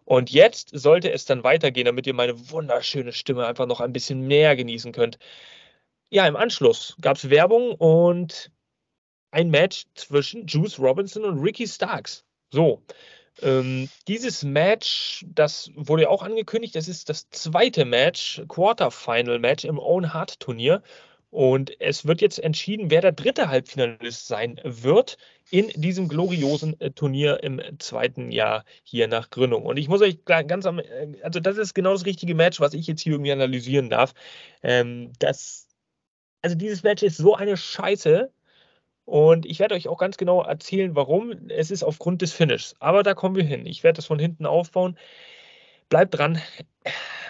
Und 0.05 0.31
jetzt 0.31 0.71
sollte 0.73 1.11
es 1.11 1.25
dann 1.25 1.43
weitergehen, 1.43 1.85
damit 1.85 2.07
ihr 2.07 2.13
meine 2.13 2.49
wunderschöne 2.51 3.13
Stimme 3.13 3.45
einfach 3.45 3.65
noch 3.67 3.79
ein 3.81 3.93
bisschen 3.93 4.27
mehr 4.27 4.55
genießen 4.55 4.91
könnt. 4.91 5.19
Ja, 6.09 6.27
im 6.27 6.35
Anschluss 6.35 6.95
gab 7.01 7.17
es 7.17 7.29
Werbung 7.29 7.75
und 7.75 8.51
ein 9.31 9.49
Match 9.51 9.85
zwischen 9.95 10.47
Juice 10.47 10.79
Robinson 10.79 11.25
und 11.25 11.39
Ricky 11.39 11.67
Starks. 11.67 12.25
So, 12.51 12.83
ähm, 13.41 13.89
dieses 14.07 14.43
Match, 14.43 15.25
das 15.27 15.71
wurde 15.75 16.03
ja 16.03 16.09
auch 16.09 16.23
angekündigt, 16.23 16.75
das 16.75 16.87
ist 16.87 17.09
das 17.09 17.29
zweite 17.29 17.85
Match, 17.85 18.41
Quarterfinal-Match 18.47 19.65
im 19.65 19.79
Own 19.79 20.13
Heart 20.13 20.39
Turnier. 20.39 20.81
Und 21.31 21.79
es 21.79 22.07
wird 22.07 22.21
jetzt 22.21 22.39
entschieden, 22.39 22.89
wer 22.89 23.01
der 23.01 23.11
dritte 23.11 23.49
Halbfinalist 23.49 24.27
sein 24.27 24.59
wird 24.63 25.17
in 25.51 25.67
diesem 25.75 26.07
gloriosen 26.07 26.79
äh, 26.81 26.91
Turnier 26.91 27.43
im 27.43 27.61
zweiten 27.77 28.31
Jahr 28.31 28.65
hier 28.83 29.07
nach 29.07 29.29
Gründung. 29.29 29.63
Und 29.63 29.77
ich 29.77 29.87
muss 29.87 30.01
euch 30.01 30.25
ganz 30.25 30.65
am, 30.65 30.79
äh, 30.79 31.13
also 31.21 31.39
das 31.39 31.57
ist 31.57 31.75
genau 31.75 31.93
das 31.93 32.05
richtige 32.05 32.33
Match, 32.33 32.59
was 32.59 32.73
ich 32.73 32.87
jetzt 32.87 33.01
hier 33.01 33.13
irgendwie 33.13 33.31
analysieren 33.31 33.89
darf. 33.89 34.13
Ähm, 34.63 35.11
das, 35.19 35.67
also 36.41 36.55
dieses 36.55 36.81
Match 36.83 37.03
ist 37.03 37.17
so 37.17 37.35
eine 37.35 37.57
Scheiße, 37.57 38.31
und 39.09 39.47
ich 39.47 39.57
werde 39.57 39.73
euch 39.73 39.87
auch 39.87 39.97
ganz 39.97 40.17
genau 40.17 40.43
erzählen, 40.43 40.95
warum. 40.95 41.49
Es 41.49 41.71
ist 41.71 41.81
aufgrund 41.81 42.21
des 42.21 42.31
Finishes. 42.31 42.75
Aber 42.79 43.01
da 43.01 43.15
kommen 43.15 43.35
wir 43.35 43.43
hin. 43.43 43.65
Ich 43.65 43.83
werde 43.83 43.95
das 43.95 44.05
von 44.05 44.19
hinten 44.19 44.45
aufbauen. 44.45 44.97
Bleibt 45.89 46.15
dran. 46.15 46.39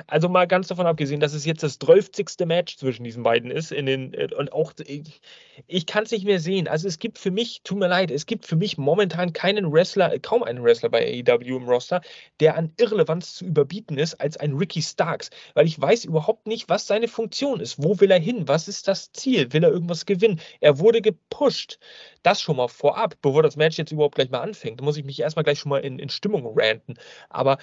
Also 0.07 0.29
mal 0.29 0.47
ganz 0.47 0.67
davon 0.67 0.87
abgesehen, 0.87 1.19
dass 1.19 1.33
es 1.33 1.45
jetzt 1.45 1.63
das 1.63 1.79
12. 1.79 2.11
Match 2.45 2.77
zwischen 2.77 3.03
diesen 3.03 3.23
beiden 3.23 3.51
ist. 3.51 3.71
In 3.71 3.85
den, 3.85 4.13
äh, 4.13 4.29
und 4.35 4.53
auch, 4.53 4.73
ich, 4.85 5.21
ich 5.67 5.85
kann 5.85 6.03
es 6.03 6.11
nicht 6.11 6.25
mehr 6.25 6.39
sehen. 6.39 6.67
Also 6.67 6.87
es 6.87 6.99
gibt 6.99 7.17
für 7.17 7.31
mich, 7.31 7.61
tut 7.63 7.79
mir 7.79 7.87
leid, 7.87 8.11
es 8.11 8.25
gibt 8.25 8.45
für 8.45 8.55
mich 8.55 8.77
momentan 8.77 9.33
keinen 9.33 9.71
Wrestler, 9.71 10.17
kaum 10.19 10.43
einen 10.43 10.63
Wrestler 10.63 10.89
bei 10.89 11.23
AEW 11.27 11.57
im 11.57 11.67
Roster, 11.67 12.01
der 12.39 12.55
an 12.55 12.73
Irrelevanz 12.77 13.35
zu 13.35 13.45
überbieten 13.45 13.97
ist 13.97 14.15
als 14.15 14.37
ein 14.37 14.53
Ricky 14.53 14.81
Starks. 14.81 15.29
Weil 15.53 15.67
ich 15.67 15.79
weiß 15.79 16.05
überhaupt 16.05 16.47
nicht, 16.47 16.69
was 16.69 16.87
seine 16.87 17.07
Funktion 17.07 17.59
ist. 17.59 17.81
Wo 17.81 17.99
will 17.99 18.11
er 18.11 18.19
hin? 18.19 18.47
Was 18.47 18.67
ist 18.67 18.87
das 18.87 19.11
Ziel? 19.11 19.51
Will 19.53 19.63
er 19.63 19.71
irgendwas 19.71 20.05
gewinnen? 20.05 20.39
Er 20.61 20.79
wurde 20.79 21.01
gepusht. 21.01 21.79
Das 22.23 22.41
schon 22.41 22.57
mal 22.57 22.67
vorab, 22.67 23.15
bevor 23.21 23.43
das 23.43 23.55
Match 23.55 23.77
jetzt 23.77 23.91
überhaupt 23.91 24.15
gleich 24.15 24.29
mal 24.29 24.41
anfängt. 24.41 24.79
Da 24.79 24.83
muss 24.83 24.97
ich 24.97 25.05
mich 25.05 25.19
erstmal 25.19 25.43
gleich 25.43 25.59
schon 25.59 25.69
mal 25.69 25.79
in, 25.79 25.99
in 25.99 26.09
Stimmung 26.09 26.45
ranten. 26.57 26.95
Aber 27.29 27.57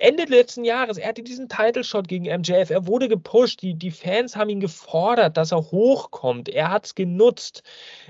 Ende 0.00 0.24
letzten 0.24 0.64
Jahres, 0.64 0.96
er 0.96 1.08
hatte 1.08 1.22
diesen 1.30 1.48
Title 1.48 1.84
Shot 1.84 2.08
gegen 2.08 2.24
MJF, 2.24 2.70
er 2.70 2.86
wurde 2.86 3.08
gepusht, 3.08 3.62
die, 3.62 3.74
die 3.74 3.90
Fans 3.90 4.36
haben 4.36 4.50
ihn 4.50 4.60
gefordert, 4.60 5.36
dass 5.36 5.52
er 5.52 5.70
hochkommt, 5.70 6.48
er 6.48 6.70
hat 6.70 6.86
es 6.86 6.94
genutzt. 6.94 7.62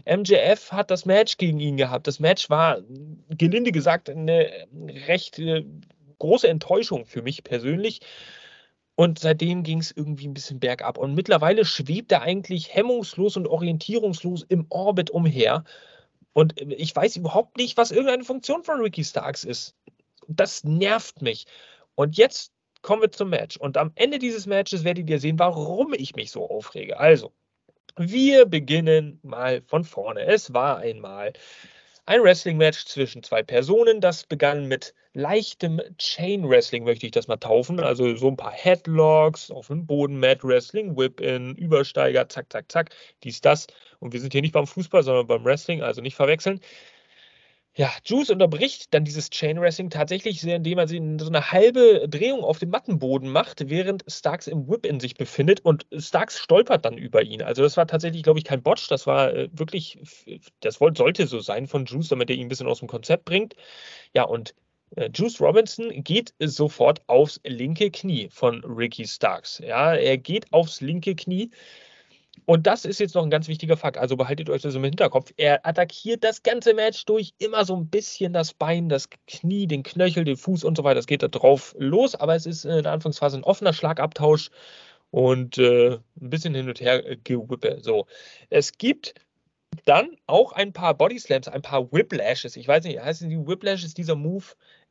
MJF 0.07 0.73
hat 0.73 0.91
das 0.91 1.05
Match 1.05 1.37
gegen 1.37 1.61
ihn 1.61 1.77
gehabt. 1.77 2.07
Das 2.07 2.19
Match 2.19 2.51
war, 2.51 2.81
gelinde 3.29 3.71
gesagt, 3.71 4.11
eine 4.11 4.51
recht 5.07 5.39
äh, 5.39 5.65
große 6.19 6.49
Enttäuschung 6.49 7.05
für 7.05 7.23
mich 7.23 7.45
persönlich. 7.45 8.01
Und 8.97 9.19
seitdem 9.19 9.63
ging 9.63 9.79
es 9.79 9.93
irgendwie 9.93 10.29
ein 10.29 10.35
bisschen 10.35 10.61
bergab. 10.61 10.99
Und 10.99 11.15
mittlerweile 11.15 11.65
schwebt 11.65 12.13
er 12.13 12.23
eigentlich 12.23 12.75
hemmungslos 12.75 13.37
und 13.37 13.47
orientierungslos 13.47 14.45
im 14.49 14.67
Orbit 14.69 15.11
umher. 15.11 15.65
Und 16.33 16.61
ich 16.61 16.95
weiß 16.95 17.17
überhaupt 17.17 17.57
nicht, 17.57 17.77
was 17.77 17.91
irgendeine 17.91 18.25
Funktion 18.25 18.63
von 18.63 18.81
Ricky 18.81 19.05
Starks 19.05 19.45
ist. 19.45 19.75
Das 20.29 20.65
nervt 20.65 21.23
mich. 21.23 21.47
Und 21.95 22.17
jetzt 22.17 22.53
kommen 22.83 23.03
wir 23.03 23.13
zum 23.13 23.31
Match. 23.31 23.57
Und 23.57 23.77
am 23.77 23.93
Ende 23.95 24.19
dieses 24.19 24.47
Matches 24.47 24.85
werdet 24.85 25.09
ihr 25.09 25.19
sehen, 25.19 25.39
warum 25.39 25.95
ich 25.95 26.15
mich 26.17 26.31
so 26.31 26.49
aufrege. 26.49 26.99
Also, 26.99 27.33
wir 27.97 28.47
beginnen 28.47 29.21
mal 29.23 29.63
von 29.63 29.85
vorne. 29.85 30.25
Es 30.27 30.53
war 30.55 30.79
einmal 30.79 31.33
ein 32.07 32.23
Wrestling-Match 32.23 32.87
zwischen 32.87 33.23
zwei 33.23 33.43
Personen. 33.43 34.01
Das 34.01 34.25
begann 34.25 34.67
mit 34.67 34.95
leichtem 35.13 35.81
Chain-Wrestling, 35.99 36.85
möchte 36.85 37.07
ich 37.07 37.13
das 37.13 37.29
mal 37.29 37.37
taufen. 37.37 37.81
Also 37.81 38.17
so 38.17 38.29
ein 38.29 38.37
paar 38.37 38.53
Headlocks 38.53 39.51
auf 39.51 39.69
dem 39.69 39.87
Boden, 39.87 40.19
Mat-Wrestling, 40.19 40.97
Whip-In, 40.97 41.55
Übersteiger, 41.57 42.29
zack, 42.29 42.53
zack, 42.53 42.71
zack, 42.71 42.91
dies, 43.23 43.41
das. 43.41 43.67
Und 43.99 44.13
wir 44.13 44.21
sind 44.21 44.33
hier 44.33 44.43
nicht 44.43 44.55
beim 44.55 44.67
Fußball, 44.67 45.03
sondern 45.03 45.27
beim 45.27 45.45
Wrestling, 45.45 45.83
also 45.83 46.01
nicht 46.01 46.17
verwechseln. 46.17 46.61
Ja, 47.77 47.91
Juice 48.05 48.31
unterbricht 48.31 48.93
dann 48.93 49.05
dieses 49.05 49.31
Chain 49.31 49.61
Wrestling 49.61 49.91
tatsächlich, 49.91 50.43
indem 50.45 50.79
er 50.79 50.89
sie 50.89 51.01
so 51.21 51.29
eine 51.29 51.53
halbe 51.53 52.09
Drehung 52.09 52.43
auf 52.43 52.59
dem 52.59 52.71
Mattenboden 52.71 53.31
macht, 53.31 53.71
während 53.71 54.05
Starks 54.09 54.49
im 54.49 54.69
Whip 54.69 54.85
in 54.85 54.99
sich 54.99 55.15
befindet 55.15 55.61
und 55.61 55.87
Starks 55.97 56.39
stolpert 56.39 56.85
dann 56.85 56.99
über 56.99 57.23
ihn. 57.23 57.43
Also 57.43 57.63
das 57.63 57.77
war 57.77 57.87
tatsächlich, 57.87 58.25
glaube 58.25 58.41
ich, 58.41 58.45
kein 58.45 58.63
Botch, 58.63 58.89
das 58.89 59.07
war 59.07 59.33
äh, 59.33 59.49
wirklich, 59.53 59.99
das 60.61 60.79
sollte 60.95 61.27
so 61.29 61.39
sein 61.39 61.69
von 61.69 61.85
Juice, 61.87 62.09
damit 62.09 62.29
er 62.29 62.37
ihn 62.37 62.47
ein 62.47 62.49
bisschen 62.49 62.67
aus 62.67 62.81
dem 62.81 62.89
Konzept 62.89 63.25
bringt. 63.25 63.55
Ja, 64.15 64.25
und 64.25 64.55
äh, 64.97 65.11
Juice 65.15 65.41
Robinson 65.41 66.03
geht 66.05 66.35
sofort 66.41 67.03
aufs 67.09 67.41
linke 67.45 67.91
Knie 67.93 68.29
von 68.31 68.65
Ricky 68.65 69.07
Starks. 69.07 69.61
Ja, 69.65 69.95
er 69.95 70.19
geht 70.19 70.53
aufs 70.53 70.81
linke 70.81 71.15
Knie. 71.15 71.51
Und 72.47 72.67
das 72.67 72.85
ist 72.85 73.01
jetzt 73.01 73.15
noch 73.15 73.23
ein 73.23 73.31
ganz 73.31 73.49
wichtiger 73.49 73.77
Fakt. 73.77 73.99
Also 73.99 74.17
behaltet 74.17 74.51
euch 74.51 74.63
das 74.63 74.75
im 74.75 74.85
Hinterkopf. 74.85 75.33
Er 75.37 75.67
attackiert 75.67 76.25
das 76.25 76.43
ganze 76.43 76.75
Match 76.75 77.05
durch 77.05 77.33
immer 77.39 77.65
so 77.65 77.77
ein 77.77 77.89
bisschen 77.89 78.33
das 78.33 78.53
Bein, 78.55 78.89
das 78.89 79.09
Knie, 79.27 79.67
den 79.67 79.83
Knöchel, 79.83 80.25
den 80.25 80.37
Fuß 80.37 80.65
und 80.65 80.77
so 80.77 80.85
weiter. 80.85 80.99
Es 81.01 81.07
geht 81.07 81.23
da 81.23 81.29
drauf 81.29 81.75
los, 81.79 82.15
aber 82.15 82.35
es 82.35 82.47
ist 82.47 82.65
in 82.65 82.83
der 82.83 82.93
Anfangsphase 82.93 83.37
ein 83.37 83.45
offener 83.45 83.73
Schlagabtausch 83.73 84.51
und 85.11 85.59
äh, 85.59 85.95
ein 85.95 86.31
bisschen 86.31 86.55
hin 86.55 86.69
und 86.69 86.81
her 86.81 87.03
gewippe. 87.23 87.79
So, 87.83 88.07
es 88.49 88.73
gibt 88.73 89.15
dann 89.85 90.17
auch 90.27 90.53
ein 90.53 90.73
paar 90.73 90.95
Bodyslams, 90.95 91.49
ein 91.49 91.63
paar 91.63 91.93
Whiplashes. 91.93 92.57
Ich 92.57 92.67
weiß 92.67 92.85
nicht, 92.85 93.01
heißen 93.01 93.29
die 93.29 93.39
Whiplashes 93.39 93.95
dieser 93.95 94.17
Move? 94.17 94.45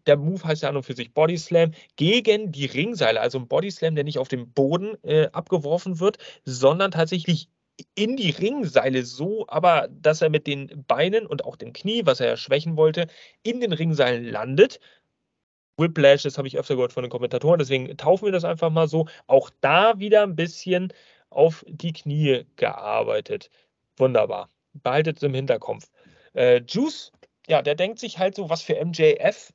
Der 0.08 0.18
Move 0.18 0.43
heißt 0.43 0.64
ja 0.64 0.70
an 0.70 0.78
und 0.78 0.84
für 0.84 0.95
sich 0.95 1.14
Body 1.14 1.38
Slam 1.38 1.72
gegen 1.95 2.52
die 2.52 2.66
Ringseile. 2.66 3.20
Also 3.22 3.39
ein 3.39 3.47
Body 3.47 3.72
Slam, 3.72 3.95
der 3.95 4.04
nicht 4.04 4.18
auf 4.20 4.28
dem 4.28 4.52
Boden 4.52 4.95
äh, 5.04 5.28
abgeworfen 5.32 6.00
wird, 6.00 6.18
sondern 6.45 6.91
tatsächlich 6.91 7.50
in 7.95 8.18
die 8.18 8.32
Ringseile 8.32 9.04
so, 9.04 9.45
aber 9.47 9.88
dass 9.89 10.22
er 10.22 10.30
mit 10.30 10.47
den 10.47 10.84
Beinen 10.88 11.26
und 11.26 11.45
auch 11.45 11.56
dem 11.56 11.74
Knie, 11.74 12.06
was 12.06 12.20
er 12.20 12.28
ja 12.28 12.38
schwächen 12.38 12.78
wollte, 12.78 13.08
in 13.43 13.62
den 13.62 13.74
Ringseilen 13.74 14.26
landet. 14.26 14.80
Whiplash, 15.78 16.24
das 16.24 16.38
habe 16.38 16.47
ich 16.47 16.58
öfter 16.58 16.76
gehört 16.76 16.93
von 16.93 17.04
den 17.04 17.10
Kommentatoren, 17.10 17.60
deswegen 17.60 17.95
taufen 17.95 18.26
wir 18.26 18.32
das 18.34 18.43
einfach 18.43 18.70
mal 18.70 18.88
so. 18.88 19.08
Auch 19.28 19.50
da 19.62 19.97
wieder 20.00 20.24
ein 20.24 20.36
bisschen 20.36 20.91
auf 21.30 21.64
die 21.68 21.93
Knie 21.93 22.45
gearbeitet. 22.58 23.50
Wunderbar. 23.97 24.50
Behaltet 24.74 25.18
es 25.18 25.24
im 25.24 25.34
Hinterkopf. 25.34 25.89
Äh, 26.34 26.62
Juice, 26.68 27.12
ja, 27.47 27.62
der 27.62 27.76
denkt 27.76 28.00
sich 28.00 28.20
halt 28.20 28.36
so, 28.36 28.50
was 28.50 28.62
für 28.62 28.84
MJF 28.84 29.54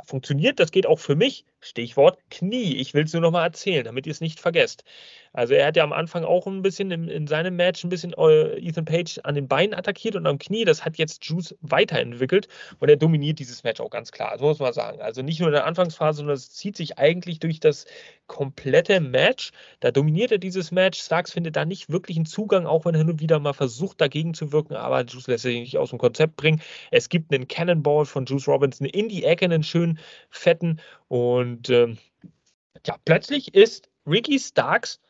ja, 0.00 0.04
funktioniert, 0.06 0.60
das 0.60 0.70
geht 0.72 0.86
auch 0.86 0.98
für 0.98 1.16
mich. 1.16 1.44
Stichwort 1.60 2.18
Knie. 2.30 2.76
Ich 2.76 2.94
will 2.94 3.04
es 3.04 3.12
nur 3.12 3.22
nochmal 3.22 3.46
erzählen, 3.46 3.84
damit 3.84 4.06
ihr 4.06 4.12
es 4.12 4.20
nicht 4.20 4.40
vergesst. 4.40 4.84
Also 5.32 5.54
er 5.54 5.66
hat 5.66 5.76
ja 5.76 5.84
am 5.84 5.92
Anfang 5.92 6.24
auch 6.24 6.46
ein 6.46 6.62
bisschen 6.62 6.90
in, 6.90 7.08
in 7.08 7.26
seinem 7.28 7.54
Match 7.54 7.84
ein 7.84 7.88
bisschen 7.88 8.12
äh, 8.14 8.58
Ethan 8.58 8.84
Page 8.84 9.20
an 9.22 9.36
den 9.36 9.46
Beinen 9.46 9.74
attackiert 9.74 10.16
und 10.16 10.26
am 10.26 10.38
Knie. 10.38 10.64
Das 10.64 10.84
hat 10.84 10.98
jetzt 10.98 11.24
Juice 11.24 11.54
weiterentwickelt 11.60 12.48
und 12.80 12.88
er 12.88 12.96
dominiert 12.96 13.38
dieses 13.38 13.62
Match 13.62 13.80
auch 13.80 13.90
ganz 13.90 14.10
klar. 14.10 14.38
So 14.38 14.46
muss 14.46 14.58
man 14.58 14.72
sagen. 14.72 15.00
Also 15.00 15.22
nicht 15.22 15.38
nur 15.38 15.48
in 15.48 15.54
der 15.54 15.66
Anfangsphase, 15.66 16.18
sondern 16.18 16.34
es 16.34 16.50
zieht 16.50 16.76
sich 16.76 16.98
eigentlich 16.98 17.38
durch 17.38 17.60
das 17.60 17.86
komplette 18.26 19.00
Match. 19.00 19.52
Da 19.80 19.90
dominiert 19.90 20.32
er 20.32 20.38
dieses 20.38 20.72
Match. 20.72 21.00
Starks 21.00 21.32
findet 21.32 21.56
da 21.56 21.64
nicht 21.64 21.90
wirklich 21.90 22.16
einen 22.16 22.26
Zugang, 22.26 22.66
auch 22.66 22.84
wenn 22.84 22.94
er 22.94 23.00
hin 23.00 23.10
und 23.10 23.20
wieder 23.20 23.38
mal 23.38 23.52
versucht, 23.52 24.00
dagegen 24.00 24.34
zu 24.34 24.52
wirken. 24.52 24.74
Aber 24.74 25.04
Juice 25.04 25.28
lässt 25.28 25.42
sich 25.42 25.60
nicht 25.60 25.78
aus 25.78 25.90
dem 25.90 25.98
Konzept 25.98 26.36
bringen. 26.36 26.60
Es 26.90 27.08
gibt 27.08 27.32
einen 27.32 27.46
Cannonball 27.46 28.04
von 28.04 28.24
Juice 28.24 28.48
Robinson 28.48 28.86
in 28.86 29.08
die 29.08 29.24
Ecke, 29.24 29.44
einen 29.44 29.62
schönen 29.62 29.98
fetten 30.30 30.80
und 31.08 31.49
ähm, 31.68 31.98
ja, 32.86 32.96
plötzlich 33.04 33.54
ist 33.54 33.90
Ricky 34.06 34.38
Starks 34.38 35.00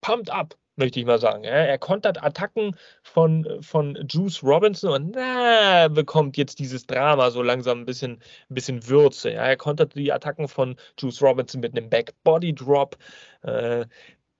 pumped 0.00 0.30
up, 0.30 0.56
möchte 0.76 1.00
ich 1.00 1.06
mal 1.06 1.18
sagen. 1.18 1.44
Er 1.44 1.78
kontert 1.78 2.22
Attacken 2.22 2.76
von, 3.02 3.46
von 3.60 3.98
Juice 4.08 4.42
Robinson 4.42 4.92
und 4.92 5.10
na, 5.14 5.88
bekommt 5.88 6.36
jetzt 6.36 6.58
dieses 6.58 6.86
Drama 6.86 7.30
so 7.30 7.42
langsam 7.42 7.80
ein 7.80 7.86
bisschen, 7.86 8.20
bisschen 8.48 8.86
Würze. 8.88 9.32
Er 9.32 9.56
kontert 9.56 9.94
die 9.94 10.12
Attacken 10.12 10.48
von 10.48 10.76
Juice 10.98 11.22
Robinson 11.22 11.60
mit 11.60 11.76
einem 11.76 11.90
Back 11.90 12.14
Body 12.22 12.54
Drop, 12.54 12.96
äh, 13.42 13.86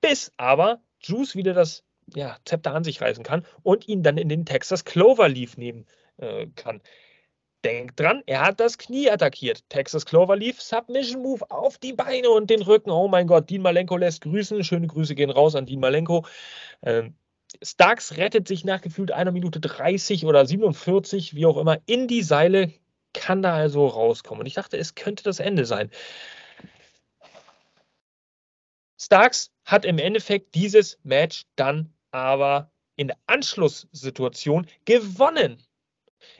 bis 0.01 0.33
aber 0.37 0.81
Juice 1.01 1.35
wieder 1.35 1.55
das 1.55 1.85
ja, 2.15 2.37
Zepter 2.45 2.75
an 2.75 2.85
sich 2.85 3.01
reißen 3.01 3.25
kann 3.25 3.45
und 3.63 3.89
ihn 3.89 4.03
dann 4.03 4.17
in 4.17 4.29
den 4.29 4.47
Texas 4.47 4.85
Cloverleaf 4.85 5.57
nehmen 5.57 5.87
äh, 6.19 6.47
kann. 6.55 6.81
Denkt 7.65 7.99
dran, 7.99 8.23
er 8.27 8.43
hat 8.47 8.61
das 8.61 8.79
Knie 8.79 9.11
attackiert. 9.11 9.69
Texas 9.69 10.07
Cloverleaf, 10.07 10.61
Submission 10.61 11.23
Move 11.23 11.51
auf 11.51 11.77
die 11.79 11.93
Beine 11.93 12.31
und 12.31 12.51
den 12.51 12.63
Rücken. 12.63 12.91
Oh 12.91 13.09
mein 13.09 13.27
Gott, 13.27 13.51
Dean 13.51 13.63
Malenko 13.63 13.97
lässt 13.97 14.21
grüßen. 14.21 14.63
Schöne 14.63 14.87
Grüße 14.87 15.17
gehen 15.17 15.31
raus 15.31 15.57
an 15.57 15.67
Dean 15.67 15.81
Malenko. 15.81 16.25
Ähm, 16.83 17.17
Starks 17.63 18.17
rettet 18.17 18.47
sich 18.47 18.65
nach 18.65 18.81
gefühlt 18.81 19.11
einer 19.11 19.33
Minute 19.33 19.59
30 19.59 20.25
oder 20.25 20.47
47, 20.47 21.35
wie 21.35 21.47
auch 21.47 21.57
immer, 21.57 21.79
in 21.87 22.07
die 22.07 22.23
Seile, 22.23 22.73
kann 23.13 23.43
da 23.43 23.55
also 23.55 23.87
rauskommen. 23.87 24.41
Und 24.41 24.47
ich 24.47 24.55
dachte, 24.55 24.77
es 24.77 24.95
könnte 24.95 25.25
das 25.25 25.41
Ende 25.41 25.65
sein. 25.65 25.91
Starks 29.01 29.51
hat 29.65 29.85
im 29.85 29.99
Endeffekt 29.99 30.55
dieses 30.55 30.99
Match 31.03 31.45
dann 31.57 31.93
aber 32.11 32.71
in 32.97 33.09
der 33.09 33.19
Anschlusssituation 33.27 34.67
gewonnen 34.85 35.63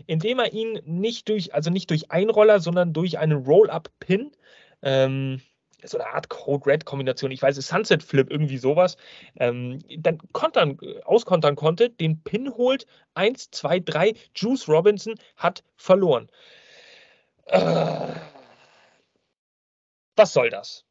indem 0.07 0.39
er 0.39 0.53
ihn 0.53 0.81
nicht 0.85 1.29
durch, 1.29 1.55
also 1.55 1.71
nicht 1.71 1.91
durch 1.91 2.11
Einroller, 2.11 2.61
sondern 2.61 2.93
durch 2.93 3.19
einen 3.19 3.45
Roll-Up-Pin, 3.45 4.33
ähm, 4.83 5.41
so 5.85 5.99
eine 5.99 6.09
Art 6.09 6.29
Code-Red-Kombination, 6.29 7.31
ich 7.31 7.41
weiß 7.41 7.57
es, 7.57 7.69
Sunset 7.69 8.03
Flip, 8.03 8.29
irgendwie 8.31 8.59
sowas, 8.59 8.97
ähm, 9.37 9.79
dann 9.99 10.19
kontern, 10.33 10.79
auskontern 11.05 11.57
konnte, 11.57 11.91
den 11.91 12.23
Pin 12.23 12.53
holt, 12.55 12.87
1, 13.15 13.51
2, 13.53 13.81
3, 13.81 14.15
Juice 14.35 14.69
Robinson 14.69 15.15
hat 15.37 15.63
verloren. 15.77 16.29
Äh, 17.47 18.09
was 20.17 20.33
soll 20.33 20.51
das? 20.51 20.85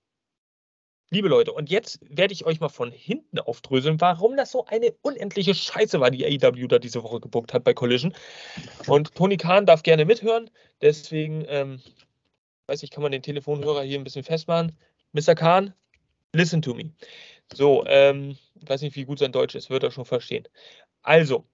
Liebe 1.09 1.29
Leute, 1.29 1.53
und 1.53 1.69
jetzt 1.69 1.99
werde 2.01 2.33
ich 2.33 2.45
euch 2.45 2.59
mal 2.59 2.67
von 2.67 2.91
hinten 2.91 3.39
aufdröseln, 3.39 4.01
warum 4.01 4.35
das 4.35 4.51
so 4.51 4.65
eine 4.65 4.91
unendliche 5.01 5.55
Scheiße 5.55 6.01
war, 6.01 6.11
die 6.11 6.25
AEW 6.25 6.67
da 6.67 6.79
diese 6.79 7.01
Woche 7.01 7.21
gebuckt 7.21 7.53
hat 7.53 7.63
bei 7.63 7.73
Collision. 7.73 8.13
Und 8.87 9.15
Tony 9.15 9.37
Khan 9.37 9.65
darf 9.65 9.83
gerne 9.83 10.03
mithören, 10.03 10.49
deswegen, 10.81 11.45
ähm, 11.47 11.81
weiß 12.65 12.83
ich, 12.83 12.91
kann 12.91 13.03
man 13.03 13.13
den 13.13 13.21
Telefonhörer 13.21 13.83
hier 13.83 13.97
ein 13.97 14.03
bisschen 14.03 14.23
festmachen. 14.23 14.77
Mr. 15.13 15.33
Khan, 15.33 15.73
listen 16.33 16.61
to 16.61 16.73
me. 16.73 16.91
So, 17.53 17.85
ähm, 17.87 18.37
weiß 18.55 18.81
nicht, 18.81 18.97
wie 18.97 19.05
gut 19.05 19.19
sein 19.19 19.31
Deutsch 19.31 19.55
ist, 19.55 19.69
wird 19.69 19.83
er 19.83 19.91
schon 19.91 20.03
verstehen. 20.03 20.45
Also, 21.03 21.45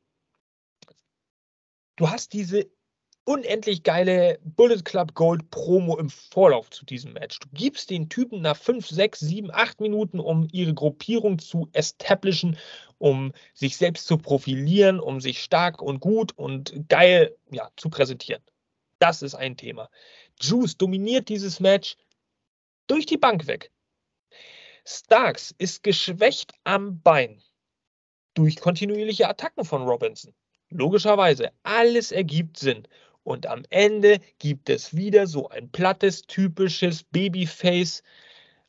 du 1.95 2.09
hast 2.09 2.33
diese 2.33 2.71
unendlich 3.25 3.83
geile 3.83 4.39
Bullet 4.43 4.81
Club 4.83 5.13
Gold 5.13 5.49
Promo 5.49 5.97
im 5.97 6.09
Vorlauf 6.09 6.69
zu 6.69 6.85
diesem 6.85 7.13
Match. 7.13 7.39
Du 7.39 7.47
gibst 7.53 7.89
den 7.89 8.09
Typen 8.09 8.41
nach 8.41 8.57
5, 8.57 8.87
6, 8.87 9.19
7, 9.19 9.51
8 9.51 9.81
Minuten, 9.81 10.19
um 10.19 10.47
ihre 10.51 10.73
Gruppierung 10.73 11.39
zu 11.39 11.69
establishen, 11.73 12.57
um 12.97 13.33
sich 13.53 13.77
selbst 13.77 14.07
zu 14.07 14.17
profilieren, 14.17 14.99
um 14.99 15.21
sich 15.21 15.41
stark 15.41 15.81
und 15.81 15.99
gut 15.99 16.37
und 16.37 16.89
geil 16.89 17.35
ja, 17.51 17.69
zu 17.77 17.89
präsentieren. 17.89 18.41
Das 18.99 19.21
ist 19.21 19.35
ein 19.35 19.57
Thema. 19.57 19.89
Juice 20.41 20.77
dominiert 20.77 21.29
dieses 21.29 21.59
Match 21.59 21.95
durch 22.87 23.05
die 23.05 23.17
Bank 23.17 23.47
weg. 23.47 23.71
Starks 24.85 25.55
ist 25.57 25.83
geschwächt 25.83 26.53
am 26.65 27.01
Bein 27.01 27.41
durch 28.33 28.57
kontinuierliche 28.57 29.29
Attacken 29.29 29.63
von 29.63 29.83
Robinson. 29.83 30.33
Logischerweise, 30.69 31.51
alles 31.61 32.11
ergibt 32.11 32.57
Sinn. 32.57 32.87
Und 33.23 33.47
am 33.47 33.63
Ende 33.69 34.19
gibt 34.39 34.69
es 34.69 34.95
wieder 34.95 35.27
so 35.27 35.49
ein 35.49 35.69
plattes, 35.69 36.23
typisches 36.23 37.03
Babyface. 37.03 38.03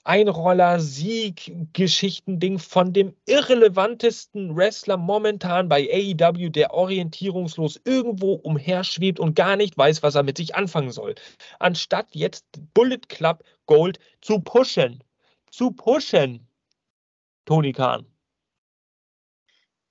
Einroller, 0.06 0.80
Sieg, 0.80 1.50
Geschichtending 1.72 2.58
von 2.58 2.92
dem 2.92 3.16
irrelevantesten 3.24 4.54
Wrestler 4.54 4.98
momentan 4.98 5.70
bei 5.70 5.88
AEW, 5.90 6.50
der 6.50 6.74
orientierungslos 6.74 7.80
irgendwo 7.86 8.34
umherschwebt 8.34 9.18
und 9.18 9.34
gar 9.34 9.56
nicht 9.56 9.78
weiß, 9.78 10.02
was 10.02 10.14
er 10.14 10.22
mit 10.22 10.36
sich 10.36 10.54
anfangen 10.54 10.92
soll. 10.92 11.14
Anstatt 11.58 12.08
jetzt 12.12 12.44
Bullet 12.74 13.00
Club 13.08 13.42
Gold 13.64 13.98
zu 14.20 14.40
pushen. 14.40 15.02
Zu 15.50 15.70
pushen. 15.70 16.46
Tony 17.46 17.72
Khan. 17.72 18.13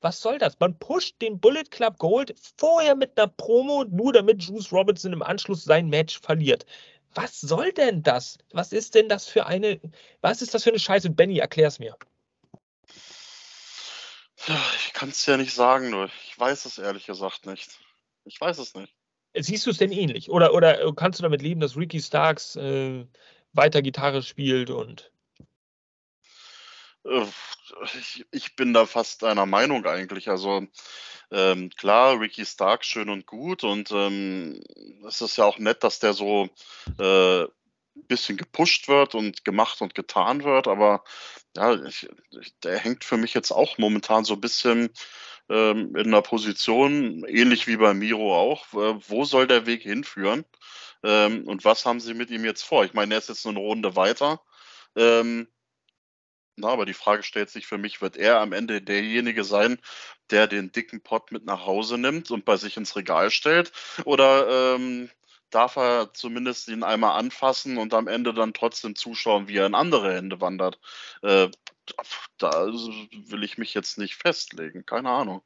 Was 0.03 0.19
soll 0.19 0.37
das? 0.37 0.59
Man 0.59 0.77
pusht 0.79 1.15
den 1.21 1.39
Bullet 1.39 1.63
Club 1.71 1.97
Gold 1.97 2.35
vorher 2.57 2.93
mit 2.93 3.17
einer 3.17 3.29
Promo, 3.29 3.85
nur 3.85 4.11
damit 4.11 4.43
Juice 4.43 4.69
Robinson 4.73 5.13
im 5.13 5.23
Anschluss 5.23 5.63
sein 5.63 5.87
Match 5.87 6.19
verliert. 6.19 6.65
Was 7.15 7.39
soll 7.39 7.71
denn 7.71 8.03
das? 8.03 8.37
Was 8.51 8.73
ist 8.73 8.95
denn 8.95 9.07
das 9.07 9.27
für 9.27 9.45
eine, 9.45 9.79
was 10.19 10.41
ist 10.41 10.53
das 10.53 10.65
für 10.65 10.71
eine 10.71 10.79
Scheiße? 10.79 11.09
Benny, 11.09 11.37
erklär's 11.39 11.79
mir. 11.79 11.95
Ich 14.85 14.91
kann 14.91 15.07
es 15.07 15.25
ja 15.25 15.37
nicht 15.37 15.53
sagen, 15.53 15.89
nur 15.89 16.09
ich 16.25 16.37
weiß 16.37 16.65
es 16.65 16.79
ehrlich 16.79 17.05
gesagt 17.05 17.45
nicht. 17.45 17.79
Ich 18.25 18.41
weiß 18.41 18.57
es 18.57 18.75
nicht. 18.75 18.93
Siehst 19.37 19.65
du 19.65 19.69
es 19.69 19.77
denn 19.77 19.93
ähnlich? 19.93 20.29
Oder, 20.29 20.53
oder 20.53 20.93
kannst 20.95 21.19
du 21.19 21.23
damit 21.23 21.41
leben, 21.41 21.61
dass 21.61 21.77
Ricky 21.77 22.01
Starks 22.01 22.57
äh, 22.57 23.05
weiter 23.53 23.81
Gitarre 23.81 24.21
spielt 24.21 24.69
und 24.69 25.01
äh, 25.01 25.12
ich, 27.03 28.25
ich, 28.31 28.55
bin 28.55 28.73
da 28.73 28.85
fast 28.85 29.23
einer 29.23 29.45
Meinung 29.45 29.85
eigentlich. 29.85 30.29
Also 30.29 30.65
ähm, 31.31 31.69
klar, 31.71 32.19
Ricky 32.19 32.45
Stark 32.45 32.85
schön 32.85 33.09
und 33.09 33.25
gut 33.25 33.63
und 33.63 33.91
ähm, 33.91 34.61
es 35.07 35.21
ist 35.21 35.37
ja 35.37 35.45
auch 35.45 35.57
nett, 35.57 35.83
dass 35.83 35.99
der 35.99 36.13
so 36.13 36.49
äh, 36.99 37.45
bisschen 37.95 38.37
gepusht 38.37 38.87
wird 38.87 39.15
und 39.15 39.45
gemacht 39.45 39.81
und 39.81 39.95
getan 39.95 40.43
wird, 40.43 40.67
aber 40.67 41.03
ja, 41.55 41.75
ich, 41.85 42.07
der 42.63 42.79
hängt 42.79 43.03
für 43.03 43.17
mich 43.17 43.33
jetzt 43.33 43.51
auch 43.51 43.77
momentan 43.77 44.25
so 44.25 44.33
ein 44.33 44.41
bisschen 44.41 44.89
ähm, 45.49 45.95
in 45.95 46.07
einer 46.07 46.21
Position, 46.21 47.23
ähnlich 47.27 47.67
wie 47.67 47.77
bei 47.77 47.93
Miro 47.93 48.35
auch. 48.35 48.65
Äh, 48.73 48.99
wo 49.07 49.25
soll 49.25 49.47
der 49.47 49.65
Weg 49.65 49.83
hinführen? 49.83 50.45
Ähm, 51.03 51.47
und 51.47 51.65
was 51.65 51.85
haben 51.85 51.99
sie 51.99 52.13
mit 52.13 52.29
ihm 52.31 52.45
jetzt 52.45 52.63
vor? 52.63 52.85
Ich 52.85 52.93
meine, 52.93 53.13
er 53.13 53.17
ist 53.19 53.29
jetzt 53.29 53.45
eine 53.45 53.59
Runde 53.59 53.95
weiter. 53.95 54.41
Ähm, 54.95 55.47
na, 56.55 56.69
aber 56.69 56.85
die 56.85 56.93
Frage 56.93 57.23
stellt 57.23 57.49
sich 57.49 57.65
für 57.67 57.77
mich, 57.77 58.01
wird 58.01 58.17
er 58.17 58.39
am 58.39 58.53
Ende 58.53 58.81
derjenige 58.81 59.43
sein, 59.43 59.79
der 60.29 60.47
den 60.47 60.71
dicken 60.71 61.01
Pott 61.01 61.31
mit 61.31 61.45
nach 61.45 61.65
Hause 61.65 61.97
nimmt 61.97 62.31
und 62.31 62.45
bei 62.45 62.57
sich 62.57 62.77
ins 62.77 62.95
Regal 62.95 63.31
stellt? 63.31 63.71
Oder 64.05 64.75
ähm, 64.75 65.09
darf 65.49 65.75
er 65.75 66.13
zumindest 66.13 66.67
ihn 66.69 66.83
einmal 66.83 67.17
anfassen 67.19 67.77
und 67.77 67.93
am 67.93 68.07
Ende 68.07 68.33
dann 68.33 68.53
trotzdem 68.53 68.95
zuschauen, 68.95 69.47
wie 69.47 69.57
er 69.57 69.65
in 69.67 69.75
andere 69.75 70.13
Hände 70.13 70.41
wandert? 70.41 70.79
Äh, 71.21 71.49
da 72.37 72.67
will 72.67 73.43
ich 73.43 73.57
mich 73.57 73.73
jetzt 73.73 73.97
nicht 73.97 74.15
festlegen, 74.15 74.85
keine 74.85 75.09
Ahnung. 75.09 75.41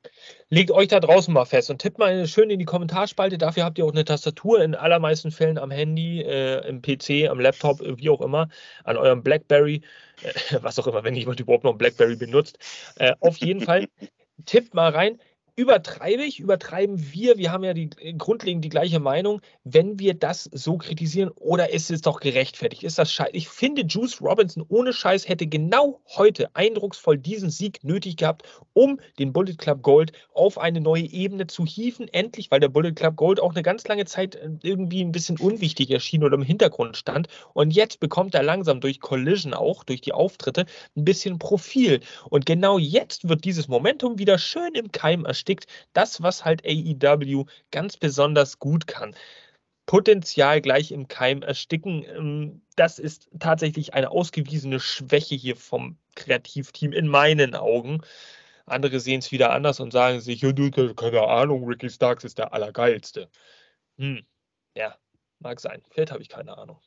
Legt 0.49 0.71
euch 0.71 0.87
da 0.87 0.99
draußen 0.99 1.33
mal 1.33 1.45
fest 1.45 1.69
und 1.69 1.81
tippt 1.81 1.97
mal 1.97 2.27
schön 2.27 2.49
in 2.49 2.59
die 2.59 2.65
Kommentarspalte. 2.65 3.37
Dafür 3.37 3.65
habt 3.65 3.77
ihr 3.77 3.85
auch 3.85 3.91
eine 3.91 4.05
Tastatur 4.05 4.61
in 4.61 4.75
allermeisten 4.75 5.31
Fällen 5.31 5.57
am 5.57 5.71
Handy, 5.71 6.21
äh, 6.21 6.67
im 6.67 6.81
PC, 6.81 7.29
am 7.29 7.39
Laptop, 7.39 7.79
wie 7.81 8.09
auch 8.09 8.21
immer, 8.21 8.49
an 8.83 8.97
eurem 8.97 9.23
Blackberry, 9.23 9.81
äh, 10.21 10.33
was 10.61 10.79
auch 10.79 10.87
immer, 10.87 11.03
wenn 11.03 11.15
jemand 11.15 11.39
überhaupt 11.39 11.63
noch 11.63 11.71
ein 11.71 11.77
Blackberry 11.77 12.15
benutzt. 12.15 12.59
Äh, 12.95 13.13
auf 13.19 13.37
jeden 13.37 13.61
Fall 13.61 13.87
tippt 14.45 14.73
mal 14.73 14.91
rein, 14.91 15.19
übertreibe 15.57 16.23
ich, 16.23 16.39
übertreiben 16.39 17.11
wir, 17.11 17.39
wir 17.39 17.51
haben 17.51 17.63
ja 17.63 17.73
die, 17.73 17.89
äh, 17.97 18.13
grundlegend 18.13 18.63
die 18.63 18.69
gleiche 18.69 18.99
Meinung, 18.99 19.41
wenn 19.63 19.97
wir 19.97 20.13
das 20.13 20.43
so 20.53 20.77
kritisieren 20.77 21.31
oder 21.31 21.71
ist 21.71 21.89
es 21.89 22.01
doch 22.01 22.19
gerechtfertigt? 22.19 22.83
Ist 22.83 22.99
das 22.99 23.11
scheiße? 23.11 23.31
Ich 23.33 23.49
finde, 23.49 23.81
Juice 23.81 24.21
Robinson 24.21 24.63
ohne 24.69 24.93
Scheiß 24.93 25.27
hätte 25.27 25.47
genau 25.47 25.99
heute 26.15 26.55
eindrucksvoll 26.55 27.17
diesen 27.17 27.49
Sieg 27.49 27.83
nötig 27.83 28.17
gehabt, 28.17 28.43
um 28.73 28.99
den 29.17 29.33
Bullet 29.33 29.55
Club 29.55 29.81
Gold 29.81 30.11
auf 30.31 30.59
eine 30.59 30.79
neue 30.79 31.11
Ebene 31.11 31.47
zu 31.47 31.65
hieven. 31.65 32.07
Endlich, 32.07 32.51
weil 32.51 32.59
der 32.59 32.69
Bullet 32.69 32.93
Club 32.93 33.15
Gold 33.15 33.39
auch 33.39 33.55
eine 33.55 33.63
ganz 33.63 33.87
lange 33.87 34.05
Zeit 34.05 34.35
äh, 34.35 34.51
irgendwie 34.61 35.03
ein 35.03 35.11
bisschen 35.11 35.39
unwichtig 35.39 35.89
erschien 35.89 36.23
oder 36.23 36.35
im 36.35 36.43
Hintergrund 36.43 36.97
stand. 36.97 37.29
Und 37.55 37.71
jetzt 37.71 37.99
bekommt 37.99 38.35
er 38.35 38.43
langsam 38.43 38.79
durch 38.79 38.99
Collision 38.99 39.55
auch, 39.55 39.83
durch 39.83 40.01
die 40.01 40.13
Auftritte, 40.13 40.67
ein 40.95 41.03
bisschen 41.03 41.39
Profil. 41.39 42.01
Und 42.29 42.45
genau 42.45 42.77
jetzt 42.77 43.27
wird 43.27 43.43
dieses 43.43 43.67
Momentum 43.67 44.19
wieder 44.19 44.37
schön 44.37 44.75
im 44.75 44.91
Keim 44.91 45.25
erstickt 45.25 45.46
erstickt. 45.47 45.67
Das, 45.93 46.21
was 46.21 46.45
halt 46.45 46.65
AEW 46.65 47.45
ganz 47.71 47.97
besonders 47.97 48.59
gut 48.59 48.87
kann. 48.87 49.15
Potenzial 49.85 50.61
gleich 50.61 50.91
im 50.91 51.07
Keim 51.07 51.41
ersticken. 51.41 52.03
Ähm, 52.03 52.61
das 52.75 52.99
ist 52.99 53.29
tatsächlich 53.39 53.93
eine 53.93 54.11
ausgewiesene 54.11 54.79
Schwäche 54.79 55.35
hier 55.35 55.55
vom 55.55 55.97
Kreativteam 56.15 56.91
in 56.91 57.07
meinen 57.07 57.55
Augen. 57.55 58.01
Andere 58.65 58.99
sehen 58.99 59.19
es 59.19 59.31
wieder 59.31 59.51
anders 59.53 59.79
und 59.79 59.93
sagen 59.93 60.19
sich, 60.19 60.41
keine 60.41 61.27
Ahnung, 61.27 61.65
Ricky 61.65 61.89
Starks 61.89 62.25
ist 62.25 62.37
der 62.37 62.53
Allergeilste. 62.53 63.29
Hm, 63.97 64.25
ja, 64.75 64.97
mag 65.39 65.61
sein. 65.61 65.81
Vielleicht 65.89 66.11
habe 66.11 66.21
ich 66.21 66.29
keine 66.29 66.57
Ahnung. 66.57 66.81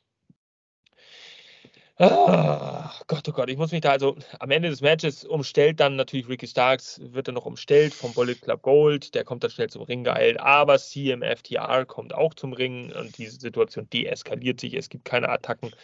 Gott, 2.01 3.27
oh 3.27 3.31
Gott, 3.31 3.49
ich 3.51 3.57
muss 3.57 3.71
mich 3.71 3.81
da 3.81 3.91
also 3.91 4.17
am 4.39 4.49
Ende 4.49 4.71
des 4.71 4.81
Matches 4.81 5.23
umstellt 5.23 5.79
dann 5.79 5.97
natürlich 5.97 6.27
Ricky 6.27 6.47
Starks, 6.47 6.99
wird 7.03 7.27
dann 7.27 7.35
noch 7.35 7.45
umstellt 7.45 7.93
vom 7.93 8.11
Bullet 8.13 8.33
Club 8.33 8.63
Gold, 8.63 9.13
der 9.13 9.23
kommt 9.23 9.43
dann 9.43 9.51
schnell 9.51 9.69
zum 9.69 9.83
Ring 9.83 10.03
geeilt, 10.03 10.39
aber 10.39 10.79
CMFTR 10.79 11.85
kommt 11.85 12.15
auch 12.15 12.33
zum 12.33 12.53
Ring 12.53 12.91
und 12.91 13.19
diese 13.19 13.39
Situation 13.39 13.87
deeskaliert 13.91 14.59
sich, 14.59 14.73
es 14.73 14.89
gibt 14.89 15.05
keine 15.05 15.29
Attacken. 15.29 15.75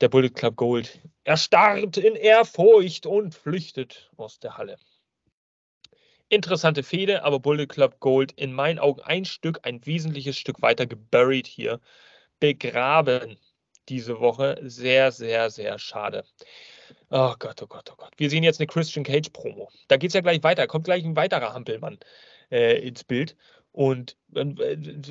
Der 0.00 0.08
Bullet 0.08 0.30
Club 0.30 0.56
Gold 0.56 0.98
erstarrt 1.22 1.96
in 1.96 2.16
Ehrfurcht 2.16 3.06
und 3.06 3.36
flüchtet 3.36 4.10
aus 4.16 4.40
der 4.40 4.58
Halle. 4.58 4.78
Interessante 6.28 6.82
Fehde, 6.82 7.22
aber 7.22 7.38
Bullet 7.38 7.68
Club 7.68 8.00
Gold 8.00 8.32
in 8.32 8.52
meinen 8.52 8.80
Augen 8.80 9.00
ein 9.02 9.26
Stück, 9.26 9.60
ein 9.62 9.86
wesentliches 9.86 10.36
Stück 10.36 10.60
weiter 10.60 10.86
geburied 10.86 11.46
hier, 11.46 11.78
begraben 12.40 13.38
diese 13.88 14.20
Woche. 14.20 14.58
Sehr, 14.62 15.12
sehr, 15.12 15.50
sehr 15.50 15.78
schade. 15.78 16.24
Oh 17.10 17.34
Gott, 17.38 17.62
oh 17.62 17.66
Gott, 17.66 17.90
oh 17.92 17.96
Gott. 17.96 18.12
Wir 18.16 18.30
sehen 18.30 18.44
jetzt 18.44 18.60
eine 18.60 18.66
Christian 18.66 19.04
Cage 19.04 19.30
Promo. 19.30 19.70
Da 19.88 19.96
geht 19.96 20.10
es 20.10 20.14
ja 20.14 20.20
gleich 20.20 20.42
weiter. 20.42 20.66
Kommt 20.66 20.84
gleich 20.84 21.04
ein 21.04 21.16
weiterer 21.16 21.52
Hampelmann 21.54 21.98
äh, 22.50 22.78
ins 22.86 23.04
Bild. 23.04 23.36
Und 23.72 24.16
äh, 24.34 24.44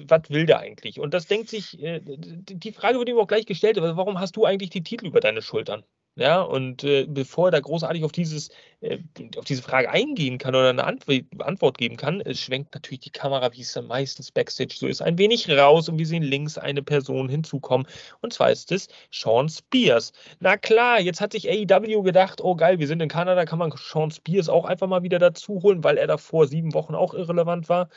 was 0.08 0.30
will 0.30 0.46
der 0.46 0.60
eigentlich? 0.60 1.00
Und 1.00 1.14
das 1.14 1.28
denkt 1.28 1.50
sich, 1.50 1.82
äh, 1.82 2.00
die 2.02 2.72
Frage 2.72 2.98
wird 2.98 3.10
ihm 3.10 3.18
auch 3.18 3.28
gleich 3.28 3.46
gestellt, 3.46 3.78
warum 3.80 4.20
hast 4.20 4.36
du 4.38 4.46
eigentlich 4.46 4.70
die 4.70 4.84
Titel 4.84 5.08
über 5.08 5.20
deine 5.20 5.42
Schultern? 5.42 5.84
Ja, 6.16 6.42
und 6.42 6.84
äh, 6.84 7.08
bevor 7.08 7.48
er 7.48 7.52
da 7.52 7.60
großartig 7.60 8.04
auf, 8.04 8.12
dieses, 8.12 8.50
äh, 8.82 9.00
auf 9.36 9.46
diese 9.46 9.64
Frage 9.64 9.90
eingehen 9.90 10.38
kann 10.38 10.54
oder 10.54 10.70
eine 10.70 10.84
Antw 10.84 11.24
Antwort 11.40 11.80
geben 11.80 11.98
kann, 11.98 12.22
äh, 12.22 12.36
schwenkt 12.36 12.76
natürlich 12.76 13.00
die 13.00 13.10
Kamera, 13.10 13.52
wie 13.54 13.62
es 13.62 13.74
dann 13.74 13.88
meistens 13.88 14.32
Backstage 14.32 14.76
so 14.78 14.86
ist, 14.86 15.02
ein 15.02 15.18
wenig 15.18 15.50
raus 15.50 15.90
und 15.90 15.98
wir 15.98 16.06
sehen 16.06 16.22
links 16.22 16.60
eine 16.60 16.84
Person 16.84 17.30
hinzukommen. 17.30 17.88
Und 18.22 18.32
zwar 18.32 18.52
ist 18.52 18.72
es 18.72 18.90
Sean 19.12 19.50
Spears. 19.50 20.14
Na 20.40 20.56
klar, 20.56 21.00
jetzt 21.02 21.20
hat 21.20 21.32
sich 21.32 21.50
AEW 21.50 22.04
gedacht, 22.04 22.42
oh 22.42 22.56
geil, 22.56 22.78
wir 22.78 22.88
sind 22.88 23.02
in 23.02 23.10
Kanada, 23.10 23.46
kann 23.46 23.58
man 23.58 23.74
Sean 23.76 24.12
Spears 24.12 24.50
auch 24.50 24.66
einfach 24.66 24.88
mal 24.88 25.02
wieder 25.02 25.18
dazu 25.18 25.64
holen, 25.64 25.84
weil 25.84 25.98
er 25.98 26.06
da 26.06 26.18
vor 26.18 26.46
sieben 26.48 26.76
Wochen 26.76 26.94
auch 26.94 27.16
irrelevant 27.16 27.70
war. 27.70 27.90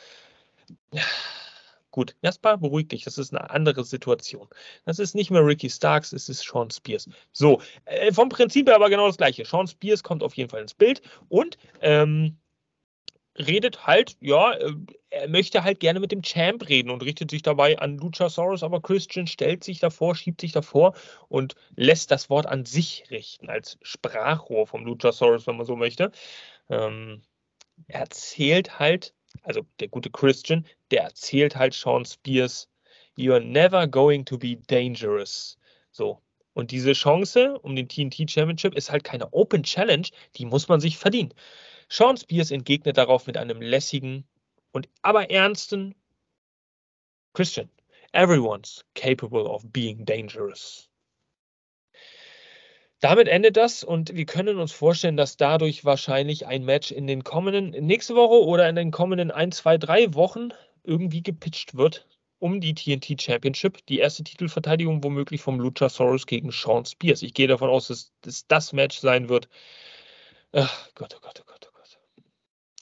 Ja 0.91 1.03
Gut, 1.97 2.15
Jasper, 2.21 2.57
beruhig 2.57 2.89
dich, 2.89 3.05
das 3.05 3.17
ist 3.17 3.33
eine 3.33 3.49
andere 3.49 3.83
Situation. 3.83 4.47
Das 4.85 4.99
ist 4.99 5.15
nicht 5.15 5.31
mehr 5.31 5.43
Ricky 5.43 5.67
Starks, 5.67 6.13
es 6.13 6.29
ist 6.29 6.43
Sean 6.43 6.69
Spears. 6.69 7.09
So, 7.31 7.59
äh, 7.85 8.13
vom 8.13 8.29
Prinzip 8.29 8.67
her 8.67 8.75
aber 8.75 8.91
genau 8.91 9.07
das 9.07 9.17
gleiche. 9.17 9.45
Sean 9.45 9.65
Spears 9.65 10.03
kommt 10.03 10.21
auf 10.21 10.35
jeden 10.35 10.51
Fall 10.51 10.61
ins 10.61 10.75
Bild 10.75 11.01
und 11.27 11.57
ähm, 11.81 12.37
redet 13.35 13.87
halt, 13.87 14.15
ja, 14.21 14.53
äh, 14.53 14.73
er 15.09 15.27
möchte 15.27 15.63
halt 15.63 15.79
gerne 15.79 15.99
mit 15.99 16.11
dem 16.11 16.21
Champ 16.21 16.69
reden 16.69 16.91
und 16.91 17.01
richtet 17.01 17.31
sich 17.31 17.41
dabei 17.41 17.79
an 17.79 17.97
Luchasaurus, 17.97 18.61
aber 18.61 18.79
Christian 18.79 19.25
stellt 19.25 19.63
sich 19.63 19.79
davor, 19.79 20.13
schiebt 20.13 20.41
sich 20.41 20.51
davor 20.51 20.93
und 21.29 21.55
lässt 21.75 22.11
das 22.11 22.29
Wort 22.29 22.45
an 22.45 22.65
sich 22.65 23.05
richten, 23.09 23.49
als 23.49 23.79
Sprachrohr 23.81 24.67
vom 24.67 24.85
Luchasaurus, 24.85 25.47
wenn 25.47 25.57
man 25.57 25.65
so 25.65 25.75
möchte. 25.75 26.11
Ähm, 26.69 27.23
er 27.87 28.01
erzählt 28.01 28.77
halt 28.77 29.15
also 29.43 29.65
der 29.79 29.87
gute 29.87 30.09
Christian, 30.09 30.65
der 30.91 31.03
erzählt 31.03 31.55
halt 31.55 31.73
Sean 31.73 32.05
Spears, 32.05 32.67
you're 33.17 33.39
never 33.39 33.87
going 33.87 34.25
to 34.25 34.37
be 34.37 34.57
dangerous. 34.67 35.57
So. 35.91 36.21
Und 36.53 36.71
diese 36.71 36.93
Chance 36.93 37.59
um 37.59 37.75
den 37.75 37.87
TNT 37.87 38.29
Championship 38.29 38.75
ist 38.75 38.91
halt 38.91 39.03
keine 39.03 39.31
Open 39.31 39.63
Challenge, 39.63 40.07
die 40.35 40.45
muss 40.45 40.67
man 40.67 40.79
sich 40.79 40.97
verdienen. 40.97 41.33
Sean 41.89 42.17
Spears 42.17 42.51
entgegnet 42.51 42.97
darauf 42.97 43.27
mit 43.27 43.37
einem 43.37 43.61
lässigen 43.61 44.25
und 44.71 44.89
aber 45.01 45.29
ernsten 45.29 45.95
Christian. 47.33 47.69
Everyone's 48.13 48.83
capable 48.95 49.43
of 49.43 49.63
being 49.71 50.03
dangerous. 50.03 50.89
Damit 52.99 53.27
endet 53.27 53.57
das 53.57 53.83
und 53.83 54.15
wir 54.15 54.25
können 54.25 54.57
uns 54.59 54.71
vorstellen, 54.71 55.17
dass 55.17 55.37
dadurch 55.37 55.85
wahrscheinlich 55.85 56.47
ein 56.47 56.65
Match 56.65 56.91
in 56.91 57.05
den 57.05 57.23
kommenden, 57.23 57.69
nächste 57.85 58.15
Woche 58.15 58.43
oder 58.43 58.67
in 58.67 58.75
den 58.75 58.91
kommenden 58.91 59.29
ein, 59.29 59.51
zwei, 59.51 59.77
drei 59.77 60.13
Wochen 60.15 60.49
irgendwie 60.83 61.21
gepitcht 61.21 61.75
wird 61.75 62.07
um 62.39 62.61
die 62.61 62.73
TNT 62.73 63.21
Championship. 63.21 63.85
Die 63.87 63.99
erste 63.99 64.23
Titelverteidigung 64.23 65.03
womöglich 65.03 65.41
vom 65.41 65.59
Luchasaurus 65.59 66.25
gegen 66.25 66.51
Sean 66.51 66.85
Spears. 66.85 67.21
Ich 67.21 67.33
gehe 67.33 67.47
davon 67.47 67.69
aus, 67.69 67.87
dass 67.87 68.11
das 68.21 68.47
das 68.47 68.73
Match 68.73 68.99
sein 68.99 69.29
wird. 69.29 69.49
Ach 70.53 70.89
Gott, 70.95 71.15
oh 71.15 71.21
Gott, 71.21 71.41
oh 71.41 71.45
Gott, 71.45 71.67
oh 71.67 71.73
Gott. 71.73 71.97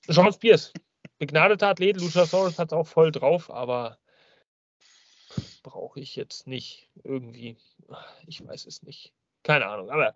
Sean 0.08 0.32
Spears, 0.34 0.74
begnadeter 1.18 1.70
Athlet. 1.70 2.00
Luchasaurus 2.00 2.60
hat 2.60 2.70
es 2.70 2.74
auch 2.74 2.88
voll 2.88 3.12
drauf, 3.12 3.50
aber 3.50 3.98
brauche 5.64 6.00
ich 6.00 6.16
jetzt 6.16 6.48
nicht 6.48 6.90
irgendwie. 7.04 7.58
Ich 8.28 8.46
weiß 8.46 8.66
es 8.66 8.84
nicht. 8.84 9.14
Keine 9.46 9.68
Ahnung. 9.68 9.92
Aber 9.92 10.16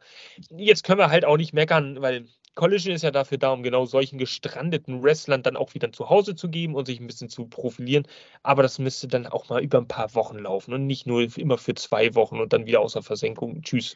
jetzt 0.49 0.83
können 0.83 0.97
wir 0.97 1.11
halt 1.11 1.23
auch 1.23 1.37
nicht 1.37 1.53
meckern, 1.53 2.01
weil 2.01 2.25
Collision 2.55 2.95
ist 2.95 3.03
ja 3.03 3.11
dafür 3.11 3.37
da, 3.37 3.51
um 3.51 3.61
genau 3.61 3.85
solchen 3.85 4.17
gestrandeten 4.17 5.03
Wrestlern 5.03 5.43
dann 5.43 5.55
auch 5.55 5.75
wieder 5.75 5.91
zu 5.91 6.09
Hause 6.09 6.35
zu 6.35 6.49
geben 6.49 6.73
und 6.73 6.87
sich 6.87 6.99
ein 6.99 7.05
bisschen 7.05 7.29
zu 7.29 7.45
profilieren. 7.45 8.07
Aber 8.41 8.63
das 8.63 8.79
müsste 8.79 9.07
dann 9.07 9.27
auch 9.27 9.47
mal 9.47 9.61
über 9.61 9.77
ein 9.77 9.87
paar 9.87 10.15
Wochen 10.15 10.39
laufen 10.39 10.73
und 10.73 10.87
nicht 10.87 11.05
nur 11.05 11.21
immer 11.37 11.59
für 11.59 11.75
zwei 11.75 12.15
Wochen 12.15 12.39
und 12.39 12.53
dann 12.53 12.65
wieder 12.65 12.79
außer 12.81 13.03
Versenkung. 13.03 13.61
Tschüss. 13.61 13.95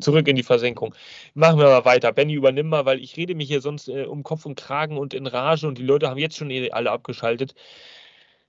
Zurück 0.00 0.28
in 0.28 0.36
die 0.36 0.42
Versenkung. 0.42 0.94
Machen 1.32 1.58
wir 1.58 1.64
mal 1.64 1.86
weiter. 1.86 2.12
Benny, 2.12 2.34
übernimm 2.34 2.68
mal, 2.68 2.84
weil 2.84 3.00
ich 3.00 3.16
rede 3.16 3.34
mich 3.34 3.48
hier 3.48 3.62
sonst 3.62 3.88
äh, 3.88 4.04
um 4.04 4.22
Kopf 4.22 4.44
und 4.44 4.56
Kragen 4.56 4.98
und 4.98 5.14
in 5.14 5.26
Rage 5.26 5.66
und 5.66 5.78
die 5.78 5.82
Leute 5.82 6.10
haben 6.10 6.18
jetzt 6.18 6.36
schon 6.36 6.50
eh 6.50 6.70
alle 6.72 6.90
abgeschaltet. 6.90 7.54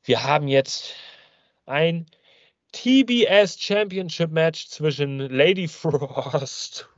Wir 0.03 0.23
haben 0.23 0.49
jetzt 0.49 0.95
ein 1.65 2.07
TBS 2.75 3.57
Championship 3.57 4.31
Match 4.31 4.67
zwischen 4.67 5.19
Lady 5.19 5.67
Frost 5.69 6.89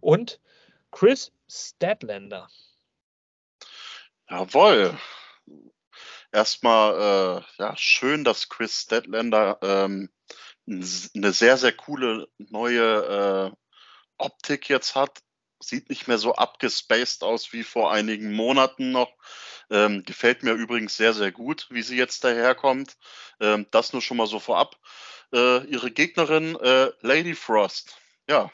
und 0.00 0.38
Chris 0.90 1.32
Statlander. 1.48 2.50
Jawohl. 4.28 4.98
Erstmal, 6.30 7.40
äh, 7.58 7.62
ja, 7.62 7.74
schön, 7.76 8.22
dass 8.22 8.50
Chris 8.50 8.82
Statlander 8.82 9.58
ähm, 9.62 10.10
eine 10.66 11.32
sehr, 11.32 11.56
sehr 11.56 11.72
coole 11.72 12.28
neue 12.36 13.50
äh, 13.50 13.56
Optik 14.18 14.68
jetzt 14.68 14.94
hat. 14.94 15.22
Sieht 15.62 15.88
nicht 15.88 16.08
mehr 16.08 16.18
so 16.18 16.34
abgespaced 16.34 17.22
aus 17.22 17.52
wie 17.52 17.62
vor 17.62 17.92
einigen 17.92 18.32
Monaten 18.32 18.90
noch. 18.90 19.12
Ähm, 19.70 20.02
gefällt 20.04 20.42
mir 20.42 20.52
übrigens 20.52 20.96
sehr, 20.96 21.14
sehr 21.14 21.32
gut, 21.32 21.66
wie 21.70 21.82
sie 21.82 21.96
jetzt 21.96 22.24
daherkommt. 22.24 22.96
Ähm, 23.40 23.66
das 23.70 23.92
nur 23.92 24.02
schon 24.02 24.16
mal 24.16 24.26
so 24.26 24.40
vorab. 24.40 24.76
Äh, 25.32 25.64
ihre 25.66 25.90
Gegnerin 25.90 26.56
äh, 26.56 26.90
Lady 27.00 27.34
Frost. 27.34 27.96
Ja. 28.28 28.50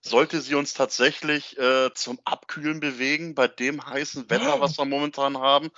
Sollte 0.00 0.40
sie 0.40 0.56
uns 0.56 0.74
tatsächlich 0.74 1.56
äh, 1.58 1.94
zum 1.94 2.20
Abkühlen 2.24 2.80
bewegen 2.80 3.34
bei 3.34 3.46
dem 3.46 3.86
heißen 3.86 4.28
Wetter, 4.28 4.60
was 4.60 4.76
wir 4.76 4.84
momentan 4.84 5.38
haben? 5.38 5.70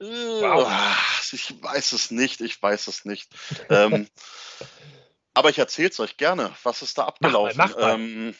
Äh, 0.00 0.06
wow. 0.06 1.30
Ich 1.32 1.62
weiß 1.62 1.92
es 1.92 2.10
nicht, 2.10 2.40
ich 2.40 2.60
weiß 2.60 2.86
es 2.88 3.04
nicht. 3.04 3.30
ähm, 3.68 4.08
aber 5.34 5.50
ich 5.50 5.58
erzähle 5.58 5.90
es 5.90 6.00
euch 6.00 6.16
gerne, 6.16 6.54
was 6.62 6.82
ist 6.82 6.98
da 6.98 7.04
abgelaufen. 7.04 7.56
Mach 7.56 7.68
mal, 7.68 7.74
mach 7.74 7.82
mal. 7.82 7.94
Ähm, 7.94 8.34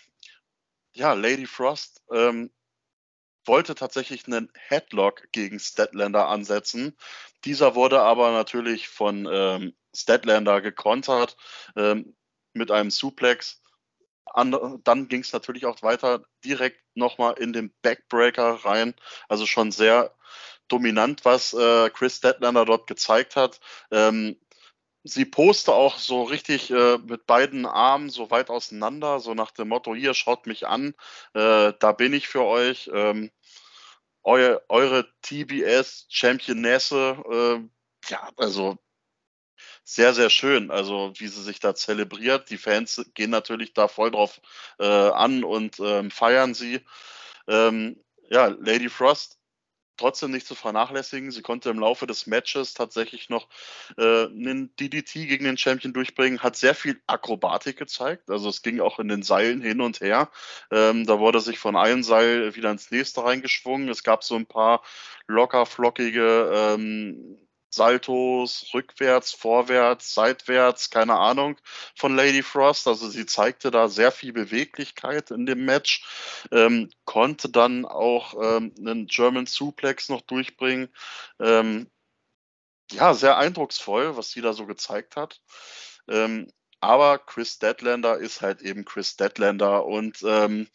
ja, 1.00 1.14
Lady 1.14 1.46
Frost 1.46 2.02
ähm, 2.12 2.50
wollte 3.46 3.74
tatsächlich 3.74 4.26
einen 4.26 4.52
Headlock 4.54 5.32
gegen 5.32 5.58
Statlander 5.58 6.28
ansetzen. 6.28 6.94
Dieser 7.46 7.74
wurde 7.74 8.00
aber 8.02 8.32
natürlich 8.32 8.86
von 8.86 9.26
ähm, 9.32 9.74
Statlander 9.96 10.60
gekontert 10.60 11.38
ähm, 11.74 12.14
mit 12.52 12.70
einem 12.70 12.90
Suplex. 12.90 13.62
An, 14.26 14.80
dann 14.84 15.08
ging 15.08 15.22
es 15.22 15.32
natürlich 15.32 15.64
auch 15.64 15.80
weiter 15.82 16.22
direkt 16.44 16.82
nochmal 16.94 17.34
in 17.38 17.54
den 17.54 17.72
Backbreaker 17.80 18.62
rein. 18.66 18.94
Also 19.26 19.46
schon 19.46 19.72
sehr 19.72 20.14
dominant, 20.68 21.24
was 21.24 21.54
äh, 21.54 21.88
Chris 21.88 22.20
Deadlander 22.20 22.66
dort 22.66 22.86
gezeigt 22.86 23.36
hat. 23.36 23.58
Ähm, 23.90 24.38
sie 25.04 25.24
poste 25.24 25.72
auch 25.72 25.98
so 25.98 26.22
richtig 26.24 26.70
äh, 26.70 26.98
mit 26.98 27.26
beiden 27.26 27.66
Armen 27.66 28.10
so 28.10 28.30
weit 28.30 28.50
auseinander, 28.50 29.20
so 29.20 29.34
nach 29.34 29.50
dem 29.50 29.68
Motto, 29.68 29.94
hier 29.94 30.14
schaut 30.14 30.46
mich 30.46 30.66
an, 30.66 30.94
äh, 31.34 31.72
da 31.78 31.92
bin 31.92 32.12
ich 32.12 32.28
für 32.28 32.44
euch. 32.44 32.90
Ähm, 32.92 33.30
eu, 34.22 34.58
eure 34.68 35.08
TBS 35.22 36.06
Championesse, 36.10 37.16
äh, 37.30 38.10
ja, 38.10 38.30
also 38.36 38.78
sehr, 39.84 40.14
sehr 40.14 40.30
schön, 40.30 40.70
also 40.70 41.12
wie 41.16 41.28
sie 41.28 41.42
sich 41.42 41.58
da 41.60 41.74
zelebriert. 41.74 42.50
Die 42.50 42.58
Fans 42.58 43.04
gehen 43.14 43.30
natürlich 43.30 43.72
da 43.74 43.88
voll 43.88 44.10
drauf 44.10 44.40
äh, 44.78 44.84
an 44.84 45.44
und 45.44 45.80
ähm, 45.80 46.10
feiern 46.10 46.54
sie. 46.54 46.84
Ähm, 47.48 48.02
ja, 48.28 48.46
Lady 48.46 48.88
Frost 48.88 49.39
trotzdem 50.00 50.30
nicht 50.30 50.46
zu 50.46 50.54
vernachlässigen. 50.54 51.30
Sie 51.30 51.42
konnte 51.42 51.70
im 51.70 51.78
Laufe 51.78 52.06
des 52.06 52.26
Matches 52.26 52.74
tatsächlich 52.74 53.28
noch 53.28 53.48
äh, 53.96 54.24
einen 54.24 54.74
DDT 54.76 55.28
gegen 55.28 55.44
den 55.44 55.58
Champion 55.58 55.92
durchbringen, 55.92 56.42
hat 56.42 56.56
sehr 56.56 56.74
viel 56.74 57.00
Akrobatik 57.06 57.76
gezeigt. 57.76 58.30
Also 58.30 58.48
es 58.48 58.62
ging 58.62 58.80
auch 58.80 58.98
in 58.98 59.08
den 59.08 59.22
Seilen 59.22 59.60
hin 59.60 59.80
und 59.80 60.00
her. 60.00 60.30
Ähm, 60.70 61.06
da 61.06 61.18
wurde 61.18 61.40
sich 61.40 61.58
von 61.58 61.76
einem 61.76 62.02
Seil 62.02 62.56
wieder 62.56 62.70
ins 62.70 62.90
nächste 62.90 63.22
reingeschwungen. 63.24 63.88
Es 63.88 64.02
gab 64.02 64.24
so 64.24 64.34
ein 64.34 64.46
paar 64.46 64.82
locker 65.26 65.66
flockige 65.66 66.50
ähm, 66.52 67.38
Saltos, 67.70 68.66
rückwärts, 68.74 69.32
vorwärts, 69.32 70.12
seitwärts, 70.14 70.90
keine 70.90 71.14
Ahnung, 71.16 71.56
von 71.94 72.16
Lady 72.16 72.42
Frost. 72.42 72.88
Also 72.88 73.08
sie 73.08 73.26
zeigte 73.26 73.70
da 73.70 73.88
sehr 73.88 74.12
viel 74.12 74.32
Beweglichkeit 74.32 75.30
in 75.30 75.46
dem 75.46 75.64
Match, 75.64 76.04
ähm, 76.50 76.90
konnte 77.04 77.48
dann 77.48 77.84
auch 77.84 78.34
ähm, 78.34 78.74
einen 78.78 79.06
German 79.06 79.46
Suplex 79.46 80.08
noch 80.08 80.22
durchbringen. 80.22 80.88
Ähm, 81.38 81.88
ja, 82.90 83.14
sehr 83.14 83.38
eindrucksvoll, 83.38 84.16
was 84.16 84.30
sie 84.30 84.40
da 84.40 84.52
so 84.52 84.66
gezeigt 84.66 85.16
hat. 85.16 85.40
Ähm, 86.08 86.52
aber 86.80 87.18
Chris 87.18 87.58
Deadlander 87.58 88.18
ist 88.18 88.40
halt 88.40 88.62
eben 88.62 88.84
Chris 88.84 89.16
Deadlander 89.16 89.84
und 89.84 90.22
ähm, 90.24 90.66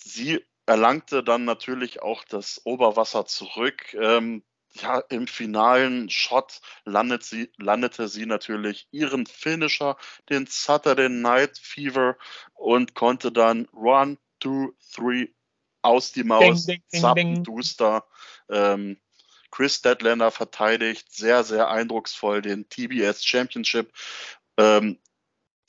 sie 0.00 0.44
erlangte 0.66 1.22
dann 1.22 1.44
natürlich 1.44 2.02
auch 2.02 2.24
das 2.24 2.62
Oberwasser 2.64 3.26
zurück. 3.26 3.94
Ähm, 3.94 4.42
ja, 4.74 4.98
im 5.08 5.26
finalen 5.26 6.10
Shot 6.10 6.60
landet 6.84 7.22
sie, 7.22 7.50
landete 7.56 8.08
sie 8.08 8.26
natürlich 8.26 8.88
ihren 8.90 9.26
Finisher, 9.26 9.96
den 10.28 10.46
Saturday 10.46 11.08
Night 11.08 11.58
Fever, 11.58 12.16
und 12.54 12.94
konnte 12.94 13.30
dann 13.30 13.68
One, 13.72 14.18
Two, 14.40 14.72
Three 14.94 15.28
aus 15.82 16.12
die 16.12 16.24
Maus, 16.24 16.66
ding, 16.66 16.82
ding, 16.92 17.14
ding, 17.14 17.44
Duster. 17.44 18.04
Ähm, 18.48 18.98
Chris 19.50 19.82
Deadlander 19.82 20.32
verteidigt 20.32 21.12
sehr, 21.12 21.44
sehr 21.44 21.68
eindrucksvoll 21.68 22.42
den 22.42 22.68
TBS 22.68 23.24
Championship. 23.24 23.92
Ähm, 24.56 24.98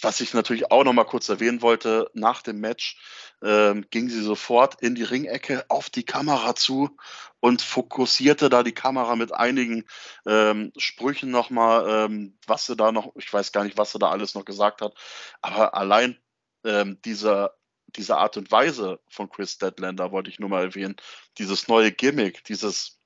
was 0.01 0.21
ich 0.21 0.33
natürlich 0.33 0.71
auch 0.71 0.83
noch 0.83 0.93
mal 0.93 1.05
kurz 1.05 1.29
erwähnen 1.29 1.61
wollte, 1.61 2.09
nach 2.13 2.41
dem 2.41 2.59
Match 2.59 2.97
ähm, 3.41 3.85
ging 3.89 4.09
sie 4.09 4.21
sofort 4.21 4.81
in 4.81 4.95
die 4.95 5.03
Ringecke 5.03 5.65
auf 5.69 5.89
die 5.89 6.03
Kamera 6.03 6.55
zu 6.55 6.97
und 7.39 7.61
fokussierte 7.61 8.49
da 8.49 8.63
die 8.63 8.73
Kamera 8.73 9.15
mit 9.15 9.33
einigen 9.33 9.85
ähm, 10.25 10.71
Sprüchen 10.77 11.31
nochmal, 11.31 12.05
ähm, 12.05 12.37
was 12.47 12.65
sie 12.65 12.75
da 12.75 12.91
noch, 12.91 13.13
ich 13.15 13.31
weiß 13.31 13.51
gar 13.51 13.63
nicht, 13.63 13.77
was 13.77 13.91
sie 13.91 13.99
da 13.99 14.09
alles 14.09 14.35
noch 14.35 14.45
gesagt 14.45 14.81
hat, 14.81 14.93
aber 15.41 15.73
allein 15.75 16.17
ähm, 16.65 16.99
diese, 17.05 17.51
diese 17.87 18.17
Art 18.17 18.37
und 18.37 18.51
Weise 18.51 18.99
von 19.09 19.29
Chris 19.29 19.57
Deadlander 19.57 20.11
wollte 20.11 20.29
ich 20.29 20.39
nur 20.39 20.49
mal 20.49 20.63
erwähnen, 20.63 20.95
dieses 21.37 21.67
neue 21.67 21.91
Gimmick, 21.91 22.43
dieses, 22.45 22.99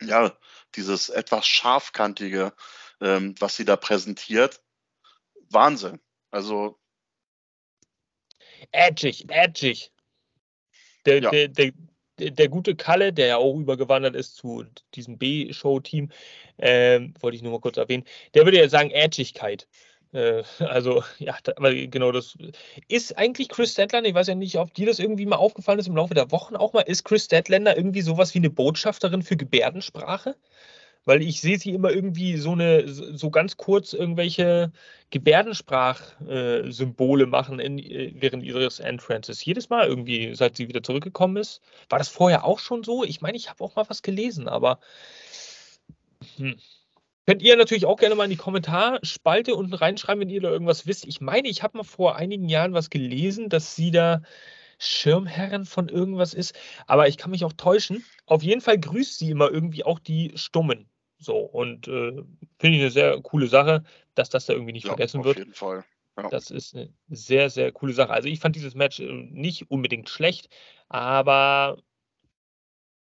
ja, 0.00 0.32
dieses 0.74 1.08
etwas 1.08 1.46
scharfkantige, 1.46 2.52
ähm, 3.00 3.34
was 3.38 3.56
sie 3.56 3.64
da 3.64 3.76
präsentiert, 3.76 4.60
Wahnsinn. 5.50 6.00
Also 6.30 6.78
edgig, 8.72 9.26
edgig. 9.28 9.92
Der, 11.06 11.22
ja. 11.22 11.30
der, 11.30 11.48
der, 11.48 11.72
der, 12.18 12.48
gute 12.48 12.76
Kalle, 12.76 13.12
der 13.12 13.26
ja 13.26 13.36
auch 13.38 13.58
übergewandert 13.58 14.14
ist 14.14 14.36
zu 14.36 14.64
diesem 14.94 15.16
B-Show-Team, 15.16 16.10
ähm, 16.58 17.14
wollte 17.20 17.36
ich 17.36 17.42
nur 17.42 17.52
mal 17.52 17.60
kurz 17.60 17.78
erwähnen, 17.78 18.04
der 18.34 18.44
würde 18.44 18.58
ja 18.58 18.68
sagen 18.68 18.90
Edgigkeit. 18.90 19.66
Äh, 20.12 20.42
also, 20.58 21.02
ja, 21.18 21.36
aber 21.56 21.74
genau 21.74 22.12
das 22.12 22.36
ist 22.88 23.16
eigentlich 23.16 23.48
Chris 23.48 23.72
Statlander. 23.72 24.10
Ich 24.10 24.14
weiß 24.14 24.26
ja 24.26 24.34
nicht, 24.34 24.58
ob 24.58 24.74
dir 24.74 24.86
das 24.86 24.98
irgendwie 24.98 25.26
mal 25.26 25.36
aufgefallen 25.36 25.78
ist 25.78 25.88
im 25.88 25.96
Laufe 25.96 26.14
der 26.14 26.30
Wochen 26.30 26.56
auch 26.56 26.72
mal. 26.72 26.82
Ist 26.82 27.04
Chris 27.04 27.24
Statlander 27.24 27.76
irgendwie 27.76 28.02
sowas 28.02 28.34
wie 28.34 28.38
eine 28.38 28.50
Botschafterin 28.50 29.22
für 29.22 29.36
Gebärdensprache? 29.36 30.36
Weil 31.04 31.22
ich 31.22 31.40
sehe 31.40 31.58
sie 31.58 31.72
immer 31.72 31.90
irgendwie 31.90 32.36
so 32.36 32.52
eine, 32.52 32.88
so 32.88 33.30
ganz 33.30 33.56
kurz 33.56 33.92
irgendwelche 33.92 34.72
Gebärdensprachsymbole 35.10 37.26
machen 37.26 37.58
in, 37.60 37.78
äh, 37.78 38.12
während 38.16 38.42
ihres 38.44 38.80
Entrances. 38.80 39.44
Jedes 39.44 39.68
Mal 39.70 39.86
irgendwie, 39.86 40.34
seit 40.34 40.56
sie 40.56 40.68
wieder 40.68 40.82
zurückgekommen 40.82 41.36
ist. 41.36 41.60
War 41.88 41.98
das 41.98 42.08
vorher 42.08 42.44
auch 42.44 42.58
schon 42.58 42.82
so? 42.84 43.04
Ich 43.04 43.20
meine, 43.20 43.36
ich 43.36 43.48
habe 43.50 43.62
auch 43.64 43.76
mal 43.76 43.88
was 43.88 44.02
gelesen, 44.02 44.48
aber 44.48 44.80
hm. 46.36 46.56
Könnt 47.26 47.42
ihr 47.42 47.56
natürlich 47.56 47.86
auch 47.86 47.96
gerne 47.96 48.14
mal 48.16 48.24
in 48.24 48.30
die 48.30 48.36
Kommentarspalte 48.36 49.54
unten 49.54 49.74
reinschreiben, 49.74 50.20
wenn 50.20 50.30
ihr 50.30 50.40
da 50.40 50.50
irgendwas 50.50 50.86
wisst. 50.86 51.06
Ich 51.06 51.20
meine, 51.20 51.48
ich 51.48 51.62
habe 51.62 51.78
mal 51.78 51.84
vor 51.84 52.16
einigen 52.16 52.48
Jahren 52.48 52.72
was 52.74 52.90
gelesen, 52.90 53.48
dass 53.48 53.76
sie 53.76 53.92
da 53.92 54.22
Schirmherrin 54.78 55.64
von 55.64 55.88
irgendwas 55.88 56.34
ist, 56.34 56.54
aber 56.88 57.06
ich 57.06 57.18
kann 57.18 57.30
mich 57.30 57.44
auch 57.44 57.52
täuschen. 57.52 58.04
Auf 58.26 58.42
jeden 58.42 58.62
Fall 58.62 58.80
grüßt 58.80 59.18
sie 59.18 59.30
immer 59.30 59.48
irgendwie 59.50 59.84
auch 59.84 60.00
die 60.00 60.32
Stummen. 60.34 60.89
So, 61.20 61.36
und 61.36 61.86
äh, 61.86 62.22
finde 62.58 62.76
ich 62.76 62.80
eine 62.80 62.90
sehr 62.90 63.20
coole 63.20 63.46
Sache, 63.46 63.84
dass 64.14 64.30
das 64.30 64.46
da 64.46 64.54
irgendwie 64.54 64.72
nicht 64.72 64.84
ja, 64.84 64.90
vergessen 64.90 65.22
wird. 65.22 65.36
Auf 65.36 65.38
jeden 65.38 65.54
Fall. 65.54 65.84
Ja. 66.16 66.28
Das 66.28 66.50
ist 66.50 66.74
eine 66.74 66.92
sehr, 67.08 67.50
sehr 67.50 67.72
coole 67.72 67.92
Sache. 67.92 68.12
Also 68.12 68.28
ich 68.28 68.40
fand 68.40 68.56
dieses 68.56 68.74
Match 68.74 69.00
äh, 69.00 69.04
nicht 69.04 69.70
unbedingt 69.70 70.08
schlecht, 70.08 70.48
aber 70.88 71.78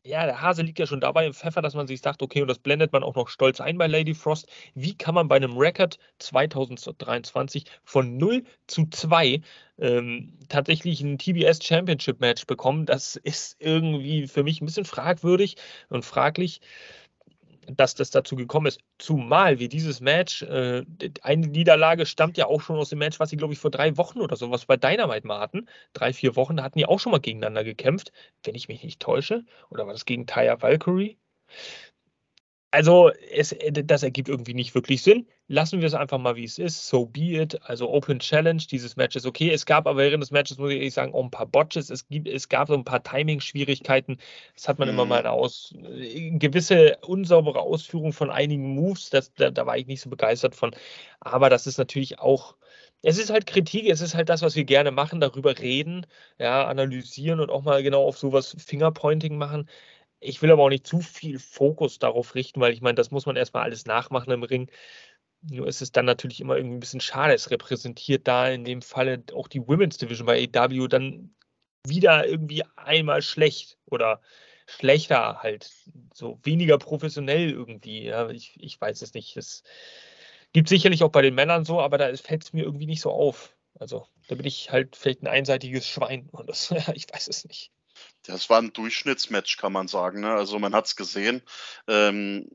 ja, 0.06 0.26
der 0.26 0.42
Hase 0.42 0.64
liegt 0.64 0.80
ja 0.80 0.86
schon 0.86 1.00
dabei 1.00 1.26
im 1.26 1.34
Pfeffer, 1.34 1.62
dass 1.62 1.76
man 1.76 1.88
sich 1.88 2.02
sagt, 2.02 2.22
okay, 2.22 2.42
und 2.42 2.50
das 2.50 2.60
blendet 2.60 2.92
man 2.92 3.04
auch 3.04 3.16
noch 3.16 3.30
stolz 3.30 3.62
ein 3.62 3.78
bei 3.78 3.88
Lady 3.88 4.14
Frost. 4.14 4.48
Wie 4.76 4.98
kann 4.98 5.16
man 5.16 5.30
bei 5.30 5.38
einem 5.38 5.58
Record 5.58 5.98
2023 6.20 7.64
von 7.86 8.18
0 8.18 8.44
zu 8.68 8.86
2 8.90 9.42
ähm, 9.78 10.38
tatsächlich 10.50 11.00
ein 11.00 11.18
TBS 11.18 11.64
Championship 11.64 12.20
Match 12.20 12.46
bekommen? 12.46 12.86
Das 12.86 13.16
ist 13.16 13.56
irgendwie 13.60 14.28
für 14.28 14.44
mich 14.44 14.62
ein 14.62 14.66
bisschen 14.66 14.84
fragwürdig 14.84 15.56
und 15.88 16.04
fraglich 16.04 16.60
dass 17.68 17.96
das 17.96 18.10
dazu 18.12 18.36
gekommen 18.36 18.68
ist. 18.68 18.82
Zumal 18.98 19.60
wie 19.60 19.70
dieses 19.70 20.02
Match, 20.02 20.42
äh, 20.44 20.84
eine 21.22 21.48
Niederlage 21.48 22.06
stammt 22.06 22.38
ja 22.38 22.48
auch 22.48 22.62
schon 22.62 22.78
aus 22.78 22.90
dem 22.90 23.00
Match, 23.00 23.20
was 23.20 23.30
sie, 23.30 23.38
glaube 23.38 23.54
ich, 23.54 23.60
vor 23.60 23.72
drei 23.72 23.98
Wochen 23.98 24.22
oder 24.22 24.36
sowas 24.36 24.66
bei 24.66 24.78
Dynamite 24.78 25.28
mal 25.28 25.40
hatten. 25.40 25.68
Drei, 25.94 26.14
vier 26.14 26.36
Wochen, 26.36 26.62
hatten 26.62 26.80
die 26.80 26.86
auch 26.86 27.00
schon 27.00 27.12
mal 27.12 27.20
gegeneinander 27.20 27.64
gekämpft, 27.64 28.12
wenn 28.44 28.56
ich 28.56 28.68
mich 28.68 28.84
nicht 28.84 29.00
täusche. 29.02 29.46
Oder 29.70 29.86
war 29.86 29.94
das 29.94 30.06
gegen 30.06 30.28
Taya 30.28 30.62
Valkyrie? 30.62 31.18
Also, 32.74 33.12
es, 33.32 33.52
äh, 33.52 33.72
das 33.72 34.02
ergibt 34.02 34.30
irgendwie 34.30 34.56
nicht 34.56 34.74
wirklich 34.74 35.04
Sinn. 35.04 35.28
Lassen 35.48 35.80
wir 35.80 35.86
es 35.86 35.94
einfach 35.94 36.18
mal, 36.18 36.36
wie 36.36 36.44
es 36.44 36.58
ist. 36.58 36.88
So 36.88 37.06
be 37.06 37.40
it. 37.40 37.62
Also, 37.62 37.88
Open 37.88 38.18
Challenge. 38.18 38.64
Dieses 38.72 38.96
Match 38.96 39.16
ist 39.16 39.28
okay. 39.28 39.52
Es 39.52 39.68
gab 39.68 39.86
aber 39.86 40.00
während 40.00 40.24
des 40.24 40.32
Matches, 40.32 40.58
muss 40.58 40.72
ich 40.72 40.78
ehrlich 40.78 40.94
sagen, 40.96 41.14
auch 41.14 41.24
ein 41.24 41.30
paar 41.30 41.46
Botches. 41.46 41.92
Es, 41.92 42.08
gibt, 42.08 42.28
es 42.28 42.50
gab 42.50 42.70
so 42.70 42.74
ein 42.74 42.84
paar 42.84 43.04
Timing-Schwierigkeiten. 43.04 44.18
Das 44.56 44.68
hat 44.68 44.80
man 44.80 44.88
mhm. 44.88 44.96
immer 44.96 45.06
mal 45.06 45.28
aus. 45.28 45.76
Äh, 45.88 46.32
gewisse 46.32 46.98
unsaubere 47.02 47.60
Ausführung 47.60 48.12
von 48.12 48.32
einigen 48.32 48.74
Moves. 48.74 49.12
Das, 49.12 49.32
da, 49.36 49.52
da 49.52 49.68
war 49.68 49.78
ich 49.78 49.86
nicht 49.86 50.02
so 50.02 50.10
begeistert 50.10 50.56
von. 50.56 50.76
Aber 51.20 51.52
das 51.52 51.68
ist 51.68 51.78
natürlich 51.78 52.18
auch. 52.18 52.56
Es 53.04 53.20
ist 53.20 53.30
halt 53.30 53.46
Kritik, 53.46 53.88
es 53.88 54.02
ist 54.02 54.16
halt 54.16 54.30
das, 54.30 54.42
was 54.42 54.56
wir 54.56 54.64
gerne 54.64 54.90
machen, 54.90 55.20
darüber 55.20 55.60
reden, 55.60 56.08
ja, 56.40 56.66
analysieren 56.66 57.40
und 57.42 57.52
auch 57.52 57.62
mal 57.62 57.84
genau 57.84 58.04
auf 58.08 58.18
sowas 58.18 58.56
Fingerpointing 58.58 59.38
machen. 59.38 59.68
Ich 60.24 60.42
will 60.42 60.52
aber 60.52 60.64
auch 60.64 60.70
nicht 60.70 60.88
zu 60.88 61.02
viel 61.02 61.40
Fokus 61.40 62.00
darauf 62.00 62.36
richten, 62.36 62.62
weil 62.62 62.74
ich 62.74 62.82
meine, 62.82 62.96
das 62.96 63.12
muss 63.12 63.26
man 63.26 63.36
erstmal 63.36 63.64
alles 63.64 63.86
nachmachen 63.86 64.32
im 64.32 64.44
Ring. 64.44 64.70
Nur 65.42 65.68
ist 65.68 65.82
es 65.82 65.92
dann 65.92 66.06
natürlich 66.06 66.40
immer 66.40 66.56
irgendwie 66.56 66.78
ein 66.78 66.80
bisschen 66.80 67.02
schade. 67.02 67.34
Es 67.34 67.52
repräsentiert 67.52 68.28
da 68.28 68.48
in 68.50 68.64
dem 68.64 68.82
Falle 68.82 69.24
auch 69.34 69.48
die 69.48 69.68
Women's 69.68 69.98
Division 69.98 70.26
bei 70.26 70.48
AW 70.56 70.88
dann 70.88 71.36
wieder 71.86 72.26
irgendwie 72.26 72.64
einmal 72.78 73.22
schlecht 73.22 73.78
oder 73.86 74.22
schlechter 74.68 75.44
halt. 75.44 75.70
So 76.14 76.40
weniger 76.44 76.78
professionell 76.78 77.50
irgendwie. 77.52 78.06
Ja, 78.06 78.30
ich, 78.30 78.56
ich 78.60 78.80
weiß 78.80 79.02
es 79.02 79.14
nicht. 79.14 79.36
Es 79.36 79.64
gibt 80.54 80.70
sicherlich 80.70 81.04
auch 81.04 81.12
bei 81.12 81.22
den 81.22 81.36
Männern 81.36 81.66
so, 81.66 81.82
aber 81.82 81.98
da 81.98 82.16
fällt 82.16 82.44
es 82.44 82.54
mir 82.54 82.64
irgendwie 82.64 82.86
nicht 82.86 83.02
so 83.02 83.12
auf. 83.12 83.56
Also 83.78 84.08
da 84.28 84.36
bin 84.36 84.46
ich 84.46 84.72
halt 84.72 84.96
vielleicht 84.96 85.24
ein 85.24 85.28
einseitiges 85.28 85.88
Schwein 85.88 86.30
und 86.32 86.48
das, 86.48 86.72
ich 86.94 87.08
weiß 87.12 87.28
es 87.28 87.46
nicht. 87.46 87.72
Das 88.24 88.50
war 88.50 88.60
ein 88.60 88.74
Durchschnittsmatch, 88.74 89.58
kann 89.58 89.74
man 89.74 89.88
sagen. 89.88 90.22
Ne? 90.22 90.32
Also 90.32 90.60
man 90.60 90.74
hat 90.74 90.86
es 90.86 90.96
gesehen. 90.96 91.42
Ähm, 91.88 92.50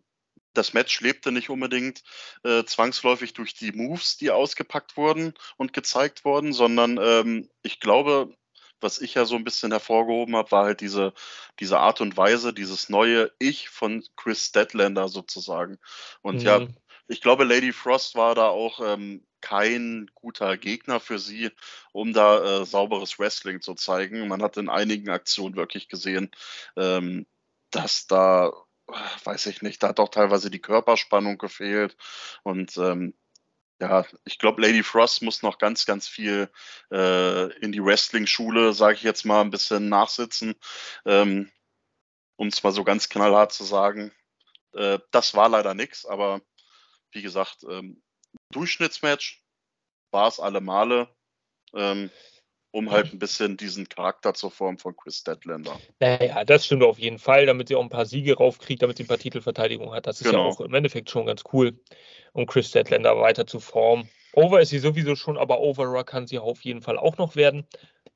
das 0.55 0.73
Match 0.73 1.01
lebte 1.01 1.31
nicht 1.31 1.51
unbedingt 1.51 2.03
äh, 2.43 2.65
zwangsläufig 2.65 3.33
durch 3.33 3.55
die 3.55 3.73
Moves, 3.73 4.17
die 4.17 4.31
ausgepackt 4.31 4.97
wurden 4.97 5.35
und 5.57 5.73
gezeigt 5.73 6.25
wurden, 6.25 6.53
sondern 6.53 6.99
ähm, 7.01 7.49
ich 7.63 7.81
glaube, 7.81 8.35
was 8.81 9.01
ich 9.01 9.15
ja 9.15 9.25
so 9.25 9.37
ein 9.37 9.45
bisschen 9.45 9.73
hervorgehoben 9.73 10.37
habe, 10.37 10.51
war 10.51 10.65
halt 10.65 10.81
diese, 10.81 11.13
diese 11.61 11.79
Art 11.79 12.01
und 12.01 12.17
Weise, 12.17 12.53
dieses 12.53 12.89
neue 12.89 13.31
Ich 13.39 13.69
von 13.69 14.05
Chris 14.17 14.47
Statlander 14.47 15.09
sozusagen. 15.09 15.79
Und 16.23 16.37
mhm. 16.37 16.47
ja, 16.47 16.67
ich 17.09 17.21
glaube, 17.21 17.45
Lady 17.45 17.73
Frost 17.73 18.15
war 18.15 18.35
da 18.35 18.49
auch 18.49 18.81
ähm, 18.85 19.27
kein 19.41 20.11
guter 20.15 20.57
Gegner 20.57 21.01
für 21.01 21.19
sie, 21.19 21.51
um 21.93 22.13
da 22.13 22.63
äh, 22.63 22.67
sauberes 22.67 23.19
Wrestling 23.19 23.61
zu 23.61 23.75
zeigen. 23.75 24.29
Man 24.29 24.43
hat 24.43 24.57
in 24.57 24.69
einigen 24.69 25.11
Aktionen 25.11 25.57
wirklich 25.57 25.89
gesehen, 25.89 26.31
ähm, 26.77 27.27
dass 27.71 28.07
da, 28.07 28.53
weiß 29.25 29.47
ich 29.47 29.63
nicht, 29.63 29.83
da 29.83 29.89
hat 29.89 30.01
auch 30.01 30.09
teilweise 30.11 30.51
die 30.51 30.61
Körperspannung 30.61 31.39
gefehlt. 31.39 31.97
Und 32.43 32.77
ähm, 32.79 33.15
ja, 33.81 34.05
ich 34.25 34.39
glaube, 34.39 34.63
Lady 34.63 34.83
Frost 34.83 35.23
muss 35.23 35.43
noch 35.43 35.59
ganz, 35.59 35.87
ganz 35.87 36.09
viel 36.09 36.51
äh, 36.91 37.53
in 37.61 37.73
die 37.73 37.83
Wrestling-Schule, 37.85 38.73
sage 38.73 38.95
ich 38.95 39.03
jetzt 39.03 39.25
mal, 39.25 39.41
ein 39.41 39.51
bisschen 39.51 39.89
nachsitzen, 39.89 40.57
ähm, 41.05 41.51
um 42.37 42.49
es 42.49 42.63
mal 42.63 42.73
so 42.73 42.83
ganz 42.85 43.09
knallhart 43.09 43.53
zu 43.53 43.65
sagen. 43.65 44.13
Äh, 44.73 44.99
das 45.13 45.35
war 45.35 45.49
leider 45.49 45.75
nichts, 45.75 46.07
aber 46.07 46.41
wie 47.13 47.23
gesagt, 47.23 47.65
ähm, 47.69 48.03
Durchschnittsmatch 48.53 49.43
war 50.11 50.29
es 50.29 50.41
alle 50.41 50.61
Male. 50.61 51.09
Ähm, 51.75 52.11
um 52.71 52.91
halt 52.91 53.13
ein 53.13 53.19
bisschen 53.19 53.57
diesen 53.57 53.89
Charakter 53.89 54.35
zur 54.35 54.51
Form 54.51 54.79
von 54.79 54.95
Chris 54.97 55.25
Deadlander. 55.25 55.79
Naja, 56.01 56.45
das 56.45 56.67
stimmt 56.67 56.83
auf 56.83 56.99
jeden 56.99 57.19
Fall, 57.19 57.47
damit 57.47 57.69
sie 57.69 57.77
auch 57.77 57.83
ein 57.83 57.89
paar 57.89 58.07
Siege 58.07 58.37
raufkriegt, 58.37 58.83
damit 58.83 58.99
sie 58.99 59.05
ein 59.05 59.09
paar 59.09 59.19
Titelverteidigungen 59.19 59.95
hat. 59.95 60.07
Das 60.07 60.21
ist 60.21 60.27
genau. 60.27 60.45
ja 60.45 60.53
auch 60.53 60.61
im 60.61 60.75
Endeffekt 60.75 61.11
schon 61.11 61.27
ganz 61.27 61.45
cool, 61.53 61.79
um 62.33 62.47
Chris 62.47 62.71
Deadlander 62.71 63.19
weiter 63.19 63.47
zu 63.47 63.61
formen. 63.61 64.09
Over 64.35 64.61
ist 64.61 64.69
sie 64.69 64.79
sowieso 64.79 65.17
schon, 65.17 65.39
aber 65.39 65.61
Overer 65.61 66.05
kann 66.05 66.27
sie 66.27 66.39
auf 66.39 66.63
jeden 66.63 66.83
Fall 66.83 66.99
auch 66.99 67.17
noch 67.17 67.37
werden. 67.37 67.67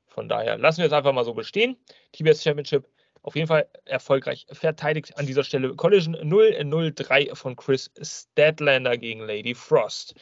Von 0.05 0.29
daher 0.29 0.59
lassen 0.59 0.79
wir 0.79 0.85
es 0.85 0.93
einfach 0.93 1.13
mal 1.13 1.25
so 1.25 1.33
bestehen. 1.33 1.75
TBS 2.11 2.43
Championship 2.43 2.87
auf 3.23 3.35
jeden 3.35 3.47
Fall 3.47 3.67
erfolgreich 3.85 4.45
verteidigt 4.51 5.17
an 5.17 5.25
dieser 5.25 5.43
Stelle. 5.43 5.75
Collision 5.75 6.15
0-0-3 6.15 7.35
von 7.35 7.55
Chris 7.55 7.89
Stadlander 8.01 8.97
gegen 8.97 9.21
Lady 9.21 9.55
Frost. 9.55 10.13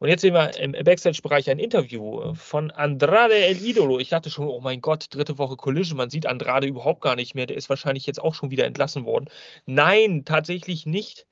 Und 0.00 0.08
jetzt 0.08 0.20
sehen 0.20 0.34
wir 0.34 0.54
im 0.58 0.72
Backstage-Bereich 0.72 1.48
ein 1.48 1.58
Interview 1.58 2.34
von 2.34 2.70
Andrade 2.72 3.36
El 3.36 3.64
Idolo. 3.64 4.00
Ich 4.00 4.10
dachte 4.10 4.28
schon, 4.28 4.48
oh 4.48 4.60
mein 4.60 4.80
Gott, 4.80 5.06
dritte 5.10 5.38
Woche 5.38 5.56
Collision, 5.56 5.96
man 5.96 6.10
sieht 6.10 6.26
Andrade 6.26 6.66
überhaupt 6.66 7.00
gar 7.00 7.16
nicht 7.16 7.34
mehr. 7.34 7.46
Der 7.46 7.56
ist 7.56 7.70
wahrscheinlich 7.70 8.04
jetzt 8.04 8.20
auch 8.20 8.34
schon 8.34 8.50
wieder 8.50 8.66
entlassen 8.66 9.06
worden. 9.06 9.30
Nein, 9.64 10.24
tatsächlich 10.24 10.84
nicht. 10.84 11.26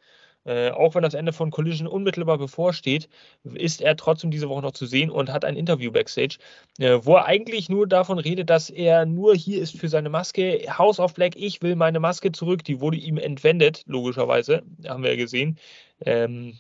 Äh, 0.45 0.70
auch 0.70 0.95
wenn 0.95 1.03
das 1.03 1.14
Ende 1.14 1.32
von 1.32 1.51
Collision 1.51 1.86
unmittelbar 1.86 2.38
bevorsteht, 2.38 3.09
ist 3.45 3.80
er 3.80 3.97
trotzdem 3.97 4.30
diese 4.30 4.49
Woche 4.49 4.62
noch 4.62 4.72
zu 4.72 4.86
sehen 4.86 5.11
und 5.11 5.32
hat 5.32 5.45
ein 5.45 5.57
Interview 5.57 5.93
backstage, 5.93 6.38
äh, 6.78 6.99
wo 7.03 7.14
er 7.16 7.26
eigentlich 7.26 7.68
nur 7.68 7.86
davon 7.86 8.18
redet, 8.18 8.51
dass 8.51 8.68
er 8.70 9.07
nur 9.07 9.34
hier 9.36 9.62
ist 9.62 9.78
für 9.78 9.88
seine 9.88 10.09
Maske. 10.09 10.64
House 10.78 10.99
of 10.99 11.14
Black, 11.14 11.36
ich 11.36 11.62
will 11.62 11.76
meine 11.76 12.01
Maske 12.01 12.32
zurück. 12.32 12.64
Die 12.64 12.80
wurde 12.80 12.97
ihm 12.97 13.18
entwendet, 13.18 13.82
logischerweise, 13.86 14.62
haben 14.86 15.03
wir 15.03 15.11
ja 15.11 15.16
gesehen, 15.16 15.59
ähm, 16.01 16.59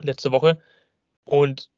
letzte 0.00 0.32
Woche. 0.32 0.58
Und 1.24 1.70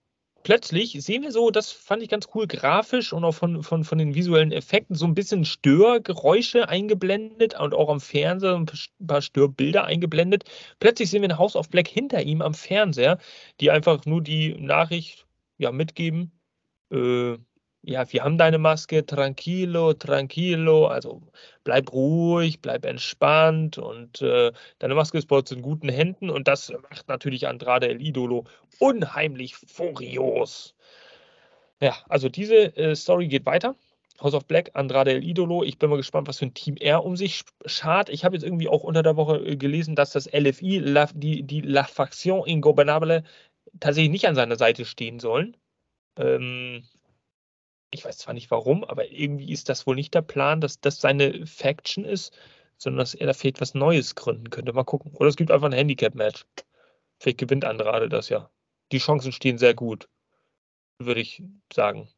plötzlich 0.46 0.92
sehen 1.02 1.24
wir 1.24 1.32
so, 1.32 1.50
das 1.50 1.72
fand 1.72 2.04
ich 2.04 2.08
ganz 2.08 2.28
cool, 2.32 2.46
grafisch 2.46 3.12
und 3.12 3.24
auch 3.24 3.34
von, 3.34 3.64
von, 3.64 3.82
von 3.82 3.98
den 3.98 4.14
visuellen 4.14 4.52
Effekten, 4.52 4.94
so 4.94 5.04
ein 5.04 5.14
bisschen 5.16 5.44
Störgeräusche 5.44 6.68
eingeblendet 6.68 7.58
und 7.58 7.74
auch 7.74 7.88
am 7.88 7.98
Fernseher 7.98 8.54
ein 8.54 8.66
paar 9.04 9.22
Störbilder 9.22 9.86
eingeblendet. 9.86 10.44
Plötzlich 10.78 11.10
sehen 11.10 11.22
wir 11.22 11.30
ein 11.30 11.38
House 11.38 11.56
of 11.56 11.68
Black 11.68 11.88
hinter 11.88 12.22
ihm 12.22 12.42
am 12.42 12.54
Fernseher, 12.54 13.18
die 13.60 13.72
einfach 13.72 14.06
nur 14.06 14.22
die 14.22 14.54
Nachricht 14.54 15.26
ja, 15.58 15.72
mitgeben. 15.72 16.30
Äh, 16.92 17.38
ja, 17.86 18.12
wir 18.12 18.24
haben 18.24 18.36
deine 18.36 18.58
Maske, 18.58 19.06
tranquilo, 19.06 19.92
tranquilo, 19.94 20.88
also 20.88 21.22
bleib 21.62 21.92
ruhig, 21.92 22.60
bleib 22.60 22.84
entspannt 22.84 23.78
und 23.78 24.20
äh, 24.22 24.52
deine 24.80 24.96
Maske 24.96 25.18
ist 25.18 25.28
bei 25.28 25.36
uns 25.36 25.52
in 25.52 25.62
guten 25.62 25.88
Händen 25.88 26.28
und 26.28 26.48
das 26.48 26.72
macht 26.90 27.08
natürlich 27.08 27.46
Andrade 27.46 27.88
El 27.88 28.02
Idolo 28.02 28.44
unheimlich 28.80 29.54
furios. 29.54 30.74
Ja, 31.80 31.96
also 32.08 32.28
diese 32.28 32.76
äh, 32.76 32.96
Story 32.96 33.28
geht 33.28 33.46
weiter. 33.46 33.76
House 34.20 34.34
of 34.34 34.46
Black, 34.46 34.70
Andrade 34.74 35.12
El 35.12 35.22
Idolo. 35.22 35.62
Ich 35.62 35.78
bin 35.78 35.88
mal 35.88 35.96
gespannt, 35.96 36.26
was 36.26 36.38
für 36.38 36.46
ein 36.46 36.54
Team 36.54 36.76
er 36.80 37.04
um 37.04 37.16
sich 37.16 37.44
schart. 37.66 38.08
Ich 38.08 38.24
habe 38.24 38.34
jetzt 38.34 38.44
irgendwie 38.44 38.68
auch 38.68 38.82
unter 38.82 39.04
der 39.04 39.16
Woche 39.16 39.36
äh, 39.38 39.56
gelesen, 39.56 39.94
dass 39.94 40.10
das 40.10 40.26
LFI, 40.32 40.78
La, 40.78 41.06
die, 41.14 41.44
die 41.44 41.60
La 41.60 41.84
Faction 41.84 42.44
Ingobernable, 42.46 43.22
tatsächlich 43.78 44.10
nicht 44.10 44.26
an 44.26 44.34
seiner 44.34 44.56
Seite 44.56 44.84
stehen 44.84 45.20
sollen. 45.20 45.56
Ähm, 46.16 46.82
ich 47.90 48.04
weiß 48.04 48.18
zwar 48.18 48.34
nicht 48.34 48.50
warum, 48.50 48.84
aber 48.84 49.10
irgendwie 49.10 49.52
ist 49.52 49.68
das 49.68 49.86
wohl 49.86 49.94
nicht 49.94 50.14
der 50.14 50.22
Plan, 50.22 50.60
dass 50.60 50.80
das 50.80 51.00
seine 51.00 51.46
Faction 51.46 52.04
ist, 52.04 52.36
sondern 52.78 52.98
dass 52.98 53.14
er 53.14 53.26
da 53.26 53.32
vielleicht 53.32 53.60
was 53.60 53.74
Neues 53.74 54.14
gründen 54.14 54.50
könnte. 54.50 54.72
Mal 54.72 54.84
gucken. 54.84 55.12
Oder 55.14 55.28
es 55.28 55.36
gibt 55.36 55.50
einfach 55.50 55.66
ein 55.66 55.72
Handicap-Match. 55.72 56.44
Vielleicht 57.18 57.38
gewinnt 57.38 57.64
Andrade 57.64 58.08
das 58.08 58.28
ja. 58.28 58.50
Die 58.92 58.98
Chancen 58.98 59.32
stehen 59.32 59.58
sehr 59.58 59.74
gut, 59.74 60.08
würde 60.98 61.20
ich 61.20 61.42
sagen. 61.72 62.08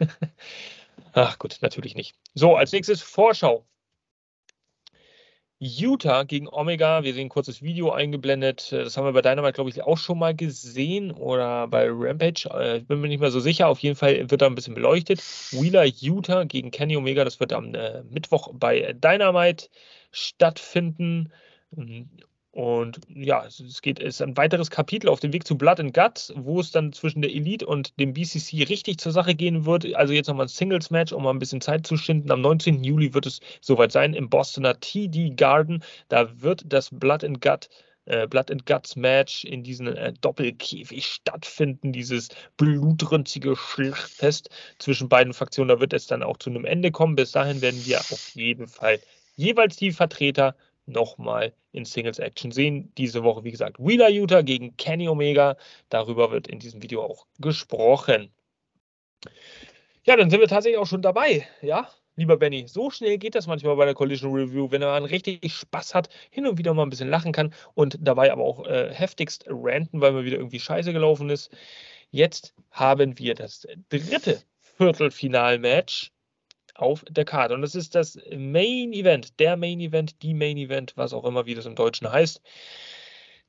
Ach 1.12 1.38
gut, 1.38 1.58
natürlich 1.62 1.94
nicht. 1.94 2.16
So, 2.34 2.56
als 2.56 2.72
nächstes 2.72 3.02
Vorschau. 3.02 3.66
Utah 5.64 6.24
gegen 6.24 6.46
Omega. 6.48 7.02
Wir 7.04 7.14
sehen 7.14 7.26
ein 7.26 7.30
kurzes 7.30 7.62
Video 7.62 7.90
eingeblendet. 7.90 8.70
Das 8.70 8.96
haben 8.96 9.06
wir 9.06 9.12
bei 9.12 9.22
Dynamite, 9.22 9.54
glaube 9.54 9.70
ich, 9.70 9.82
auch 9.82 9.96
schon 9.96 10.18
mal 10.18 10.34
gesehen 10.34 11.10
oder 11.10 11.66
bei 11.68 11.88
Rampage. 11.90 12.48
Äh, 12.52 12.78
ich 12.78 12.86
bin 12.86 13.00
mir 13.00 13.08
nicht 13.08 13.20
mehr 13.20 13.30
so 13.30 13.40
sicher. 13.40 13.68
Auf 13.68 13.78
jeden 13.78 13.96
Fall 13.96 14.30
wird 14.30 14.42
da 14.42 14.46
ein 14.46 14.54
bisschen 14.54 14.74
beleuchtet. 14.74 15.20
Wheeler 15.52 15.84
Utah 15.84 16.44
gegen 16.44 16.70
Kenny 16.70 16.96
Omega. 16.96 17.24
Das 17.24 17.40
wird 17.40 17.52
am 17.52 17.74
äh, 17.74 18.02
Mittwoch 18.10 18.52
bei 18.52 18.92
Dynamite 18.92 19.68
stattfinden. 20.12 21.32
Und 22.54 23.00
ja, 23.08 23.44
es 23.46 23.82
geht, 23.82 23.98
es 23.98 24.14
ist 24.14 24.22
ein 24.22 24.36
weiteres 24.36 24.70
Kapitel 24.70 25.08
auf 25.08 25.18
dem 25.18 25.32
Weg 25.32 25.44
zu 25.44 25.58
Blood 25.58 25.80
and 25.80 25.92
Guts, 25.92 26.32
wo 26.36 26.60
es 26.60 26.70
dann 26.70 26.92
zwischen 26.92 27.20
der 27.20 27.34
Elite 27.34 27.66
und 27.66 27.98
dem 27.98 28.12
BCC 28.12 28.68
richtig 28.68 28.98
zur 28.98 29.10
Sache 29.10 29.34
gehen 29.34 29.66
wird. 29.66 29.92
Also 29.96 30.12
jetzt 30.12 30.28
nochmal 30.28 30.46
ein 30.46 30.48
Singles-Match, 30.48 31.12
um 31.12 31.24
mal 31.24 31.30
ein 31.30 31.40
bisschen 31.40 31.60
Zeit 31.60 31.84
zu 31.84 31.96
schinden. 31.96 32.30
Am 32.30 32.42
19. 32.42 32.84
Juli 32.84 33.12
wird 33.12 33.26
es 33.26 33.40
soweit 33.60 33.90
sein 33.90 34.14
im 34.14 34.30
Bostoner 34.30 34.78
TD 34.78 35.34
Garden. 35.36 35.82
Da 36.08 36.40
wird 36.42 36.62
das 36.64 36.90
Blood 36.92 37.24
and 37.24 37.40
Gut 37.40 37.68
äh, 38.04 38.28
Blood 38.28 38.52
and 38.52 38.66
Guts 38.66 38.94
Match 38.94 39.44
in 39.44 39.64
diesem 39.64 39.88
äh, 39.88 40.12
Doppelkäfig 40.20 41.06
stattfinden, 41.06 41.90
dieses 41.90 42.28
blutrünstige 42.56 43.56
Schlachtfest 43.56 44.48
zwischen 44.78 45.08
beiden 45.08 45.32
Fraktionen. 45.32 45.70
Da 45.70 45.80
wird 45.80 45.92
es 45.92 46.06
dann 46.06 46.22
auch 46.22 46.36
zu 46.36 46.50
einem 46.50 46.66
Ende 46.66 46.92
kommen. 46.92 47.16
Bis 47.16 47.32
dahin 47.32 47.62
werden 47.62 47.84
wir 47.84 47.98
auf 47.98 48.30
jeden 48.34 48.68
Fall 48.68 49.00
jeweils 49.34 49.74
die 49.74 49.90
Vertreter 49.90 50.54
nochmal 50.86 51.54
in 51.72 51.84
Singles 51.84 52.18
Action 52.18 52.50
sehen. 52.50 52.92
Diese 52.96 53.24
Woche, 53.24 53.44
wie 53.44 53.50
gesagt, 53.50 53.78
Wheeler 53.78 54.08
Utah 54.08 54.42
gegen 54.42 54.76
Kenny 54.76 55.08
Omega. 55.08 55.56
Darüber 55.88 56.30
wird 56.30 56.48
in 56.48 56.58
diesem 56.58 56.82
Video 56.82 57.02
auch 57.02 57.26
gesprochen. 57.38 58.32
Ja, 60.04 60.16
dann 60.16 60.30
sind 60.30 60.40
wir 60.40 60.48
tatsächlich 60.48 60.78
auch 60.78 60.86
schon 60.86 61.02
dabei. 61.02 61.46
Ja, 61.62 61.88
lieber 62.16 62.36
Benny, 62.36 62.68
so 62.68 62.90
schnell 62.90 63.18
geht 63.18 63.34
das 63.34 63.46
manchmal 63.46 63.76
bei 63.76 63.86
der 63.86 63.94
Collision 63.94 64.34
Review, 64.34 64.70
wenn 64.70 64.82
man 64.82 65.04
richtig 65.04 65.52
Spaß 65.52 65.94
hat, 65.94 66.08
hin 66.30 66.46
und 66.46 66.58
wieder 66.58 66.74
mal 66.74 66.82
ein 66.82 66.90
bisschen 66.90 67.08
lachen 67.08 67.32
kann 67.32 67.54
und 67.74 67.96
dabei 68.00 68.30
aber 68.30 68.42
auch 68.42 68.66
äh, 68.66 68.92
heftigst 68.92 69.46
ranten, 69.48 70.00
weil 70.00 70.12
mir 70.12 70.24
wieder 70.24 70.36
irgendwie 70.36 70.60
scheiße 70.60 70.92
gelaufen 70.92 71.30
ist. 71.30 71.50
Jetzt 72.10 72.54
haben 72.70 73.18
wir 73.18 73.34
das 73.34 73.66
dritte 73.88 74.42
Viertelfinalmatch 74.76 76.13
auf 76.74 77.04
der 77.08 77.24
Karte. 77.24 77.54
Und 77.54 77.62
das 77.62 77.74
ist 77.74 77.94
das 77.94 78.18
Main 78.36 78.92
Event, 78.92 79.38
der 79.40 79.56
Main 79.56 79.80
Event, 79.80 80.22
die 80.22 80.34
Main 80.34 80.56
Event, 80.56 80.92
was 80.96 81.12
auch 81.12 81.24
immer, 81.24 81.46
wie 81.46 81.54
das 81.54 81.66
im 81.66 81.74
Deutschen 81.74 82.10
heißt. 82.10 82.40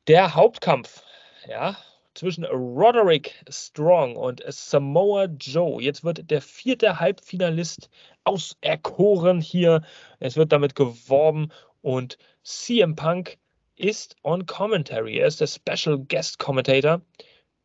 Der 0.08 0.36
Hauptkampf, 0.36 1.04
ja, 1.48 1.78
zwischen 2.14 2.46
Roderick 2.46 3.44
Strong 3.50 4.16
und 4.16 4.42
Samoa 4.48 5.26
Joe. 5.26 5.82
Jetzt 5.82 6.04
wird 6.04 6.32
der 6.32 6.42
vierte 6.42 7.00
Halbfinalist 7.00 7.90
auserkoren 8.24 9.42
hier. 9.42 9.82
Es 10.20 10.38
wird 10.38 10.52
damit 10.52 10.76
geworben 10.76 11.50
und 11.82 12.18
CM 12.44 12.96
Punk 12.96 13.38
ist 13.76 14.16
on 14.24 14.46
Commentary. 14.46 15.18
Er 15.18 15.28
ist 15.28 15.42
der 15.42 15.48
Special 15.48 16.00
Guest 16.00 16.40
Commentator. 16.40 17.02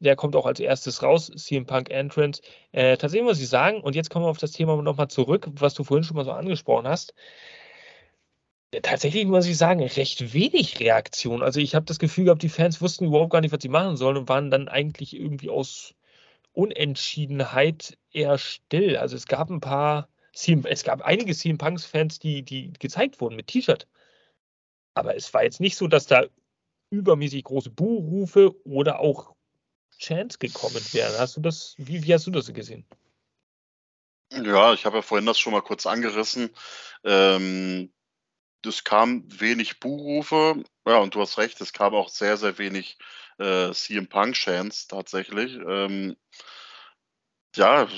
Der 0.00 0.16
kommt 0.16 0.34
auch 0.34 0.46
als 0.46 0.60
erstes 0.60 1.02
raus, 1.02 1.30
CM 1.36 1.66
Punk 1.66 1.90
Entrance. 1.90 2.42
Äh, 2.72 2.96
tatsächlich 2.96 3.26
muss 3.26 3.40
ich 3.40 3.48
sagen, 3.48 3.80
und 3.82 3.94
jetzt 3.94 4.10
kommen 4.10 4.24
wir 4.24 4.30
auf 4.30 4.38
das 4.38 4.52
Thema 4.52 4.80
nochmal 4.82 5.08
zurück, 5.08 5.48
was 5.52 5.74
du 5.74 5.84
vorhin 5.84 6.04
schon 6.04 6.16
mal 6.16 6.24
so 6.24 6.32
angesprochen 6.32 6.88
hast. 6.88 7.14
Tatsächlich 8.82 9.26
muss 9.26 9.46
ich 9.46 9.58
sagen, 9.58 9.82
recht 9.82 10.32
wenig 10.32 10.78
Reaktion. 10.80 11.42
Also 11.42 11.60
ich 11.60 11.74
habe 11.74 11.86
das 11.86 11.98
Gefühl 11.98 12.26
gehabt, 12.26 12.42
die 12.42 12.48
Fans 12.48 12.80
wussten 12.80 13.06
überhaupt 13.06 13.32
gar 13.32 13.40
nicht, 13.40 13.52
was 13.52 13.62
sie 13.62 13.68
machen 13.68 13.96
sollen 13.96 14.16
und 14.16 14.28
waren 14.28 14.50
dann 14.50 14.68
eigentlich 14.68 15.14
irgendwie 15.14 15.50
aus 15.50 15.94
Unentschiedenheit 16.52 17.98
eher 18.12 18.38
still. 18.38 18.96
Also 18.96 19.16
es 19.16 19.26
gab 19.26 19.50
ein 19.50 19.60
paar, 19.60 20.08
es 20.32 20.84
gab 20.84 21.02
einige 21.02 21.34
CM 21.34 21.58
Punks 21.58 21.84
Fans, 21.84 22.20
die, 22.20 22.42
die 22.42 22.72
gezeigt 22.78 23.20
wurden 23.20 23.36
mit 23.36 23.48
T-Shirt. 23.48 23.88
Aber 24.94 25.16
es 25.16 25.32
war 25.34 25.42
jetzt 25.42 25.60
nicht 25.60 25.76
so, 25.76 25.88
dass 25.88 26.06
da 26.06 26.24
übermäßig 26.90 27.44
große 27.44 27.70
Buhrufe 27.70 28.54
oder 28.64 29.00
auch 29.00 29.34
Chance 30.00 30.38
gekommen 30.38 30.82
wären. 30.92 31.16
Hast 31.18 31.36
du 31.36 31.40
das, 31.40 31.74
wie, 31.76 32.02
wie 32.02 32.14
hast 32.14 32.26
du 32.26 32.30
das 32.30 32.52
gesehen? 32.52 32.84
Ja, 34.32 34.72
ich 34.72 34.86
habe 34.86 34.96
ja 34.96 35.02
vorhin 35.02 35.26
das 35.26 35.38
schon 35.38 35.52
mal 35.52 35.60
kurz 35.60 35.86
angerissen. 35.86 36.50
Ähm, 37.04 37.92
es 38.64 38.84
kam 38.84 39.24
wenig 39.40 39.80
Buhrufe. 39.80 40.62
Ja, 40.86 40.98
und 40.98 41.14
du 41.14 41.20
hast 41.20 41.38
recht, 41.38 41.60
es 41.60 41.72
kam 41.72 41.94
auch 41.94 42.08
sehr, 42.08 42.36
sehr 42.36 42.56
wenig 42.58 42.98
äh, 43.38 43.72
CM 43.72 44.08
Punk-Chance 44.08 44.86
tatsächlich. 44.88 45.54
Ähm, 45.54 46.16
ja, 47.56 47.88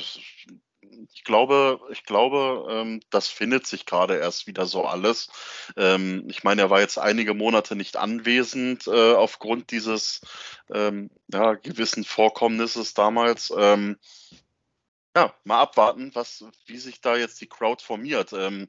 ich 1.14 1.24
glaube, 1.24 1.80
ich 1.90 2.04
glaube, 2.04 2.66
ähm, 2.70 3.00
das 3.10 3.28
findet 3.28 3.66
sich 3.66 3.86
gerade 3.86 4.16
erst 4.16 4.46
wieder 4.46 4.66
so 4.66 4.84
alles. 4.84 5.28
Ähm, 5.76 6.24
ich 6.28 6.44
meine, 6.44 6.62
er 6.62 6.70
war 6.70 6.80
jetzt 6.80 6.98
einige 6.98 7.34
Monate 7.34 7.76
nicht 7.76 7.96
anwesend 7.96 8.86
äh, 8.86 9.14
aufgrund 9.14 9.70
dieses 9.70 10.20
ähm, 10.72 11.10
ja, 11.32 11.54
gewissen 11.54 12.04
Vorkommnisses 12.04 12.94
damals. 12.94 13.52
Ähm, 13.56 13.98
ja, 15.16 15.34
mal 15.44 15.60
abwarten, 15.60 16.10
was, 16.14 16.44
wie 16.66 16.78
sich 16.78 17.00
da 17.00 17.16
jetzt 17.16 17.40
die 17.40 17.48
Crowd 17.48 17.82
formiert. 17.84 18.32
Ähm, 18.32 18.68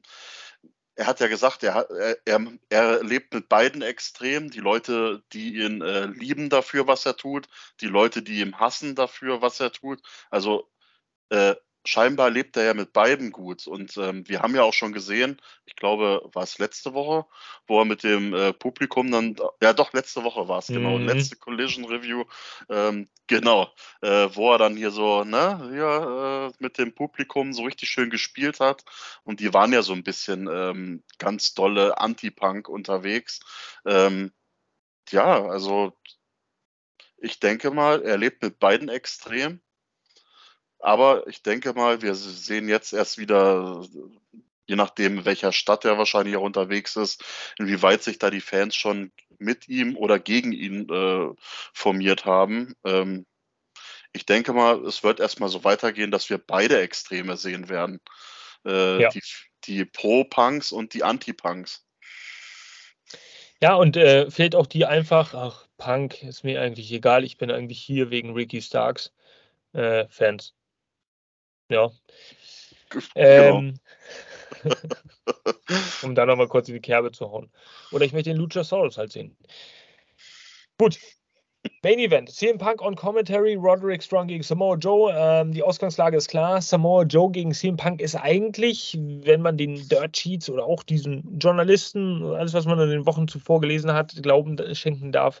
er 0.96 1.06
hat 1.06 1.20
ja 1.20 1.26
gesagt, 1.26 1.64
er, 1.64 1.88
er, 2.24 2.46
er 2.68 3.02
lebt 3.02 3.34
mit 3.34 3.48
beiden 3.48 3.82
Extremen. 3.82 4.50
Die 4.50 4.60
Leute, 4.60 5.24
die 5.32 5.56
ihn 5.56 5.82
äh, 5.82 6.06
lieben 6.06 6.50
dafür, 6.50 6.86
was 6.86 7.04
er 7.06 7.16
tut, 7.16 7.48
die 7.80 7.88
Leute, 7.88 8.22
die 8.22 8.40
ihn 8.40 8.58
hassen 8.60 8.94
dafür, 8.94 9.42
was 9.42 9.58
er 9.58 9.72
tut. 9.72 10.00
Also 10.30 10.70
äh, 11.30 11.56
scheinbar 11.84 12.30
lebt 12.30 12.56
er 12.56 12.64
ja 12.64 12.74
mit 12.74 12.92
beiden 12.92 13.30
gut. 13.30 13.66
Und 13.66 13.96
ähm, 13.96 14.26
wir 14.28 14.40
haben 14.40 14.54
ja 14.54 14.62
auch 14.62 14.72
schon 14.72 14.92
gesehen, 14.92 15.40
ich 15.66 15.76
glaube, 15.76 16.22
war 16.32 16.42
es 16.42 16.58
letzte 16.58 16.94
Woche, 16.94 17.26
wo 17.66 17.80
er 17.80 17.84
mit 17.84 18.02
dem 18.02 18.34
äh, 18.34 18.52
Publikum 18.52 19.10
dann, 19.10 19.36
ja 19.62 19.72
doch, 19.72 19.92
letzte 19.92 20.24
Woche 20.24 20.48
war 20.48 20.58
es, 20.58 20.68
genau, 20.68 20.98
mhm. 20.98 21.06
letzte 21.06 21.36
Collision 21.36 21.84
Review, 21.84 22.24
ähm, 22.68 23.08
genau, 23.26 23.70
äh, 24.00 24.28
wo 24.32 24.52
er 24.52 24.58
dann 24.58 24.76
hier 24.76 24.90
so, 24.90 25.24
ne, 25.24 25.72
ja, 25.76 26.46
äh, 26.46 26.52
mit 26.58 26.78
dem 26.78 26.94
Publikum 26.94 27.52
so 27.52 27.64
richtig 27.64 27.90
schön 27.90 28.10
gespielt 28.10 28.60
hat. 28.60 28.84
Und 29.22 29.40
die 29.40 29.52
waren 29.52 29.72
ja 29.72 29.82
so 29.82 29.92
ein 29.92 30.04
bisschen 30.04 30.48
ähm, 30.50 31.02
ganz 31.18 31.54
dolle 31.54 31.98
Anti-Punk 31.98 32.68
unterwegs. 32.68 33.40
Ähm, 33.86 34.32
ja, 35.10 35.44
also 35.44 35.92
ich 37.18 37.40
denke 37.40 37.70
mal, 37.70 38.02
er 38.02 38.18
lebt 38.18 38.42
mit 38.42 38.58
beiden 38.58 38.88
extrem. 38.88 39.60
Aber 40.84 41.26
ich 41.28 41.42
denke 41.42 41.72
mal, 41.72 42.02
wir 42.02 42.14
sehen 42.14 42.68
jetzt 42.68 42.92
erst 42.92 43.16
wieder, 43.16 43.86
je 44.66 44.76
nachdem, 44.76 45.20
in 45.20 45.24
welcher 45.24 45.50
Stadt 45.50 45.86
er 45.86 45.96
wahrscheinlich 45.96 46.36
auch 46.36 46.42
unterwegs 46.42 46.96
ist, 46.96 47.24
inwieweit 47.58 48.02
sich 48.02 48.18
da 48.18 48.28
die 48.28 48.42
Fans 48.42 48.76
schon 48.76 49.10
mit 49.38 49.66
ihm 49.66 49.96
oder 49.96 50.18
gegen 50.18 50.52
ihn 50.52 50.86
äh, 50.90 51.34
formiert 51.72 52.26
haben. 52.26 52.74
Ähm, 52.84 53.24
ich 54.12 54.26
denke 54.26 54.52
mal, 54.52 54.84
es 54.84 55.02
wird 55.02 55.20
erstmal 55.20 55.48
so 55.48 55.64
weitergehen, 55.64 56.10
dass 56.10 56.28
wir 56.28 56.36
beide 56.36 56.78
Extreme 56.82 57.38
sehen 57.38 57.70
werden. 57.70 57.98
Äh, 58.66 59.00
ja. 59.00 59.08
Die, 59.08 59.22
die 59.64 59.86
Pro-Punks 59.86 60.70
und 60.70 60.92
die 60.92 61.02
Anti-Punks. 61.02 61.86
Ja, 63.62 63.74
und 63.76 63.96
äh, 63.96 64.30
fehlt 64.30 64.54
auch 64.54 64.66
die 64.66 64.84
einfach, 64.84 65.32
ach, 65.32 65.66
Punk 65.78 66.22
ist 66.22 66.44
mir 66.44 66.60
eigentlich 66.60 66.92
egal, 66.92 67.24
ich 67.24 67.38
bin 67.38 67.50
eigentlich 67.50 67.80
hier 67.80 68.10
wegen 68.10 68.34
Ricky 68.34 68.60
Starks 68.60 69.14
äh, 69.72 70.06
Fans. 70.10 70.52
Ja. 71.68 71.90
Genau. 73.16 73.58
Ähm, 73.58 73.80
um 76.02 76.14
da 76.14 76.26
nochmal 76.26 76.46
kurz 76.46 76.68
in 76.68 76.74
die 76.74 76.80
Kerbe 76.80 77.10
zu 77.10 77.28
hauen. 77.28 77.50
Oder 77.90 78.04
ich 78.04 78.12
möchte 78.12 78.30
den 78.30 78.36
Luchasaurus 78.36 78.98
halt 78.98 79.10
sehen. 79.10 79.36
Gut. 80.78 80.98
Main 81.82 81.98
Event. 81.98 82.30
CM 82.30 82.58
Punk 82.58 82.82
on 82.82 82.94
Commentary, 82.94 83.54
Roderick 83.54 84.02
Strong 84.02 84.28
gegen 84.28 84.42
Samoa 84.42 84.76
Joe. 84.76 85.12
Ähm, 85.14 85.52
die 85.52 85.62
Ausgangslage 85.62 86.16
ist 86.16 86.28
klar. 86.28 86.60
Samoa 86.60 87.04
Joe 87.04 87.30
gegen 87.30 87.52
CM 87.52 87.76
Punk 87.76 88.00
ist 88.00 88.16
eigentlich, 88.16 88.98
wenn 89.00 89.40
man 89.40 89.56
den 89.56 89.88
Dirt 89.88 90.16
Sheets 90.16 90.50
oder 90.50 90.64
auch 90.64 90.82
diesen 90.82 91.38
Journalisten, 91.38 92.22
alles, 92.34 92.52
was 92.52 92.66
man 92.66 92.78
in 92.80 92.90
den 92.90 93.06
Wochen 93.06 93.28
zuvor 93.28 93.60
gelesen 93.60 93.92
hat, 93.92 94.22
Glauben 94.22 94.56
schenken 94.74 95.10
darf, 95.10 95.40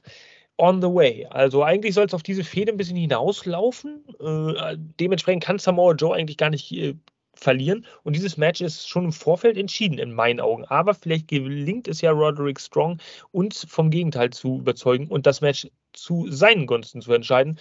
on 0.56 0.80
the 0.80 0.88
way. 0.88 1.26
Also 1.30 1.62
eigentlich 1.62 1.94
soll 1.94 2.06
es 2.06 2.14
auf 2.14 2.22
diese 2.22 2.44
Fehde 2.44 2.72
ein 2.72 2.76
bisschen 2.76 2.96
hinauslaufen. 2.96 4.04
Äh, 4.20 4.76
dementsprechend 5.00 5.44
kann 5.44 5.58
Samoa 5.58 5.94
Joe 5.94 6.14
eigentlich 6.14 6.36
gar 6.36 6.50
nicht 6.50 6.70
äh, 6.72 6.94
verlieren. 7.34 7.86
Und 8.02 8.14
dieses 8.16 8.36
Match 8.36 8.60
ist 8.60 8.88
schon 8.88 9.06
im 9.06 9.12
Vorfeld 9.12 9.56
entschieden 9.56 9.98
in 9.98 10.12
meinen 10.12 10.40
Augen. 10.40 10.64
Aber 10.66 10.94
vielleicht 10.94 11.28
gelingt 11.28 11.88
es 11.88 12.00
ja 12.00 12.12
Roderick 12.12 12.60
Strong, 12.60 13.00
uns 13.32 13.66
vom 13.68 13.90
Gegenteil 13.90 14.30
zu 14.30 14.58
überzeugen 14.58 15.08
und 15.08 15.26
das 15.26 15.40
Match 15.40 15.66
zu 15.92 16.30
seinen 16.30 16.66
Gunsten 16.66 17.02
zu 17.02 17.12
entscheiden. 17.12 17.58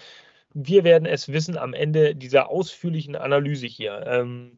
Wir 0.53 0.83
werden 0.83 1.07
es 1.07 1.29
wissen 1.29 1.57
am 1.57 1.73
Ende 1.73 2.15
dieser 2.15 2.49
ausführlichen 2.49 3.15
Analyse 3.15 3.65
hier. 3.65 4.05
Ähm, 4.05 4.57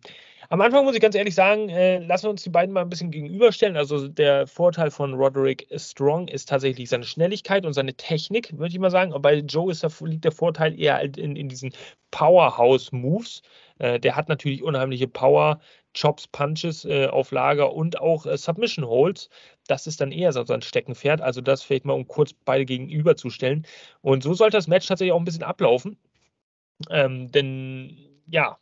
am 0.49 0.61
Anfang 0.61 0.85
muss 0.85 0.95
ich 0.95 1.01
ganz 1.01 1.15
ehrlich 1.15 1.35
sagen, 1.35 1.69
äh, 1.69 1.99
lassen 1.99 2.25
wir 2.25 2.29
uns 2.31 2.43
die 2.43 2.49
beiden 2.49 2.73
mal 2.73 2.81
ein 2.81 2.89
bisschen 2.89 3.11
gegenüberstellen. 3.11 3.77
Also 3.77 4.07
der 4.07 4.47
Vorteil 4.47 4.91
von 4.91 5.13
Roderick 5.13 5.67
Strong 5.75 6.27
ist 6.27 6.49
tatsächlich 6.49 6.89
seine 6.89 7.05
Schnelligkeit 7.05 7.65
und 7.65 7.73
seine 7.73 7.93
Technik, 7.93 8.57
würde 8.57 8.69
ich 8.69 8.79
mal 8.79 8.91
sagen. 8.91 9.13
Und 9.13 9.21
bei 9.21 9.35
Joe 9.35 9.71
ist 9.71 9.85
liegt 10.01 10.23
der 10.23 10.31
Vorteil 10.31 10.79
eher 10.79 11.01
in, 11.01 11.35
in 11.35 11.49
diesen 11.49 11.73
Powerhouse-Moves. 12.11 13.41
Äh, 13.79 13.99
der 13.99 14.15
hat 14.15 14.29
natürlich 14.29 14.63
unheimliche 14.63 15.07
Power, 15.07 15.59
Chops, 15.93 16.27
Punches 16.27 16.85
äh, 16.85 17.07
auf 17.07 17.31
Lager 17.31 17.73
und 17.73 17.99
auch 17.99 18.25
äh, 18.25 18.37
Submission 18.37 18.85
Holds. 18.85 19.29
Das 19.67 19.87
ist 19.87 20.01
dann 20.01 20.11
eher 20.11 20.31
so 20.31 20.43
sein 20.45 20.61
Steckenpferd. 20.61 21.21
Also 21.21 21.41
das 21.41 21.63
vielleicht 21.63 21.85
mal, 21.85 21.93
um 21.93 22.07
kurz 22.07 22.33
beide 22.33 22.65
gegenüberzustellen. 22.65 23.65
Und 24.01 24.23
so 24.23 24.33
sollte 24.33 24.57
das 24.57 24.67
Match 24.67 24.87
tatsächlich 24.87 25.13
auch 25.13 25.19
ein 25.19 25.25
bisschen 25.25 25.43
ablaufen. 25.43 25.97
Ähm, 26.89 27.31
denn 27.31 27.97
ja, 28.27 28.57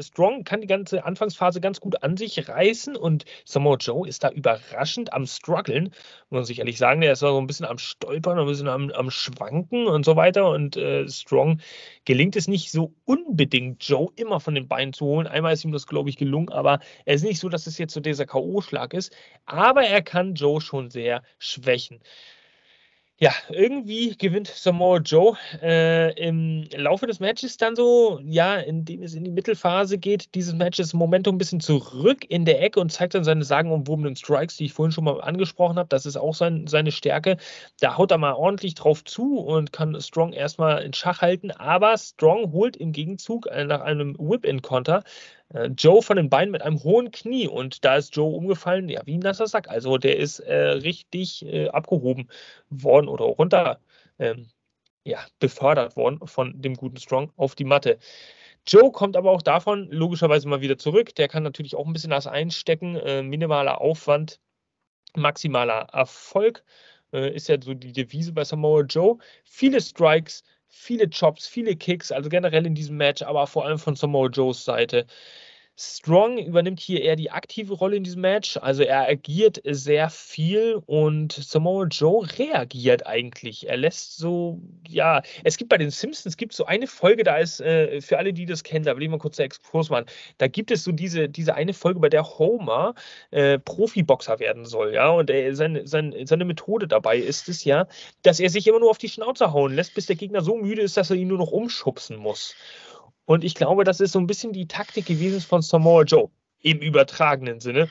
Strong 0.00 0.44
kann 0.44 0.60
die 0.60 0.66
ganze 0.66 1.04
Anfangsphase 1.04 1.60
ganz 1.60 1.80
gut 1.80 2.02
an 2.02 2.16
sich 2.16 2.48
reißen 2.48 2.96
und 2.96 3.24
Samoa 3.44 3.76
Joe 3.76 4.06
ist 4.06 4.24
da 4.24 4.30
überraschend 4.30 5.12
am 5.12 5.26
struggeln, 5.26 5.84
muss 6.30 6.38
man 6.38 6.44
sich 6.44 6.58
ehrlich 6.58 6.78
sagen. 6.78 7.00
Der 7.00 7.12
ist 7.12 7.20
so 7.20 7.38
ein 7.38 7.46
bisschen 7.46 7.66
am 7.66 7.78
Stolpern, 7.78 8.38
ein 8.38 8.46
bisschen 8.46 8.68
am, 8.68 8.90
am 8.90 9.10
Schwanken 9.10 9.86
und 9.86 10.04
so 10.04 10.16
weiter. 10.16 10.50
Und 10.50 10.76
äh, 10.76 11.08
Strong 11.08 11.60
gelingt 12.04 12.34
es 12.34 12.48
nicht 12.48 12.72
so 12.72 12.94
unbedingt, 13.04 13.86
Joe 13.86 14.10
immer 14.16 14.40
von 14.40 14.54
den 14.54 14.66
Beinen 14.66 14.92
zu 14.92 15.06
holen. 15.06 15.26
Einmal 15.26 15.52
ist 15.52 15.64
ihm 15.64 15.72
das, 15.72 15.86
glaube 15.86 16.10
ich, 16.10 16.16
gelungen, 16.16 16.50
aber 16.50 16.80
es 17.04 17.22
ist 17.22 17.28
nicht 17.28 17.40
so, 17.40 17.48
dass 17.48 17.66
es 17.66 17.78
jetzt 17.78 17.94
so 17.94 18.00
dieser 18.00 18.26
K.O.-Schlag 18.26 18.92
ist. 18.92 19.14
Aber 19.44 19.82
er 19.84 20.02
kann 20.02 20.34
Joe 20.34 20.60
schon 20.60 20.90
sehr 20.90 21.22
schwächen 21.38 22.00
ja, 23.18 23.32
irgendwie 23.48 24.14
gewinnt 24.14 24.46
Samoa 24.48 24.98
Joe 24.98 25.38
äh, 25.62 26.12
im 26.22 26.68
Laufe 26.76 27.06
des 27.06 27.18
Matches 27.18 27.56
dann 27.56 27.74
so, 27.74 28.20
ja, 28.22 28.56
indem 28.56 29.02
es 29.02 29.14
in 29.14 29.24
die 29.24 29.30
Mittelphase 29.30 29.96
geht, 29.96 30.34
dieses 30.34 30.52
Matches 30.52 30.92
Momentum 30.92 31.36
ein 31.36 31.38
bisschen 31.38 31.60
zurück 31.60 32.26
in 32.28 32.44
der 32.44 32.62
Ecke 32.62 32.78
und 32.78 32.92
zeigt 32.92 33.14
dann 33.14 33.24
seine 33.24 33.42
sagenumwobenen 33.42 34.16
Strikes, 34.16 34.58
die 34.58 34.66
ich 34.66 34.74
vorhin 34.74 34.92
schon 34.92 35.04
mal 35.04 35.18
angesprochen 35.22 35.78
habe. 35.78 35.88
Das 35.88 36.04
ist 36.04 36.18
auch 36.18 36.34
sein, 36.34 36.66
seine 36.66 36.92
Stärke. 36.92 37.38
Da 37.80 37.96
haut 37.96 38.10
er 38.10 38.18
mal 38.18 38.34
ordentlich 38.34 38.74
drauf 38.74 39.02
zu 39.02 39.38
und 39.38 39.72
kann 39.72 39.98
Strong 39.98 40.34
erstmal 40.34 40.82
in 40.82 40.92
Schach 40.92 41.22
halten, 41.22 41.50
aber 41.50 41.96
Strong 41.96 42.52
holt 42.52 42.76
im 42.76 42.92
Gegenzug 42.92 43.46
äh, 43.46 43.64
nach 43.64 43.80
einem 43.80 44.14
Whip-In-Konter 44.18 45.04
äh, 45.54 45.66
Joe 45.76 46.02
von 46.02 46.16
den 46.16 46.30
Beinen 46.30 46.52
mit 46.52 46.62
einem 46.62 46.82
hohen 46.82 47.10
Knie 47.10 47.48
und 47.48 47.84
da 47.84 47.96
ist 47.96 48.14
Joe 48.16 48.34
umgefallen, 48.34 48.88
ja, 48.88 49.02
wie 49.06 49.16
ein 49.16 49.20
nasser 49.20 49.46
Sack. 49.46 49.68
Also 49.68 49.98
der 49.98 50.16
ist 50.16 50.40
äh, 50.40 50.54
richtig 50.54 51.44
äh, 51.46 51.68
abgehoben 51.68 52.28
worden 52.70 53.08
oder 53.08 53.24
runter 53.24 53.80
ähm, 54.18 54.48
ja, 55.04 55.20
befördert 55.38 55.96
worden 55.96 56.26
von 56.26 56.60
dem 56.60 56.74
guten 56.74 56.96
Strong 56.98 57.32
auf 57.36 57.54
die 57.54 57.64
Matte. 57.64 57.98
Joe 58.66 58.90
kommt 58.90 59.16
aber 59.16 59.30
auch 59.30 59.42
davon 59.42 59.88
logischerweise 59.90 60.48
mal 60.48 60.60
wieder 60.60 60.76
zurück. 60.78 61.14
Der 61.14 61.28
kann 61.28 61.44
natürlich 61.44 61.76
auch 61.76 61.86
ein 61.86 61.92
bisschen 61.92 62.10
das 62.10 62.26
einstecken. 62.26 62.96
Äh, 62.96 63.22
minimaler 63.22 63.80
Aufwand, 63.80 64.40
maximaler 65.14 65.88
Erfolg 65.92 66.64
äh, 67.12 67.34
ist 67.34 67.48
ja 67.48 67.56
so 67.60 67.74
die 67.74 67.92
Devise 67.92 68.32
bei 68.32 68.44
Samoa 68.44 68.82
Joe. 68.82 69.18
Viele 69.44 69.80
Strikes, 69.80 70.42
viele 70.76 71.08
Chops, 71.10 71.46
viele 71.46 71.76
Kicks, 71.76 72.12
also 72.12 72.28
generell 72.28 72.66
in 72.66 72.74
diesem 72.74 72.96
Match, 72.96 73.22
aber 73.22 73.46
vor 73.46 73.64
allem 73.66 73.78
von 73.78 73.96
Samoa 73.96 74.28
Joes 74.28 74.64
Seite. 74.64 75.06
Strong 75.78 76.38
übernimmt 76.38 76.80
hier 76.80 77.02
eher 77.02 77.16
die 77.16 77.30
aktive 77.30 77.74
Rolle 77.74 77.96
in 77.96 78.04
diesem 78.04 78.22
Match. 78.22 78.56
Also 78.56 78.82
er 78.82 79.08
agiert 79.08 79.60
sehr 79.64 80.08
viel 80.08 80.80
und 80.86 81.32
Samoa 81.32 81.86
Joe 81.90 82.26
reagiert 82.38 83.06
eigentlich. 83.06 83.68
Er 83.68 83.76
lässt 83.76 84.16
so, 84.16 84.58
ja, 84.88 85.20
es 85.44 85.58
gibt 85.58 85.68
bei 85.68 85.76
den 85.76 85.90
Simpsons 85.90 86.38
gibt 86.38 86.54
so 86.54 86.64
eine 86.64 86.86
Folge, 86.86 87.24
da 87.24 87.36
ist, 87.36 87.60
äh, 87.60 88.00
für 88.00 88.16
alle, 88.16 88.32
die 88.32 88.46
das 88.46 88.62
kennen, 88.62 88.86
da 88.86 88.96
will 88.96 89.02
ich 89.02 89.10
mal 89.10 89.18
kurz 89.18 89.36
der 89.36 89.44
Exkurs 89.44 89.90
machen. 89.90 90.06
Da 90.38 90.48
gibt 90.48 90.70
es 90.70 90.82
so 90.82 90.92
diese, 90.92 91.28
diese 91.28 91.54
eine 91.54 91.74
Folge, 91.74 92.00
bei 92.00 92.08
der 92.08 92.24
Homer 92.38 92.94
äh, 93.30 93.58
Profiboxer 93.58 94.38
werden 94.38 94.64
soll, 94.64 94.94
ja. 94.94 95.10
Und 95.10 95.28
er, 95.28 95.54
sein, 95.54 95.82
sein, 95.84 96.14
seine 96.24 96.46
Methode 96.46 96.88
dabei 96.88 97.18
ist 97.18 97.50
es 97.50 97.64
ja, 97.64 97.86
dass 98.22 98.40
er 98.40 98.48
sich 98.48 98.66
immer 98.66 98.80
nur 98.80 98.90
auf 98.90 98.98
die 98.98 99.10
Schnauze 99.10 99.52
hauen 99.52 99.74
lässt, 99.74 99.94
bis 99.94 100.06
der 100.06 100.16
Gegner 100.16 100.40
so 100.40 100.56
müde 100.56 100.80
ist, 100.80 100.96
dass 100.96 101.10
er 101.10 101.16
ihn 101.16 101.28
nur 101.28 101.38
noch 101.38 101.52
umschubsen 101.52 102.16
muss. 102.16 102.54
Und 103.26 103.44
ich 103.44 103.54
glaube, 103.54 103.84
das 103.84 104.00
ist 104.00 104.12
so 104.12 104.18
ein 104.18 104.26
bisschen 104.26 104.52
die 104.52 104.68
Taktik 104.68 105.06
gewesen 105.06 105.40
von 105.40 105.60
Samoa 105.62 106.02
Joe 106.04 106.30
im 106.62 106.78
übertragenen 106.78 107.60
Sinne, 107.60 107.88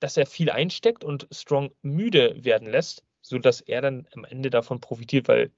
dass 0.00 0.16
er 0.16 0.26
viel 0.26 0.50
einsteckt 0.50 1.04
und 1.04 1.28
Strong 1.30 1.70
müde 1.82 2.44
werden 2.44 2.68
lässt. 2.68 3.04
sodass 3.22 3.60
er 3.60 3.82
dann 3.82 4.06
am 4.14 4.24
Ende 4.24 4.50
davon 4.50 4.80
profitiert, 4.80 5.28
weil 5.28 5.52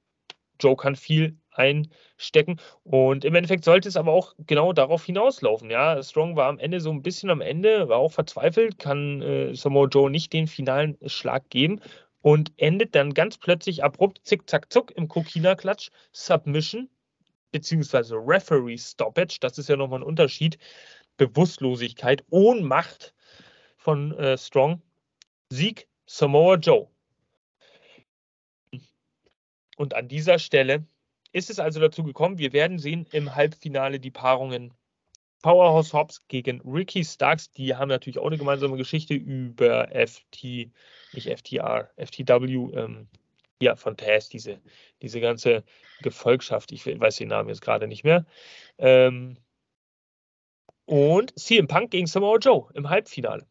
Joe 0.61 0.77
kann 0.77 0.97
viel 0.97 1.39
einstecken. 1.51 2.59
Und 2.85 3.25
im 3.25 3.35
Endeffekt 3.35 3.65
sollte 3.65 3.89
es 3.89 3.97
aber 3.97 4.13
auch 4.13 4.35
genau 4.39 4.73
darauf 4.73 5.05
hinauslaufen. 5.05 5.71
Ja, 5.71 6.03
Strong 6.03 6.37
war 6.37 6.49
am 6.49 6.59
Ende 6.59 6.81
so 6.81 6.91
ein 6.91 7.03
bisschen 7.03 7.31
am 7.31 7.41
Ende, 7.41 7.89
war 7.89 7.99
auch 7.99 8.13
verzweifelt, 8.13 8.79
kann 8.79 9.23
äh, 9.23 9.55
Samoa 9.55 9.87
Joe 9.87 10.11
nicht 10.11 10.33
den 10.33 10.47
finalen 10.47 10.99
Schlag 11.07 11.49
geben 11.51 11.81
und 12.21 12.53
endet 12.57 12.95
dann 12.95 13.15
ganz 13.15 13.39
plötzlich 13.39 13.83
abrupt, 13.85 14.21
zick, 14.25 14.49
zack, 14.49 14.73
zuck 14.73 14.93
im 14.93 15.09
Kokina-Klatsch, 15.09 15.91
Submission, 16.13 16.89
beziehungsweise 17.53 18.17
Referee 18.17 18.79
Stoppage. 18.79 19.39
Das 19.41 19.59
ist 19.59 19.69
ja 19.69 19.77
nochmal 19.77 20.01
ein 20.01 20.05
Unterschied. 20.05 20.59
Bewusstlosigkeit, 21.17 22.25
Ohnmacht 22.31 23.15
von 23.77 24.13
äh, 24.19 24.37
Strong. 24.37 24.83
Sieg 25.51 25.87
Samoa 26.07 26.57
Joe. 26.57 26.89
Und 29.77 29.95
an 29.95 30.09
dieser 30.09 30.39
Stelle 30.39 30.87
ist 31.33 31.51
es 31.51 31.59
also 31.59 31.81
dazu 31.81 32.03
gekommen, 32.03 32.39
wir 32.39 32.53
werden 32.53 32.79
sehen 32.79 33.07
im 33.13 33.35
Halbfinale 33.35 34.01
die 34.01 34.11
Paarungen 34.11 34.75
Powerhouse 35.43 35.93
Hobbs 35.93 36.27
gegen 36.29 36.61
Ricky 36.61 37.05
Starks. 37.05 37.51
Die 37.51 37.75
haben 37.75 37.89
natürlich 37.89 38.19
auch 38.19 38.27
eine 38.27 38.39
gemeinsame 38.39 38.77
Geschichte 38.77 39.15
über 39.15 39.89
FT, 39.89 40.71
nicht 41.13 41.29
FTR, 41.29 41.91
FTW, 41.97 42.55
ähm, 42.75 43.09
ja, 43.63 43.77
von 43.77 43.97
Taz, 43.97 44.29
diese, 44.29 44.61
diese 45.03 45.21
ganze 45.21 45.65
Gefolgschaft. 46.03 46.73
Ich 46.73 46.85
weiß 46.87 47.17
den 47.17 47.29
Namen 47.29 47.49
jetzt 47.49 47.63
gerade 47.63 47.87
nicht 47.87 48.05
mehr. 48.05 48.27
Ähm, 48.79 49.37
und 50.85 51.39
CM 51.39 51.69
Punk 51.69 51.93
gegen 51.93 52.07
Samoa 52.07 52.39
Joe 52.39 52.69
im 52.75 52.91
Halbfinale. 52.91 53.47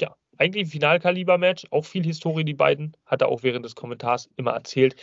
Ja, 0.00 0.16
eigentlich 0.36 0.66
ein 0.66 0.70
Finalkaliber-Match, 0.70 1.66
auch 1.70 1.84
viel 1.84 2.04
Historie, 2.04 2.44
die 2.44 2.54
beiden, 2.54 2.96
hat 3.06 3.22
er 3.22 3.28
auch 3.28 3.44
während 3.44 3.64
des 3.64 3.76
Kommentars 3.76 4.28
immer 4.36 4.52
erzählt. 4.52 4.96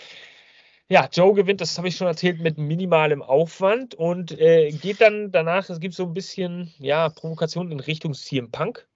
Ja, 0.89 1.07
Joe 1.11 1.33
gewinnt, 1.33 1.61
das 1.61 1.77
habe 1.77 1.87
ich 1.87 1.95
schon 1.95 2.07
erzählt, 2.07 2.41
mit 2.41 2.57
minimalem 2.57 3.21
Aufwand 3.21 3.95
und 3.95 4.37
äh, 4.39 4.71
geht 4.71 4.99
dann 4.99 5.31
danach, 5.31 5.69
es 5.69 5.79
gibt 5.79 5.93
so 5.93 6.03
ein 6.03 6.13
bisschen, 6.13 6.73
ja, 6.79 7.09
Provokation 7.09 7.71
in 7.71 7.79
Richtung 7.79 8.13
CM 8.13 8.51
Punk. 8.51 8.89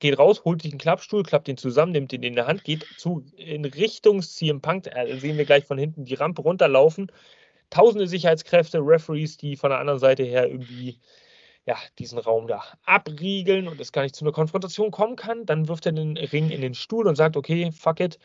Geht 0.00 0.18
raus, 0.18 0.44
holt 0.44 0.62
sich 0.62 0.72
einen 0.72 0.78
Klappstuhl, 0.78 1.22
klappt 1.22 1.48
ihn 1.48 1.56
zusammen, 1.56 1.92
nimmt 1.92 2.12
ihn 2.12 2.22
in 2.22 2.34
der 2.34 2.46
Hand, 2.46 2.64
geht 2.64 2.86
zu, 2.96 3.24
in 3.36 3.64
Richtung 3.64 4.22
CM 4.22 4.60
Punk. 4.60 4.86
Äh, 4.86 5.18
sehen 5.18 5.36
wir 5.36 5.44
gleich 5.44 5.64
von 5.64 5.78
hinten 5.78 6.04
die 6.04 6.14
Rampe 6.14 6.42
runterlaufen. 6.42 7.10
Tausende 7.70 8.06
Sicherheitskräfte, 8.06 8.78
Referees, 8.78 9.36
die 9.36 9.56
von 9.56 9.70
der 9.70 9.80
anderen 9.80 9.98
Seite 9.98 10.22
her 10.22 10.48
irgendwie 10.48 11.00
ja, 11.66 11.76
diesen 11.98 12.18
Raum 12.18 12.46
da 12.46 12.64
abriegeln 12.86 13.68
und 13.68 13.78
es 13.80 13.92
gar 13.92 14.02
nicht 14.02 14.16
zu 14.16 14.24
einer 14.24 14.32
Konfrontation 14.32 14.90
kommen 14.90 15.16
kann. 15.16 15.44
Dann 15.44 15.68
wirft 15.68 15.84
er 15.84 15.92
den 15.92 16.16
Ring 16.16 16.50
in 16.50 16.62
den 16.62 16.74
Stuhl 16.74 17.06
und 17.06 17.16
sagt, 17.16 17.36
okay, 17.36 17.70
fuck 17.72 18.00
it, 18.00 18.18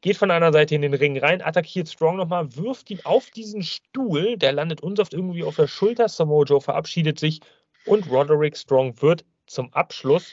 geht 0.00 0.16
von 0.16 0.30
einer 0.30 0.52
Seite 0.52 0.74
in 0.74 0.82
den 0.82 0.92
Ring 0.92 1.16
rein, 1.16 1.40
attackiert 1.40 1.88
Strong 1.88 2.16
nochmal, 2.16 2.54
wirft 2.56 2.90
ihn 2.90 3.00
auf 3.04 3.30
diesen 3.30 3.62
Stuhl, 3.62 4.36
der 4.36 4.52
landet 4.52 4.82
unsaft 4.82 5.14
irgendwie 5.14 5.44
auf 5.44 5.56
der 5.56 5.68
Schulter. 5.68 6.08
Samoa 6.08 6.44
Joe 6.44 6.60
verabschiedet 6.60 7.18
sich 7.18 7.40
und 7.86 8.10
Roderick 8.10 8.56
Strong 8.56 9.00
wird 9.00 9.24
zum 9.46 9.72
Abschluss 9.72 10.32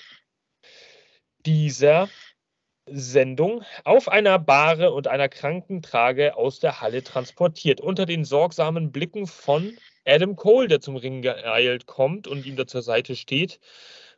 dieser 1.46 2.10
Sendung 2.88 3.64
auf 3.84 4.10
einer 4.10 4.40
Bahre 4.40 4.92
und 4.92 5.08
einer 5.08 5.30
Krankentrage 5.30 6.36
aus 6.36 6.60
der 6.60 6.82
Halle 6.82 7.04
transportiert. 7.04 7.80
Unter 7.80 8.06
den 8.06 8.26
sorgsamen 8.26 8.92
Blicken 8.92 9.28
von 9.28 9.78
Adam 10.06 10.36
Cole, 10.36 10.68
der 10.68 10.82
zum 10.82 10.96
Ring 10.96 11.22
geeilt 11.22 11.86
kommt 11.86 12.28
und 12.28 12.46
ihm 12.46 12.56
da 12.56 12.68
zur 12.68 12.82
Seite 12.82 13.16
steht. 13.16 13.60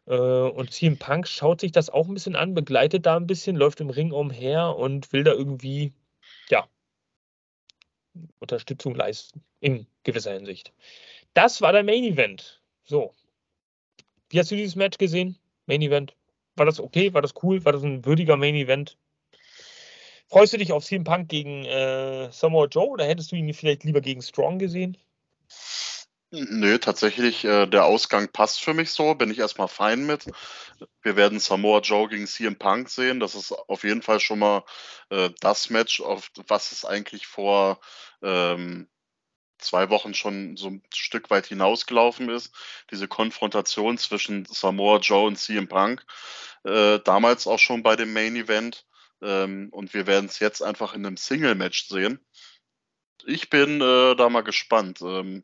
Äh, 0.07 0.13
und 0.13 0.71
CM 0.71 0.97
Punk 0.97 1.27
schaut 1.27 1.61
sich 1.61 1.71
das 1.71 1.89
auch 1.89 2.07
ein 2.07 2.13
bisschen 2.13 2.35
an, 2.35 2.53
begleitet 2.53 3.05
da 3.05 3.17
ein 3.17 3.27
bisschen, 3.27 3.55
läuft 3.55 3.81
im 3.81 3.89
Ring 3.89 4.11
umher 4.11 4.75
und 4.75 5.11
will 5.13 5.23
da 5.23 5.31
irgendwie, 5.33 5.93
ja, 6.49 6.67
Unterstützung 8.39 8.95
leisten, 8.95 9.43
in 9.59 9.87
gewisser 10.03 10.33
Hinsicht. 10.33 10.73
Das 11.33 11.61
war 11.61 11.71
der 11.71 11.83
Main 11.83 12.03
Event. 12.03 12.61
So. 12.83 13.13
Wie 14.29 14.39
hast 14.39 14.51
du 14.51 14.55
dieses 14.55 14.75
Match 14.75 14.97
gesehen? 14.97 15.37
Main 15.65 15.81
Event. 15.81 16.15
War 16.55 16.65
das 16.65 16.79
okay? 16.79 17.13
War 17.13 17.21
das 17.21 17.33
cool? 17.43 17.63
War 17.65 17.73
das 17.73 17.83
ein 17.83 18.05
würdiger 18.05 18.37
Main 18.37 18.55
Event? 18.55 18.97
Freust 20.27 20.53
du 20.53 20.57
dich 20.57 20.71
auf 20.71 20.83
CM 20.83 21.03
Punk 21.03 21.29
gegen 21.29 21.65
äh, 21.65 22.31
Samoa 22.31 22.65
Joe 22.65 22.87
oder 22.87 23.05
hättest 23.05 23.31
du 23.31 23.35
ihn 23.35 23.53
vielleicht 23.53 23.83
lieber 23.83 24.01
gegen 24.01 24.21
Strong 24.21 24.59
gesehen? 24.59 24.97
Nö, 26.31 26.79
tatsächlich, 26.79 27.45
äh, 27.45 27.67
der 27.67 27.85
Ausgang 27.85 28.27
passt 28.29 28.63
für 28.63 28.73
mich 28.73 28.89
so, 28.91 29.13
bin 29.13 29.29
ich 29.29 29.37
erstmal 29.37 29.67
fein 29.67 30.07
mit. 30.07 30.25
Wir 31.03 31.15
werden 31.15 31.39
Samoa 31.39 31.81
Joe 31.81 32.09
gegen 32.09 32.25
CM 32.25 32.57
Punk 32.57 32.89
sehen. 32.89 33.19
Das 33.19 33.35
ist 33.35 33.51
auf 33.51 33.83
jeden 33.83 34.01
Fall 34.01 34.19
schon 34.19 34.39
mal 34.39 34.63
äh, 35.11 35.29
das 35.41 35.69
Match, 35.69 36.01
auf 36.01 36.31
was 36.47 36.71
es 36.71 36.85
eigentlich 36.85 37.27
vor 37.27 37.79
ähm, 38.23 38.87
zwei 39.63 39.89
Wochen 39.89 40.13
schon 40.13 40.57
so 40.57 40.69
ein 40.69 40.83
Stück 40.93 41.29
weit 41.29 41.47
hinausgelaufen 41.47 42.29
ist. 42.29 42.53
Diese 42.91 43.07
Konfrontation 43.07 43.97
zwischen 43.97 44.45
Samoa 44.45 44.99
Joe 44.99 45.27
und 45.27 45.37
CM 45.37 45.67
Punk. 45.67 46.05
Äh, 46.63 46.99
damals 46.99 47.47
auch 47.47 47.59
schon 47.59 47.83
bei 47.83 47.95
dem 47.95 48.13
Main 48.13 48.35
Event. 48.35 48.85
Ähm, 49.21 49.69
und 49.71 49.93
wir 49.93 50.07
werden 50.07 50.25
es 50.25 50.39
jetzt 50.39 50.61
einfach 50.61 50.93
in 50.93 51.05
einem 51.05 51.17
Single-Match 51.17 51.87
sehen. 51.87 52.19
Ich 53.25 53.49
bin 53.49 53.79
äh, 53.79 54.15
da 54.15 54.29
mal 54.29 54.41
gespannt. 54.41 55.01
Ähm, 55.01 55.43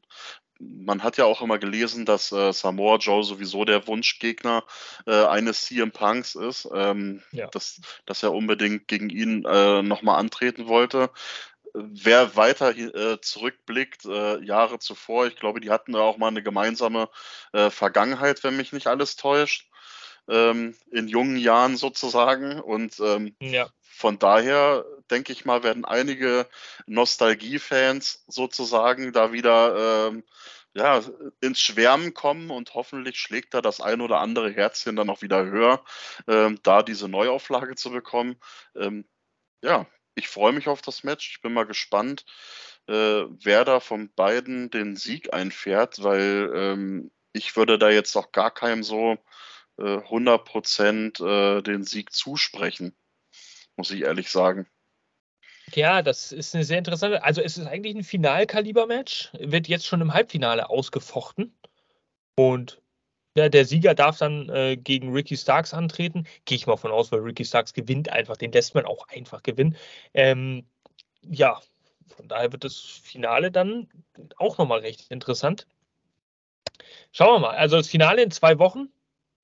man 0.60 1.04
hat 1.04 1.18
ja 1.18 1.26
auch 1.26 1.42
immer 1.42 1.58
gelesen, 1.58 2.06
dass 2.06 2.32
äh, 2.32 2.52
Samoa 2.52 2.98
Joe 2.98 3.24
sowieso 3.24 3.64
der 3.64 3.88
Wunschgegner 3.88 4.66
äh, 5.08 5.26
eines 5.26 5.66
CM 5.66 5.92
Punks 5.92 6.36
ist, 6.36 6.68
ähm, 6.74 7.24
ja. 7.32 7.48
dass, 7.48 7.80
dass 8.06 8.24
er 8.24 8.34
unbedingt 8.34 8.88
gegen 8.88 9.10
ihn 9.10 9.46
äh, 9.46 9.82
nochmal 9.82 10.20
antreten 10.20 10.68
wollte. 10.68 11.12
Wer 11.82 12.36
weiter 12.36 12.76
äh, 12.76 13.22
zurückblickt, 13.22 14.06
äh, 14.06 14.44
Jahre 14.44 14.80
zuvor, 14.80 15.28
ich 15.28 15.36
glaube, 15.36 15.60
die 15.62 15.70
hatten 15.70 15.94
da 15.94 16.00
auch 16.00 16.18
mal 16.18 16.28
eine 16.28 16.44
gemeinsame 16.44 17.10
äh, 17.54 17.70
Vergangenheit, 17.70 18.44
wenn 18.44 18.58
mich 18.58 18.74
nicht 18.74 18.88
alles 18.88 19.16
täuscht, 19.16 19.70
ähm, 20.28 20.76
in 20.92 21.08
jungen 21.08 21.38
Jahren 21.38 21.78
sozusagen. 21.78 22.60
Und 22.60 23.00
ähm, 23.00 23.36
ja. 23.40 23.70
von 23.82 24.20
daher 24.20 24.86
denke 25.10 25.32
ich 25.32 25.46
mal, 25.46 25.64
werden 25.64 25.86
einige 25.86 26.48
Nostalgie-Fans 26.86 28.26
sozusagen 28.28 29.14
da 29.14 29.32
wieder 29.32 30.08
ähm, 30.08 30.24
ja, 30.74 31.02
ins 31.42 31.60
Schwärmen 31.60 32.14
kommen 32.14 32.52
und 32.52 32.74
hoffentlich 32.74 33.20
schlägt 33.20 33.54
da 33.54 33.62
das 33.62 33.82
ein 33.82 34.02
oder 34.02 34.20
andere 34.20 34.52
Herzchen 34.52 34.96
dann 34.96 35.10
auch 35.10 35.22
wieder 35.22 35.46
höher, 35.46 35.84
ähm, 36.28 36.60
da 36.64 36.84
diese 36.84 37.10
Neuauflage 37.10 37.76
zu 37.76 37.90
bekommen. 37.90 38.38
Ähm, 38.76 39.06
ja, 39.64 39.88
ich 40.20 40.28
freue 40.28 40.54
mich 40.54 40.68
auf 40.68 40.82
das 40.82 41.04
Match. 41.04 41.32
Ich 41.32 41.42
bin 41.42 41.54
mal 41.54 41.66
gespannt, 41.66 42.26
äh, 42.88 42.94
wer 42.94 43.66
da 43.66 43.80
von 43.80 44.12
beiden 44.14 44.70
den 44.70 44.96
Sieg 44.96 45.34
einfährt, 45.34 46.04
weil 46.04 46.52
ähm, 46.54 47.12
ich 47.34 47.56
würde 47.56 47.80
da 47.80 47.90
jetzt 47.90 48.16
auch 48.16 48.32
gar 48.32 48.52
keinem 48.52 48.84
so 48.84 49.18
äh, 49.78 49.82
100% 49.82 51.24
äh, 51.24 51.62
den 51.62 51.84
Sieg 51.84 52.12
zusprechen, 52.12 52.94
muss 53.76 53.92
ich 53.92 54.02
ehrlich 54.02 54.30
sagen. 54.30 54.68
Ja, 55.74 56.02
das 56.02 56.32
ist 56.32 56.56
eine 56.56 56.64
sehr 56.64 56.80
interessante. 56.80 57.24
Also, 57.24 57.42
es 57.42 57.58
ist 57.58 57.68
eigentlich 57.68 57.96
ein 57.96 58.04
Finalkaliber-Match, 58.04 59.30
wird 59.40 59.68
jetzt 59.68 59.86
schon 59.86 60.02
im 60.02 60.14
Halbfinale 60.14 60.70
ausgefochten. 60.70 61.56
Und 62.36 62.82
ja, 63.36 63.50
der 63.50 63.66
Sieger 63.66 63.94
darf 63.96 64.18
dann 64.18 64.50
äh, 64.50 64.78
gegen 64.78 65.12
Ricky 65.14 65.38
Starks 65.38 65.74
antreten. 65.74 66.26
Gehe 66.46 66.56
ich 66.58 66.68
mal 66.68 66.78
von 66.78 66.92
aus, 66.92 67.12
weil 67.12 67.20
Ricky 67.20 67.46
Starks 67.46 67.74
gewinnt 67.74 68.10
einfach. 68.10 68.38
Den 68.38 68.52
lässt 68.52 68.76
man 68.76 68.86
auch 68.86 69.08
einfach 69.08 69.44
gewinnen. 69.44 69.76
Ähm, 70.14 70.66
ja, 71.22 71.60
von 72.16 72.28
daher 72.28 72.52
wird 72.52 72.64
das 72.64 72.76
Finale 72.76 73.52
dann 73.52 73.88
auch 74.38 74.58
nochmal 74.58 74.80
recht 74.80 75.10
interessant. 75.12 75.68
Schauen 77.12 77.36
wir 77.36 77.48
mal. 77.48 77.56
Also, 77.56 77.78
das 77.78 77.88
Finale 77.88 78.24
in 78.24 78.32
zwei 78.32 78.60
Wochen. 78.60 78.90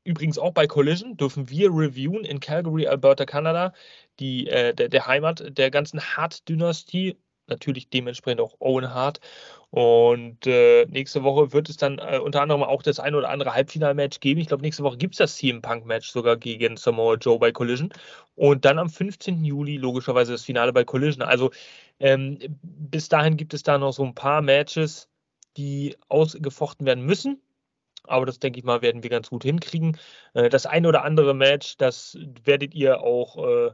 Übrigens 0.04 0.38
auch 0.38 0.52
bei 0.52 0.68
Collision 0.68 1.18
dürfen 1.18 1.50
wir 1.50 1.70
reviewen 1.72 2.26
in 2.26 2.40
Calgary, 2.40 2.86
Alberta, 2.86 3.26
Kanada 3.26 3.74
die, 4.20 4.48
äh, 4.48 4.74
der, 4.74 4.90
der, 4.90 5.08
Heimat 5.08 5.58
der 5.58 5.72
ganzen 5.72 6.00
Hart-Dynastie. 6.00 7.18
Natürlich 7.48 7.90
dementsprechend 7.90 8.42
auch 8.42 8.56
Owen 8.60 8.94
Hart. 8.94 9.20
Und 9.76 10.48
äh, 10.48 10.86
nächste 10.86 11.24
Woche 11.24 11.52
wird 11.52 11.68
es 11.68 11.76
dann 11.76 12.00
äh, 12.00 12.18
unter 12.18 12.42
anderem 12.42 12.64
auch 12.64 12.82
das 12.82 12.98
ein 12.98 13.14
oder 13.14 13.28
andere 13.28 13.54
Halbfinalmatch 13.54 14.22
geben. 14.22 14.40
Ich 14.40 14.48
glaube, 14.48 14.62
nächste 14.62 14.84
Woche 14.84 14.96
gibt 14.96 15.16
es 15.16 15.18
das 15.18 15.36
CM 15.36 15.62
Punk-Match 15.62 16.12
sogar 16.12 16.38
gegen 16.38 16.78
Samoa 16.78 17.16
Joe 17.16 17.38
bei 17.40 17.52
Collision. 17.52 17.92
Und 18.36 18.64
dann 18.64 18.80
am 18.80 18.90
15. 18.90 19.44
Juli 19.44 19.76
logischerweise 19.76 20.32
das 20.32 20.44
Finale 20.44 20.72
bei 20.72 20.86
Collision. 20.86 21.24
Also 21.24 21.52
ähm, 22.00 22.40
bis 22.62 23.10
dahin 23.10 23.36
gibt 23.36 23.54
es 23.54 23.64
da 23.64 23.78
noch 23.78 23.92
so 23.92 24.06
ein 24.06 24.16
paar 24.16 24.42
Matches, 24.42 25.10
die 25.58 25.98
ausgefochten 26.08 26.86
werden 26.86 27.06
müssen 27.06 27.42
aber 28.08 28.28
das 28.28 28.40
denke 28.40 28.60
ich 28.60 28.66
mal, 28.66 28.84
werden 28.84 29.02
wir 29.04 29.10
ganz 29.10 29.30
gut 29.30 29.44
hinkriegen. 29.44 29.98
Äh, 30.36 30.50
das 30.50 30.68
ein 30.68 30.86
oder 30.86 31.04
andere 31.04 31.34
Match, 31.34 31.78
das 31.78 32.18
werdet 32.44 32.76
ihr 32.76 33.02
auch, 33.02 33.38
äh, 33.44 33.72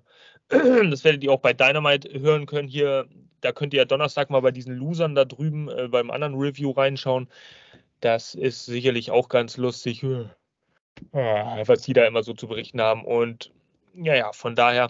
das 0.89 1.03
werdet 1.03 1.23
ihr 1.23 1.31
auch 1.33 1.41
bei 1.41 1.53
Dynamite 1.53 2.19
hören 2.19 2.45
können. 2.45 2.69
Hier, 2.69 3.07
da 3.41 3.51
könnt 3.51 3.73
ihr 3.73 3.79
ja 3.79 3.85
Donnerstag 3.85 4.29
mal 4.29 4.41
bei 4.41 4.51
diesen 4.51 4.75
Losern 4.75 5.15
da 5.15 5.25
drüben 5.25 5.69
äh, 5.69 5.87
beim 5.87 6.11
anderen 6.11 6.35
Review 6.35 6.71
reinschauen. 6.71 7.27
Das 7.99 8.35
ist 8.35 8.65
sicherlich 8.65 9.11
auch 9.11 9.29
ganz 9.29 9.57
lustig, 9.57 10.03
was 11.11 11.81
die 11.81 11.93
da 11.93 12.05
immer 12.05 12.23
so 12.23 12.33
zu 12.33 12.47
berichten 12.47 12.81
haben. 12.81 13.05
Und 13.05 13.51
ja, 13.93 14.15
ja, 14.15 14.31
von 14.33 14.55
daher 14.55 14.89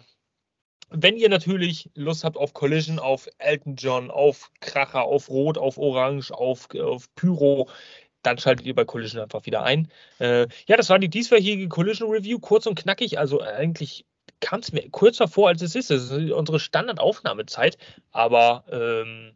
wenn 0.92 1.16
ihr 1.16 1.30
natürlich 1.30 1.90
Lust 1.96 2.24
habt 2.24 2.38
auf 2.38 2.54
Collision, 2.54 3.00
auf 3.00 3.28
Elton 3.38 3.76
John, 3.76 4.12
auf 4.12 4.52
Kracher, 4.60 5.04
auf 5.04 5.30
Rot, 5.30 5.58
auf 5.58 5.78
Orange, 5.78 6.32
auf, 6.32 6.68
auf 6.76 7.14
Pyro, 7.16 7.70
dann 8.24 8.38
schaltet 8.38 8.66
ihr 8.66 8.76
bei 8.76 8.86
Collision 8.86 9.22
einfach 9.22 9.46
wieder 9.46 9.64
ein. 9.64 9.90
Äh, 10.20 10.48
ja, 10.68 10.78
das 10.78 10.90
war 10.90 11.00
die 11.00 11.10
dieswöchige 11.10 11.68
Collision 11.70 12.12
Review, 12.12 12.40
kurz 12.40 12.66
und 12.68 12.76
knackig. 12.76 13.18
Also 13.18 13.42
eigentlich 13.42 14.06
kam 14.42 14.60
es 14.60 14.74
mir 14.74 14.90
kürzer 14.90 15.28
vor, 15.28 15.48
als 15.48 15.62
es 15.62 15.76
ist. 15.76 15.90
Das 15.90 16.12
ist 16.12 16.32
unsere 16.32 16.60
Standardaufnahmezeit, 16.60 17.78
aber 18.12 18.66
ähm, 18.70 19.34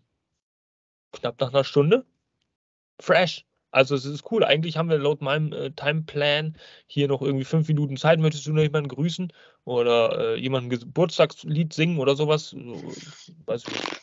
knapp 1.13 1.39
nach 1.39 1.53
einer 1.53 1.63
Stunde. 1.63 2.05
Fresh. 2.99 3.45
Also 3.71 3.95
es 3.95 4.05
ist 4.05 4.31
cool. 4.31 4.43
Eigentlich 4.45 4.77
haben 4.77 4.89
wir 4.89 4.97
laut 4.97 5.21
meinem 5.21 5.51
äh, 5.51 5.71
Timeplan 5.71 6.57
hier 6.87 7.09
noch 7.09 7.21
irgendwie 7.21 7.43
fünf 7.43 7.67
Minuten 7.67 7.97
Zeit. 7.97 8.19
Möchtest 8.19 8.47
du 8.47 8.53
noch 8.53 8.61
jemanden 8.61 8.87
grüßen 8.87 9.33
oder 9.65 10.35
äh, 10.35 10.39
jemanden 10.39 10.69
Geburtstagslied 10.69 11.73
singen 11.73 11.99
oder 11.99 12.15
sowas? 12.15 12.55
Weiß 13.45 13.63
ich 13.67 13.73
nicht. 13.73 14.01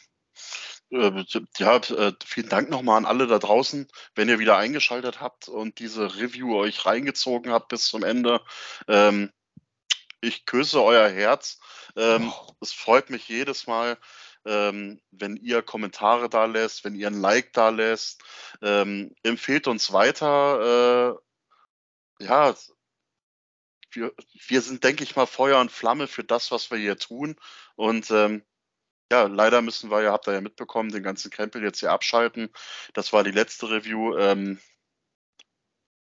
Ja, 1.59 1.77
äh, 1.79 2.13
vielen 2.23 2.51
Dank 2.51 2.69
nochmal 2.69 2.99
an 2.99 3.07
alle 3.07 3.27
da 3.27 3.39
draußen, 3.39 3.89
wenn 4.15 4.29
ihr 4.29 4.39
wieder 4.39 4.59
eingeschaltet 4.59 5.23
habt 5.23 5.49
und 5.49 5.79
diese 5.79 6.17
Review 6.17 6.55
euch 6.55 6.85
reingezogen 6.85 7.51
habt 7.51 7.69
bis 7.69 7.87
zum 7.87 8.05
Ende. 8.05 8.43
Ähm, 8.89 9.31
ich 10.23 10.47
küsse 10.47 10.83
euer 10.83 11.09
Herz. 11.09 11.61
Ähm, 11.97 12.33
oh. 12.33 12.53
Es 12.61 12.73
freut 12.73 13.11
mich 13.11 13.29
jedes 13.29 13.67
Mal, 13.67 13.99
ähm, 14.47 15.01
wenn 15.11 15.37
ihr 15.37 15.63
Kommentare 15.63 16.29
da 16.31 16.47
lässt, 16.47 16.85
wenn 16.85 16.95
ihr 16.95 17.09
ein 17.09 17.21
Like 17.21 17.53
da 17.53 17.69
lässt. 17.69 18.23
Ähm, 18.63 19.15
empfehlt 19.23 19.69
uns 19.69 19.93
weiter. 19.93 21.19
Äh, 22.21 22.25
ja, 22.25 22.55
wir, 23.91 24.15
wir 24.47 24.61
sind, 24.63 24.85
denke 24.85 25.05
ich 25.05 25.17
mal, 25.17 25.27
Feuer 25.27 25.61
und 25.61 25.71
Flamme 25.71 26.07
für 26.07 26.25
das, 26.25 26.51
was 26.51 26.71
wir 26.71 26.79
hier 26.79 26.97
tun. 26.97 27.37
Und 27.75 28.11
ähm, 28.11 28.45
ja, 29.11 29.25
leider 29.25 29.61
müssen 29.61 29.91
wir, 29.91 30.03
ja, 30.03 30.13
habt 30.13 30.29
ihr 30.29 30.35
ja 30.35 30.41
mitbekommen, 30.41 30.91
den 30.91 31.03
ganzen 31.03 31.31
Krempel 31.31 31.63
jetzt 31.63 31.81
hier 31.81 31.93
abschalten. 31.93 32.49
Das 32.95 33.13
war 33.13 33.25
die 33.25 33.31
letzte 33.33 33.71
Review. 33.71 34.17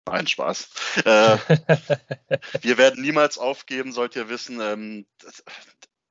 Nein, 0.07 0.27
Spaß. 0.27 0.69
Äh, 1.05 1.39
wir 2.61 2.77
werden 2.77 3.03
niemals 3.03 3.39
aufgeben, 3.39 3.93
sollt 3.93 4.15
ihr 4.15 4.29
wissen. 4.29 4.61
Ähm, 4.61 5.07
das, 5.19 5.43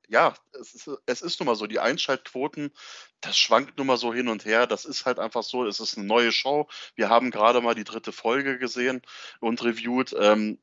ja, 0.08 0.34
es 0.60 0.74
ist, 0.74 0.90
es 1.06 1.22
ist 1.22 1.40
nun 1.40 1.46
mal 1.46 1.54
so, 1.56 1.66
die 1.66 1.78
Einschaltquoten, 1.78 2.72
das 3.20 3.38
schwankt 3.38 3.78
nun 3.78 3.86
mal 3.86 3.96
so 3.96 4.12
hin 4.12 4.28
und 4.28 4.44
her. 4.44 4.66
Das 4.66 4.84
ist 4.84 5.06
halt 5.06 5.18
einfach 5.18 5.42
so, 5.42 5.64
es 5.64 5.80
ist 5.80 5.96
eine 5.96 6.06
neue 6.06 6.32
Show. 6.32 6.68
Wir 6.96 7.08
haben 7.08 7.30
gerade 7.30 7.60
mal 7.60 7.74
die 7.74 7.84
dritte 7.84 8.12
Folge 8.12 8.58
gesehen 8.58 9.02
und 9.40 9.62
reviewed. 9.64 10.14
Ähm, 10.18 10.58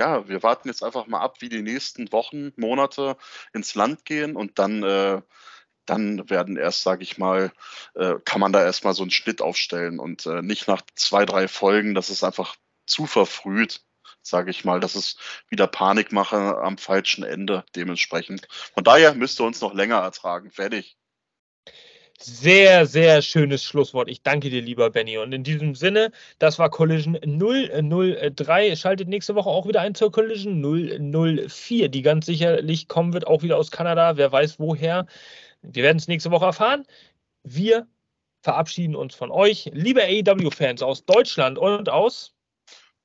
ja, 0.00 0.28
wir 0.28 0.42
warten 0.42 0.68
jetzt 0.68 0.82
einfach 0.84 1.06
mal 1.06 1.20
ab, 1.20 1.40
wie 1.40 1.48
die 1.48 1.62
nächsten 1.62 2.12
Wochen, 2.12 2.52
Monate 2.56 3.16
ins 3.52 3.74
Land 3.74 4.04
gehen 4.04 4.36
und 4.36 4.58
dann, 4.58 4.82
äh, 4.82 5.22
dann 5.88 6.28
werden 6.30 6.56
erst, 6.56 6.82
sage 6.82 7.02
ich 7.02 7.18
mal, 7.18 7.52
äh, 7.94 8.14
kann 8.24 8.40
man 8.40 8.52
da 8.52 8.62
erstmal 8.62 8.94
so 8.94 9.02
einen 9.02 9.10
Schnitt 9.10 9.42
aufstellen 9.42 9.98
und 9.98 10.26
äh, 10.26 10.42
nicht 10.42 10.68
nach 10.68 10.82
zwei, 10.94 11.24
drei 11.24 11.48
Folgen, 11.48 11.94
das 11.94 12.10
ist 12.10 12.24
einfach 12.24 12.56
zu 12.86 13.06
verfrüht, 13.06 13.82
sage 14.22 14.50
ich 14.50 14.64
mal. 14.64 14.80
Das 14.80 14.96
ist 14.96 15.18
wieder 15.48 15.66
Panikmache 15.66 16.58
am 16.58 16.78
falschen 16.78 17.24
Ende 17.24 17.64
dementsprechend. 17.76 18.48
Von 18.74 18.84
daher 18.84 19.14
müsst 19.14 19.40
ihr 19.40 19.46
uns 19.46 19.60
noch 19.60 19.74
länger 19.74 19.98
ertragen. 19.98 20.50
Fertig. 20.50 20.96
Sehr, 22.20 22.84
sehr 22.86 23.22
schönes 23.22 23.62
Schlusswort. 23.62 24.08
Ich 24.08 24.22
danke 24.22 24.50
dir, 24.50 24.60
lieber 24.60 24.90
Benny. 24.90 25.18
Und 25.18 25.32
in 25.32 25.44
diesem 25.44 25.76
Sinne, 25.76 26.10
das 26.40 26.58
war 26.58 26.68
Collision 26.68 27.16
003. 27.22 28.74
Schaltet 28.74 29.06
nächste 29.06 29.36
Woche 29.36 29.48
auch 29.48 29.68
wieder 29.68 29.82
ein 29.82 29.94
zur 29.94 30.10
Collision 30.10 30.60
004, 30.60 31.88
die 31.88 32.02
ganz 32.02 32.26
sicherlich 32.26 32.88
kommen 32.88 33.12
wird, 33.12 33.28
auch 33.28 33.44
wieder 33.44 33.56
aus 33.56 33.70
Kanada. 33.70 34.16
Wer 34.16 34.32
weiß 34.32 34.58
woher. 34.58 35.06
Wir 35.62 35.82
werden 35.82 35.98
es 35.98 36.08
nächste 36.08 36.30
Woche 36.30 36.46
erfahren. 36.46 36.86
Wir 37.42 37.86
verabschieden 38.42 38.96
uns 38.96 39.14
von 39.14 39.30
euch, 39.30 39.70
liebe 39.72 40.02
AEW-Fans 40.02 40.82
aus 40.82 41.04
Deutschland 41.04 41.58
und 41.58 41.88
aus 41.88 42.34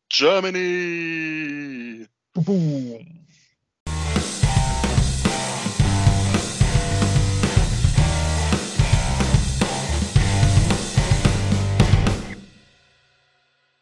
Germany. 0.09 2.07
Boom. 2.33 3.22